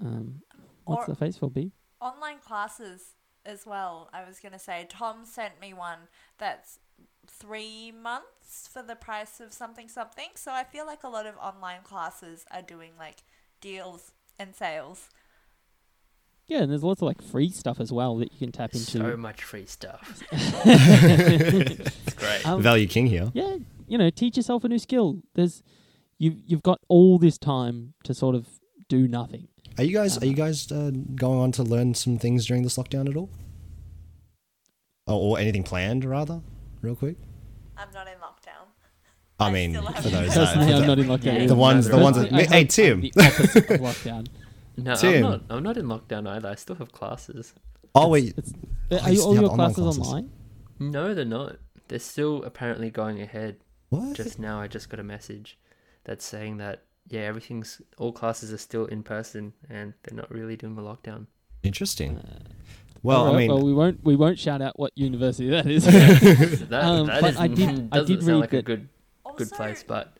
Um, 0.00 0.42
what's 0.84 1.02
Or- 1.08 1.12
the 1.12 1.16
face 1.16 1.36
for 1.36 1.50
B? 1.50 1.72
Online 2.00 2.38
classes 2.38 3.14
as 3.44 3.64
well. 3.66 4.08
I 4.12 4.24
was 4.24 4.40
gonna 4.40 4.58
say 4.58 4.86
Tom 4.88 5.24
sent 5.24 5.60
me 5.60 5.72
one 5.72 6.08
that's 6.38 6.78
three 7.26 7.92
months 7.92 8.68
for 8.68 8.82
the 8.82 8.96
price 8.96 9.40
of 9.40 9.52
something 9.52 9.88
something. 9.88 10.30
So 10.34 10.52
I 10.52 10.64
feel 10.64 10.86
like 10.86 11.02
a 11.04 11.08
lot 11.08 11.26
of 11.26 11.36
online 11.36 11.82
classes 11.82 12.44
are 12.50 12.62
doing 12.62 12.92
like 12.98 13.22
deals 13.60 14.12
and 14.38 14.54
sales. 14.54 15.08
Yeah, 16.48 16.62
and 16.62 16.70
there's 16.72 16.82
lots 16.82 17.02
of 17.02 17.06
like 17.06 17.20
free 17.22 17.50
stuff 17.50 17.78
as 17.78 17.92
well 17.92 18.16
that 18.16 18.32
you 18.32 18.38
can 18.38 18.52
tap 18.52 18.72
into. 18.72 18.84
so 18.86 19.16
much 19.16 19.42
free 19.44 19.66
stuff. 19.66 20.22
it's 20.32 22.14
great. 22.14 22.46
Um, 22.46 22.62
Value 22.62 22.86
king 22.86 23.06
here. 23.06 23.30
yeah, 23.34 23.56
you 23.86 23.98
know, 23.98 24.08
teach 24.10 24.36
yourself 24.36 24.64
a 24.64 24.68
new 24.68 24.78
skill. 24.78 25.22
There's 25.34 25.62
you've 26.18 26.36
you've 26.46 26.62
got 26.62 26.80
all 26.88 27.18
this 27.18 27.36
time 27.38 27.92
to 28.04 28.14
sort 28.14 28.34
of 28.34 28.46
do 28.88 29.06
nothing. 29.06 29.48
Are 29.76 29.84
you 29.84 29.92
guys? 29.92 30.16
Are 30.22 30.24
you 30.26 30.32
Uh-huh. 30.32 30.46
guys 30.46 30.72
uh, 30.72 30.90
going 31.14 31.38
on 31.38 31.52
to 31.52 31.62
learn 31.62 31.94
some 31.94 32.18
things 32.18 32.46
during 32.46 32.62
this 32.62 32.76
lockdown 32.78 33.08
at 33.08 33.16
all? 33.16 33.28
Or, 35.06 35.36
or 35.36 35.38
anything 35.38 35.62
planned, 35.62 36.04
rather, 36.04 36.40
real 36.82 36.96
quick. 36.96 37.16
I'm 37.76 37.88
not 37.94 38.06
in 38.08 38.14
lockdown. 38.14 38.66
I 39.40 39.46
I 39.48 39.52
mean, 39.52 39.70
still 39.72 39.86
have 39.86 40.02
for 40.02 40.08
those 40.10 40.30
uh, 40.36 40.46
Personally, 40.46 40.66
for 40.68 40.74
I'm 40.74 40.80
the, 40.80 40.86
not 40.86 40.98
in 40.98 41.06
lockdown. 41.06 41.48
The 41.48 41.54
ones, 41.54 41.86
the 41.88 41.92
neither 41.92 42.02
ones. 42.02 42.16
am 42.18 42.22
That, 42.24 42.32
I 42.32 42.42
hey, 42.44 42.60
hope 42.62 42.68
Tim. 42.68 43.00
I'm 44.78 44.84
the 44.84 44.90
opposite 44.92 45.06
of 45.08 45.12
lockdown. 45.12 45.12
No, 45.12 45.12
Tim. 45.12 45.24
I'm 45.24 45.30
not. 45.30 45.42
I'm 45.50 45.62
not 45.62 45.76
in 45.76 45.86
lockdown 45.86 46.28
either. 46.28 46.48
I 46.48 46.54
still 46.54 46.76
have 46.76 46.92
classes. 46.92 47.54
Oh 47.94 48.08
wait, 48.08 48.34
It's, 48.36 48.52
Oh, 48.90 48.98
are 48.98 49.10
you 49.10 49.16
you, 49.16 49.22
all 49.24 49.34
your 49.34 49.44
online 49.50 49.74
classes, 49.74 49.96
classes. 49.96 50.00
online? 50.08 50.30
No, 50.78 51.14
they're 51.14 51.24
not. 51.24 51.56
They're 51.88 51.98
still 51.98 52.42
apparently 52.44 52.90
going 52.90 53.20
ahead. 53.20 53.56
what? 53.90 54.14
Just 54.16 54.38
now, 54.38 54.60
I 54.60 54.68
just 54.68 54.88
got 54.88 55.00
a 55.00 55.02
message 55.04 55.58
that's 56.04 56.24
saying 56.24 56.58
that 56.58 56.84
yeah, 57.08 57.22
everything's 57.22 57.80
all 57.96 58.12
classes 58.12 58.52
are 58.52 58.58
still 58.58 58.84
in 58.86 59.02
person 59.02 59.54
and 59.70 59.94
they're 60.02 60.16
not 60.16 60.30
really 60.30 60.56
doing 60.56 60.76
a 60.78 60.80
lockdown. 60.82 61.26
Interesting. 61.62 62.18
Uh, 62.18 62.38
Well, 63.02 63.34
I 63.34 63.36
mean, 63.38 63.48
well, 63.48 63.62
we 63.62 63.72
won't 63.72 64.04
we 64.04 64.14
won't 64.16 64.38
shout 64.38 64.60
out 64.60 64.78
what 64.78 64.92
university 64.96 65.48
that 65.50 65.66
is. 65.66 65.84
That, 65.84 66.72
Um, 66.84 67.06
that 67.06 67.20
but 67.22 67.30
is- 67.30 67.36
I 67.38 67.46
did- 67.48 67.88
I 67.92 67.98
doesn't 67.98 68.06
did 68.16 68.24
sound 68.24 68.28
read 68.28 68.40
like 68.40 68.52
a 68.52 68.56
that- 68.56 68.64
good 68.64 68.88
Also, 69.24 69.38
good 69.38 69.50
place, 69.52 69.82
but 69.86 70.16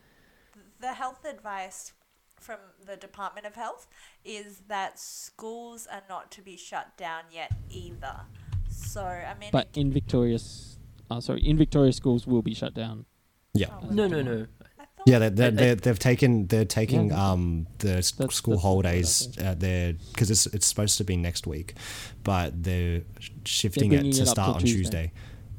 the 0.81 0.93
health 0.93 1.23
advice 1.25 1.93
from 2.39 2.57
the 2.85 2.95
Department 2.95 3.45
of 3.45 3.55
Health 3.55 3.87
is 4.25 4.61
that 4.67 4.99
schools 4.99 5.87
are 5.91 6.03
not 6.09 6.31
to 6.31 6.41
be 6.41 6.57
shut 6.57 6.95
down 6.97 7.23
yet 7.31 7.51
either. 7.69 8.21
So 8.69 9.01
I 9.03 9.35
mean, 9.39 9.49
but 9.51 9.67
in 9.75 9.91
Victoria's, 9.91 10.77
uh, 11.11 11.19
sorry, 11.19 11.41
in 11.47 11.57
Victoria 11.57 11.91
schools 11.91 12.25
will 12.27 12.41
be 12.41 12.53
shut 12.53 12.73
down. 12.73 13.05
yeah, 13.53 13.67
Oh, 13.71 13.87
no, 13.89 14.07
no, 14.07 14.21
no. 14.21 14.45
I 14.79 14.83
yeah. 15.05 15.19
They're, 15.19 15.29
they're, 15.29 15.45
I- 15.45 15.49
I- 15.49 15.51
they're, 15.51 15.75
they've 15.75 15.99
taken 15.99 16.47
they're 16.47 16.65
taking 16.65 17.07
Yeah. 17.09 17.31
um 17.31 17.67
the 17.79 17.87
That's- 17.87 18.35
school 18.35 18.53
that's 18.55 18.63
holidays 18.63 19.37
uh, 19.39 19.55
they're 19.57 19.93
because 20.13 20.29
it's 20.31 20.45
it's 20.47 20.67
supposed 20.67 20.97
to 20.97 21.03
be 21.03 21.17
next 21.17 21.47
week, 21.47 21.73
but 22.23 22.63
they're 22.63 23.01
sh- 23.19 23.29
shifting 23.45 23.89
bringing 23.89 24.07
it 24.11 24.13
to 24.15 24.21
it 24.23 24.27
start 24.27 24.55
on 24.57 24.61
Tuesday. 24.61 24.77
Tuesday. 24.77 25.11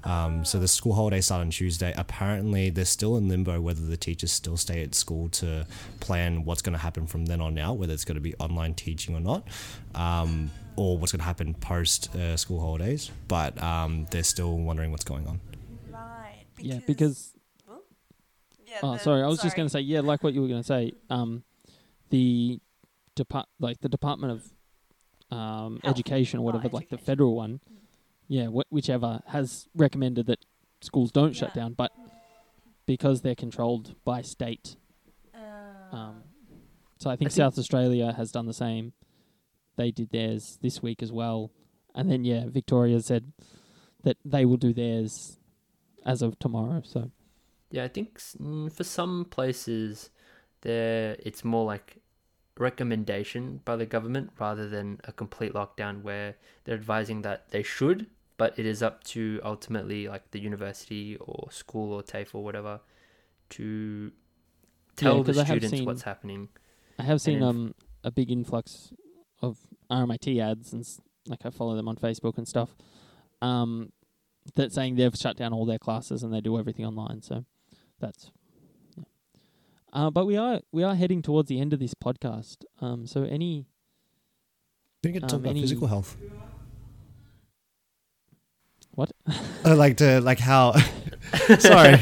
Um, 0.04 0.44
so 0.44 0.58
the 0.58 0.68
school 0.68 0.94
holidays 0.94 1.26
start 1.26 1.42
on 1.42 1.50
Tuesday. 1.50 1.92
Apparently, 1.96 2.70
they're 2.70 2.84
still 2.84 3.16
in 3.16 3.28
limbo 3.28 3.60
whether 3.60 3.84
the 3.84 3.96
teachers 3.96 4.32
still 4.32 4.56
stay 4.56 4.82
at 4.82 4.94
school 4.94 5.28
to 5.30 5.66
plan 6.00 6.44
what's 6.44 6.62
going 6.62 6.72
to 6.72 6.78
happen 6.78 7.06
from 7.06 7.26
then 7.26 7.40
on 7.40 7.58
out, 7.58 7.76
whether 7.76 7.92
it's 7.92 8.04
going 8.04 8.14
to 8.16 8.20
be 8.20 8.34
online 8.36 8.74
teaching 8.74 9.14
or 9.14 9.20
not, 9.20 9.46
um, 9.94 10.50
or 10.76 10.96
what's 10.96 11.12
going 11.12 11.20
to 11.20 11.24
happen 11.26 11.52
post 11.54 12.14
uh, 12.16 12.36
school 12.36 12.60
holidays. 12.60 13.10
But 13.28 13.62
um, 13.62 14.06
they're 14.10 14.22
still 14.22 14.56
wondering 14.58 14.90
what's 14.90 15.04
going 15.04 15.26
on. 15.26 15.40
right. 15.92 16.44
yeah, 16.58 16.78
because 16.86 17.32
yeah, 18.66 18.78
oh, 18.82 18.92
the- 18.92 18.98
sorry, 18.98 19.22
I 19.22 19.26
was 19.26 19.40
just 19.42 19.56
going 19.56 19.66
to 19.66 19.70
say 19.72 19.80
yeah, 19.80 20.00
like 20.00 20.22
what 20.22 20.32
you 20.32 20.40
were 20.42 20.48
going 20.48 20.62
to 20.62 20.66
say. 20.66 20.92
Um, 21.10 21.42
the 22.10 22.58
depart 23.14 23.46
like 23.58 23.80
the 23.80 23.88
Department 23.88 24.32
of 24.32 25.36
um, 25.36 25.78
Health. 25.82 25.94
Education 25.94 26.38
or 26.40 26.42
Oh, 26.42 26.44
whatever, 26.46 26.68
like 26.70 26.88
the 26.88 26.98
federal 26.98 27.36
one, 27.36 27.60
yeah, 28.36 28.46
wh- 28.46 28.70
whichever 28.72 29.20
has 29.26 29.68
recommended 29.74 30.26
that 30.26 30.44
schools 30.80 31.10
don't 31.10 31.34
shut 31.34 31.52
down, 31.52 31.72
but 31.74 31.90
because 32.86 33.22
they're 33.22 33.34
controlled 33.46 33.94
by 34.04 34.22
state, 34.22 34.76
Uh, 35.34 35.96
um, 35.96 36.22
so 36.98 37.10
I 37.10 37.16
think 37.16 37.30
think- 37.30 37.36
South 37.42 37.58
Australia 37.58 38.12
has 38.12 38.30
done 38.30 38.46
the 38.46 38.54
same. 38.66 38.92
They 39.76 39.90
did 39.90 40.10
theirs 40.10 40.58
this 40.62 40.80
week 40.82 41.02
as 41.02 41.10
well, 41.10 41.50
and 41.94 42.10
then 42.10 42.24
yeah, 42.24 42.44
Victoria 42.48 43.00
said 43.00 43.32
that 44.04 44.16
they 44.24 44.44
will 44.44 44.56
do 44.68 44.72
theirs 44.72 45.38
as 46.04 46.22
of 46.22 46.38
tomorrow. 46.38 46.82
So 46.84 47.10
Yeah, 47.70 47.84
I 47.84 47.88
think 47.88 48.18
mm, 48.18 48.70
for 48.72 48.84
some 48.84 49.24
places, 49.24 50.10
there 50.60 51.16
it's 51.26 51.42
more 51.44 51.64
like 51.64 51.98
recommendation 52.58 53.60
by 53.64 53.74
the 53.76 53.86
government 53.86 54.30
rather 54.38 54.68
than 54.68 55.00
a 55.04 55.12
complete 55.12 55.52
lockdown 55.54 56.02
where 56.02 56.36
they're 56.64 56.74
advising 56.82 57.22
that 57.22 57.48
they 57.50 57.62
should, 57.62 58.06
but 58.40 58.58
it 58.58 58.66
is 58.66 58.82
up 58.82 59.04
to 59.04 59.40
ultimately 59.44 60.08
like 60.08 60.30
the 60.32 60.40
university 60.40 61.16
or 61.20 61.48
school 61.52 61.92
or 61.92 62.02
TAFE 62.02 62.34
or 62.34 62.42
whatever 62.42 62.80
to 63.50 64.12
tell 64.96 65.22
the 65.22 65.32
'cause 65.32 65.38
I 65.38 65.44
have 65.44 65.56
students 65.58 65.70
seen- 65.78 65.84
what's 65.86 66.02
happening. 66.02 66.48
I 66.98 67.04
have 67.04 67.20
seen 67.20 67.42
um 67.42 67.74
a 68.04 68.10
big 68.10 68.30
influx 68.30 68.92
of 69.42 69.58
RMIT 69.90 70.38
ads 70.40 70.72
and 70.72 70.80
s- 70.82 71.00
like 71.26 71.44
I 71.46 71.50
follow 71.50 71.74
them 71.76 71.88
on 71.88 71.96
Facebook 71.96 72.36
and 72.38 72.46
stuff. 72.48 72.76
Um, 73.42 73.92
that 74.54 74.72
saying 74.72 74.96
they've 74.96 75.14
shut 75.14 75.36
down 75.36 75.52
all 75.52 75.64
their 75.66 75.78
classes 75.78 76.22
and 76.22 76.32
they 76.32 76.40
do 76.40 76.58
everything 76.58 76.84
online. 76.86 77.22
So 77.22 77.44
that's 77.98 78.30
yeah. 78.96 79.04
Uh, 79.92 80.10
but 80.10 80.24
we 80.26 80.36
are 80.36 80.60
we 80.72 80.82
are 80.82 80.94
heading 80.94 81.22
towards 81.22 81.48
the 81.48 81.60
end 81.60 81.72
of 81.72 81.78
this 81.78 81.94
podcast. 81.94 82.64
Um, 82.80 83.06
so 83.06 83.22
any 83.24 83.66
We 85.02 85.12
get 85.12 85.20
to 85.20 85.26
talk 85.28 85.34
Um, 85.36 85.40
about 85.40 85.50
any- 85.50 85.60
physical 85.62 85.86
health. 85.88 86.16
What? 88.92 89.10
I 89.64 89.72
like 89.74 89.96
to 89.98 90.20
like 90.20 90.38
how. 90.38 90.72
Sorry. 91.58 91.96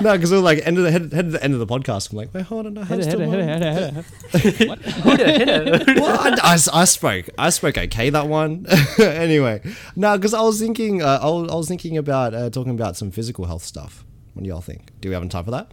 No, 0.00 0.12
because 0.12 0.30
we're 0.30 0.38
like 0.38 0.64
end 0.66 0.78
of 0.78 0.84
the 0.84 0.90
head, 0.92 1.12
head 1.12 1.24
to 1.26 1.30
the 1.32 1.42
end 1.42 1.52
of 1.52 1.58
the 1.60 1.66
podcast. 1.66 2.10
I'm 2.12 2.18
like, 2.18 2.32
wait, 2.32 2.44
hold 2.44 2.66
on, 2.66 2.78
I 2.78 2.80
have 2.84 2.88
header, 2.90 3.02
still 3.02 3.20
header, 3.20 3.38
one. 3.38 3.48
header, 3.48 3.72
header, 3.72 4.04
header. 4.38 4.66
What? 4.68 5.96
well, 5.96 6.20
I, 6.20 6.38
I 6.42 6.54
s- 6.54 6.68
I 6.68 6.84
spoke. 6.84 7.26
I 7.38 7.50
spoke 7.50 7.76
okay 7.76 8.10
that 8.10 8.28
one. 8.28 8.66
anyway, 9.00 9.60
no, 9.96 10.16
because 10.16 10.32
I 10.34 10.42
was 10.42 10.60
thinking. 10.60 11.02
Uh, 11.02 11.18
I, 11.22 11.26
was, 11.28 11.50
I 11.50 11.54
was 11.56 11.68
thinking 11.68 11.96
about 11.96 12.34
uh, 12.34 12.50
talking 12.50 12.72
about 12.72 12.96
some 12.96 13.10
physical 13.10 13.46
health 13.46 13.64
stuff. 13.64 14.04
What 14.34 14.42
do 14.44 14.48
y'all 14.48 14.60
think? 14.60 14.90
Do 15.00 15.08
we 15.08 15.14
have 15.14 15.28
time 15.28 15.44
for 15.44 15.50
that? 15.52 15.72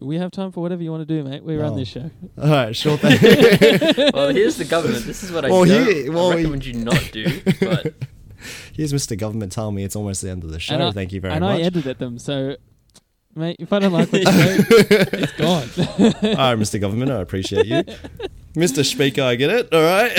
We 0.00 0.16
have 0.16 0.30
time 0.32 0.50
for 0.50 0.60
whatever 0.62 0.82
you 0.82 0.90
want 0.90 1.06
to 1.06 1.14
do, 1.14 1.22
mate. 1.28 1.44
We 1.44 1.56
run 1.56 1.74
Oh. 1.74 1.76
this 1.76 1.88
show. 1.88 2.10
All 2.38 2.48
right, 2.50 2.74
sure 2.74 2.96
thing. 2.96 4.10
well, 4.12 4.28
here's 4.30 4.56
the 4.56 4.64
government. 4.64 5.04
This 5.04 5.22
is 5.22 5.30
what 5.30 5.44
I 5.44 5.50
Well, 5.50 5.64
don't 5.64 5.86
he- 5.94 6.08
well, 6.10 6.32
I 6.32 6.38
he- 6.38 6.44
recommend 6.44 6.66
you 6.66 6.74
not 6.74 7.10
do. 7.12 7.40
But 7.60 7.94
Here's 8.74 8.92
Mr. 8.92 9.16
Government 9.18 9.52
telling 9.52 9.74
me 9.74 9.84
it's 9.84 9.96
almost 9.96 10.22
the 10.22 10.30
end 10.30 10.44
of 10.44 10.50
the 10.50 10.60
show. 10.60 10.88
I- 10.88 10.92
Thank 10.92 11.12
you 11.12 11.20
very 11.20 11.34
and 11.34 11.42
much. 11.44 11.54
And 11.56 11.62
I 11.62 11.66
edited 11.66 11.98
them, 11.98 12.18
so 12.18 12.56
mate, 13.34 13.56
if 13.58 13.72
I 13.72 13.78
don't 13.78 13.92
like 13.92 14.12
what 14.12 14.22
you 14.22 14.32
say, 14.32 14.56
it's 15.12 15.32
gone. 15.32 15.68
All 16.38 16.50
right, 16.50 16.58
Mr. 16.58 16.80
Government, 16.80 17.10
I 17.10 17.20
appreciate 17.20 17.66
you. 17.66 17.82
Mr. 18.54 18.84
Speaker, 18.84 19.22
I 19.22 19.34
get 19.36 19.50
it. 19.50 19.72
All 19.72 19.82
right. 19.82 20.12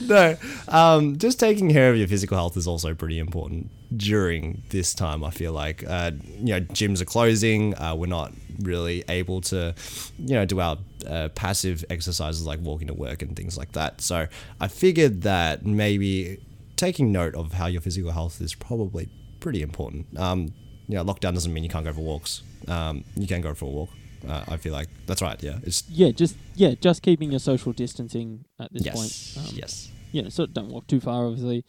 no, 0.08 0.36
um, 0.68 1.18
just 1.18 1.38
taking 1.38 1.70
care 1.70 1.90
of 1.90 1.98
your 1.98 2.08
physical 2.08 2.36
health 2.36 2.56
is 2.56 2.66
also 2.66 2.94
pretty 2.94 3.18
important 3.18 3.70
during 3.94 4.62
this 4.70 4.94
time. 4.94 5.22
I 5.22 5.30
feel 5.30 5.52
like, 5.52 5.84
uh, 5.86 6.12
you 6.38 6.54
know, 6.54 6.60
gyms 6.60 7.02
are 7.02 7.06
closing. 7.06 7.76
Uh, 7.76 7.94
we're 7.94 8.06
not 8.06 8.32
really 8.60 9.04
able 9.08 9.42
to, 9.42 9.74
you 10.18 10.34
know, 10.34 10.46
do 10.46 10.60
our 10.60 10.78
uh, 11.06 11.28
passive 11.34 11.84
exercises 11.90 12.46
like 12.46 12.60
walking 12.60 12.88
to 12.88 12.94
work 12.94 13.20
and 13.20 13.36
things 13.36 13.58
like 13.58 13.72
that. 13.72 14.00
So 14.00 14.26
I 14.58 14.68
figured 14.68 15.22
that 15.22 15.66
maybe 15.66 16.40
taking 16.76 17.12
note 17.12 17.34
of 17.34 17.52
how 17.52 17.66
your 17.66 17.82
physical 17.82 18.10
health 18.10 18.40
is 18.40 18.54
probably 18.54 19.10
pretty 19.38 19.60
important. 19.60 20.18
Um, 20.18 20.54
you 20.88 20.96
know, 20.96 21.04
lockdown 21.04 21.34
doesn't 21.34 21.52
mean 21.52 21.62
you 21.62 21.70
can't 21.70 21.84
go 21.84 21.92
for 21.92 22.00
walks. 22.00 22.42
Um, 22.68 23.04
you 23.16 23.26
can 23.26 23.42
go 23.42 23.52
for 23.52 23.66
a 23.66 23.68
walk. 23.68 23.90
Uh, 24.26 24.44
I 24.48 24.56
feel 24.56 24.72
like 24.72 24.88
that's 25.06 25.22
right. 25.22 25.42
Yeah, 25.42 25.58
it's 25.62 25.88
yeah, 25.88 26.10
just 26.10 26.36
yeah, 26.54 26.74
just 26.80 27.02
keeping 27.02 27.30
your 27.30 27.40
social 27.40 27.72
distancing 27.72 28.44
at 28.58 28.72
this 28.72 28.84
yes, 28.84 28.94
point. 28.94 29.48
Um, 29.48 29.54
yes. 29.56 29.90
You 30.12 30.22
know, 30.22 30.28
so 30.28 30.46
don't 30.46 30.68
walk 30.68 30.86
too 30.86 31.00
far, 31.00 31.26
obviously, 31.26 31.64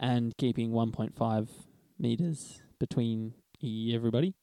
and 0.00 0.34
keeping 0.38 0.70
1.5 0.70 1.48
meters 1.98 2.62
between 2.78 3.34
everybody. 3.92 4.34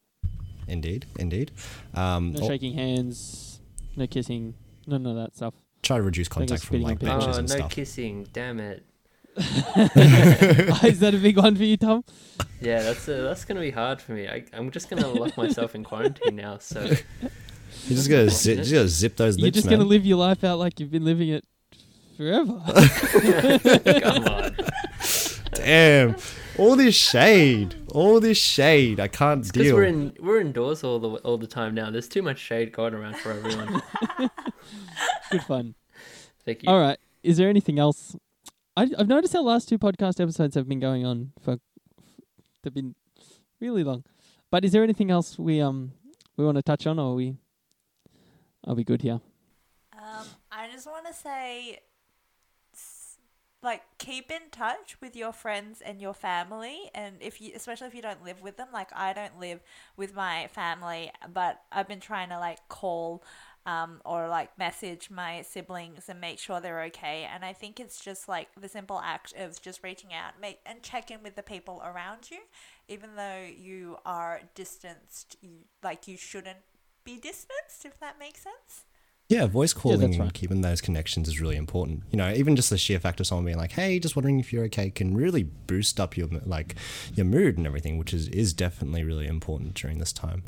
Indeed, 0.67 1.05
indeed. 1.17 1.51
Um, 1.93 2.33
No 2.33 2.41
oh, 2.43 2.47
shaking 2.47 2.73
hands, 2.73 3.59
no 3.95 4.07
kissing, 4.07 4.53
none 4.87 5.05
of 5.05 5.15
that 5.15 5.35
stuff. 5.35 5.55
try 5.81 5.97
to 5.97 6.03
reduce 6.03 6.27
contact 6.27 6.63
from 6.63 6.81
like 6.81 6.99
benches 6.99 7.35
oh, 7.35 7.39
and 7.39 7.49
no 7.49 7.55
stuff. 7.55 7.71
kissing. 7.71 8.27
Damn 8.31 8.59
it. 8.59 8.85
Is 9.37 10.99
that 10.99 11.13
a 11.13 11.17
big 11.17 11.37
one 11.37 11.55
for 11.55 11.63
you, 11.63 11.77
Tom? 11.77 12.03
Yeah, 12.59 12.81
that's 12.83 13.07
uh, 13.07 13.21
that's 13.21 13.45
gonna 13.45 13.61
be 13.61 13.71
hard 13.71 14.01
for 14.01 14.11
me. 14.11 14.27
I, 14.27 14.43
I'm 14.51 14.71
just 14.71 14.89
gonna 14.89 15.07
lock 15.07 15.37
myself 15.37 15.73
in 15.73 15.83
quarantine 15.85 16.35
now. 16.35 16.57
So 16.57 16.89
You're 17.87 17.97
just 17.97 18.09
gonna 18.09 18.29
zip, 18.29 18.57
just 18.59 18.71
gonna 18.71 18.87
zip 18.87 19.15
those 19.17 19.37
You're 19.37 19.45
lips, 19.45 19.55
just 19.55 19.67
man. 19.67 19.79
gonna 19.79 19.89
live 19.89 20.05
your 20.05 20.17
life 20.17 20.43
out 20.43 20.59
like 20.59 20.79
you've 20.79 20.91
been 20.91 21.05
living 21.05 21.29
it 21.29 21.43
forever. 22.17 22.61
come 24.01 24.27
on. 24.27 24.55
Damn, 25.53 26.15
all 26.57 26.75
this 26.75 26.95
shade, 26.95 27.75
all 27.89 28.19
this 28.19 28.37
shade. 28.37 28.99
I 28.99 29.07
can't 29.07 29.41
Because 29.45 29.63
deal. 29.63 29.75
we're 29.75 29.83
in 29.85 30.13
we're 30.19 30.39
indoors 30.39 30.83
all 30.83 30.99
the 30.99 31.09
all 31.23 31.37
the 31.37 31.47
time 31.47 31.73
now. 31.75 31.89
There's 31.91 32.07
too 32.07 32.21
much 32.21 32.39
shade 32.39 32.71
going 32.71 32.93
around 32.93 33.17
for 33.17 33.31
everyone. 33.31 33.81
Good 35.31 35.43
fun. 35.43 35.75
Thank 36.45 36.63
you. 36.63 36.69
All 36.69 36.79
right. 36.79 36.97
Is 37.23 37.37
there 37.37 37.49
anything 37.49 37.79
else? 37.79 38.15
I, 38.75 38.87
I've 38.97 39.07
noticed 39.07 39.35
our 39.35 39.41
last 39.43 39.69
two 39.69 39.77
podcast 39.77 40.19
episodes 40.21 40.55
have 40.55 40.67
been 40.67 40.79
going 40.79 41.05
on 41.05 41.31
for. 41.41 41.57
They've 42.63 42.73
been 42.73 42.95
really 43.59 43.83
long. 43.83 44.03
But 44.51 44.65
is 44.65 44.71
there 44.71 44.83
anything 44.83 45.11
else 45.11 45.37
we 45.39 45.61
um 45.61 45.93
we 46.37 46.45
want 46.45 46.57
to 46.57 46.63
touch 46.63 46.87
on, 46.87 46.97
or 46.99 47.11
are 47.11 47.15
we 47.15 47.35
are 48.65 48.75
we 48.75 48.83
good 48.83 49.01
here? 49.01 49.21
Um, 49.93 50.25
I 50.51 50.69
just 50.71 50.87
want 50.87 51.05
to 51.07 51.13
say, 51.13 51.79
like, 53.63 53.83
keep 53.99 54.31
in 54.31 54.49
touch 54.51 54.97
with 55.01 55.15
your 55.15 55.31
friends 55.31 55.81
and 55.81 56.01
your 56.01 56.13
family, 56.13 56.89
and 56.95 57.17
if 57.19 57.39
you, 57.39 57.51
especially 57.55 57.87
if 57.87 57.95
you 57.95 58.01
don't 58.01 58.23
live 58.23 58.41
with 58.41 58.57
them. 58.57 58.69
Like, 58.73 58.89
I 58.95 59.13
don't 59.13 59.39
live 59.39 59.59
with 59.95 60.15
my 60.15 60.47
family, 60.47 61.11
but 61.31 61.61
I've 61.71 61.87
been 61.87 61.99
trying 61.99 62.29
to 62.29 62.39
like 62.39 62.67
call, 62.69 63.23
um, 63.67 64.01
or 64.03 64.27
like 64.27 64.57
message 64.57 65.11
my 65.11 65.43
siblings 65.43 66.09
and 66.09 66.19
make 66.19 66.39
sure 66.39 66.59
they're 66.59 66.81
okay. 66.85 67.27
And 67.31 67.45
I 67.45 67.53
think 67.53 67.79
it's 67.79 68.03
just 68.03 68.27
like 68.27 68.47
the 68.59 68.69
simple 68.69 68.99
act 69.03 69.33
of 69.37 69.61
just 69.61 69.83
reaching 69.83 70.11
out, 70.13 70.41
make 70.41 70.59
and 70.65 70.81
check 70.81 71.11
in 71.11 71.21
with 71.21 71.35
the 71.35 71.43
people 71.43 71.83
around 71.85 72.31
you, 72.31 72.39
even 72.87 73.15
though 73.15 73.45
you 73.55 73.97
are 74.05 74.41
distanced. 74.55 75.37
You, 75.41 75.65
like, 75.83 76.07
you 76.07 76.17
shouldn't 76.17 76.57
be 77.03 77.17
distanced, 77.17 77.85
if 77.85 77.99
that 77.99 78.19
makes 78.19 78.41
sense. 78.41 78.85
Yeah, 79.29 79.45
voice 79.45 79.71
calling 79.71 80.01
that's 80.01 80.15
and 80.15 80.25
right. 80.25 80.33
keeping 80.33 80.59
those 80.59 80.81
connections 80.81 81.29
is 81.29 81.39
really 81.39 81.55
important. 81.55 82.03
You 82.11 82.17
know, 82.17 82.33
even 82.33 82.57
just 82.57 82.69
the 82.69 82.77
sheer 82.77 82.99
fact 82.99 83.21
of 83.21 83.27
someone 83.27 83.45
being 83.45 83.57
like, 83.57 83.71
"Hey, 83.71 83.97
just 83.97 84.15
wondering 84.15 84.41
if 84.41 84.51
you're 84.51 84.65
okay," 84.65 84.89
can 84.89 85.15
really 85.15 85.43
boost 85.43 86.01
up 86.01 86.17
your 86.17 86.27
like 86.45 86.75
your 87.13 87.25
mood 87.25 87.57
and 87.57 87.65
everything, 87.65 87.97
which 87.97 88.13
is 88.13 88.27
is 88.27 88.53
definitely 88.53 89.03
really 89.05 89.27
important 89.27 89.73
during 89.73 89.99
this 89.99 90.11
time 90.11 90.43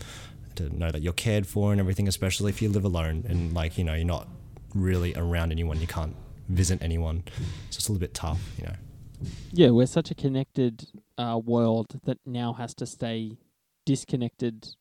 to 0.55 0.69
know 0.75 0.91
that 0.91 1.01
you're 1.01 1.13
cared 1.13 1.47
for 1.47 1.71
and 1.71 1.79
everything, 1.79 2.09
especially 2.09 2.49
if 2.49 2.61
you 2.61 2.67
live 2.69 2.83
alone 2.83 3.23
and 3.27 3.53
like 3.53 3.77
you 3.77 3.85
know 3.85 3.93
you're 3.93 4.05
not 4.05 4.27
really 4.75 5.13
around 5.15 5.51
anyone, 5.51 5.79
you 5.79 5.87
can't 5.87 6.15
visit 6.49 6.81
anyone. 6.81 7.23
So 7.69 7.77
it's 7.77 7.87
a 7.87 7.91
little 7.91 8.01
bit 8.01 8.13
tough, 8.13 8.41
you 8.57 8.65
know. 8.65 8.75
Yeah, 9.51 9.69
we're 9.69 9.85
such 9.85 10.11
a 10.11 10.15
connected 10.15 10.89
uh, 11.17 11.39
world 11.43 11.99
that 12.03 12.17
now 12.25 12.53
has 12.53 12.73
to 12.75 12.85
stay 12.85 13.37
disconnected, 13.85 14.61
but 14.61 14.75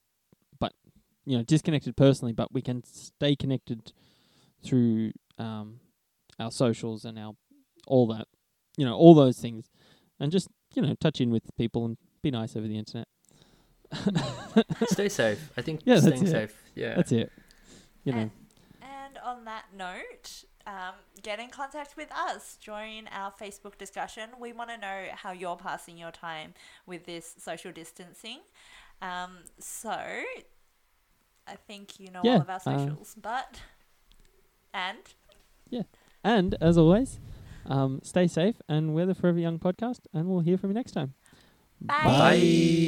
you 1.24 1.36
know, 1.36 1.42
disconnected 1.44 1.96
personally, 1.96 2.32
but 2.32 2.52
we 2.52 2.62
can 2.62 2.82
stay 2.84 3.36
connected 3.36 3.92
through 4.64 5.12
um, 5.38 5.80
our 6.38 6.50
socials 6.50 7.04
and 7.04 7.18
our 7.18 7.32
all 7.86 8.06
that, 8.08 8.26
you 8.76 8.84
know, 8.84 8.94
all 8.96 9.14
those 9.14 9.38
things, 9.38 9.70
and 10.20 10.30
just 10.32 10.48
you 10.74 10.82
know, 10.82 10.94
touch 11.00 11.20
in 11.20 11.30
with 11.30 11.54
people 11.56 11.84
and 11.84 11.96
be 12.22 12.30
nice 12.30 12.56
over 12.56 12.66
the 12.66 12.78
internet. 12.78 13.06
Stay 14.86 15.08
safe. 15.08 15.50
I 15.56 15.62
think 15.62 15.80
Yeah, 15.84 15.96
that's 15.96 16.06
staying 16.06 16.26
it. 16.26 16.30
safe. 16.30 16.62
Yeah. 16.74 16.94
That's 16.94 17.12
it. 17.12 17.30
You 18.04 18.12
know, 18.12 18.18
And, 18.20 18.30
and 18.80 19.18
on 19.22 19.44
that 19.44 19.66
note, 19.76 20.44
um, 20.66 20.94
get 21.22 21.38
in 21.38 21.50
contact 21.50 21.96
with 21.96 22.10
us. 22.12 22.56
Join 22.60 23.08
our 23.12 23.32
Facebook 23.32 23.76
discussion. 23.78 24.30
We 24.40 24.52
want 24.52 24.70
to 24.70 24.78
know 24.78 25.04
how 25.14 25.32
you're 25.32 25.56
passing 25.56 25.98
your 25.98 26.10
time 26.10 26.54
with 26.86 27.04
this 27.04 27.34
social 27.38 27.72
distancing. 27.72 28.38
Um, 29.02 29.38
so, 29.58 29.94
I 31.46 31.56
think 31.56 31.98
you 32.00 32.10
know 32.10 32.22
Yeah, 32.22 32.34
all 32.34 32.42
of 32.42 32.48
our 32.50 32.60
uh, 32.66 32.78
socials, 32.78 33.14
but 33.20 33.60
and 34.72 34.98
yeah, 35.70 35.82
and 36.24 36.54
as 36.60 36.76
always, 36.78 37.18
um, 37.66 38.00
stay 38.02 38.26
safe 38.26 38.56
and 38.68 38.94
we're 38.94 39.06
the 39.06 39.14
Forever 39.14 39.38
Young 39.38 39.58
podcast, 39.58 40.00
and 40.12 40.28
we'll 40.28 40.40
hear 40.40 40.56
from 40.58 40.70
you 40.70 40.74
next 40.74 40.92
time. 40.92 41.14
bye. 41.80 41.96
Bye. 42.18 42.82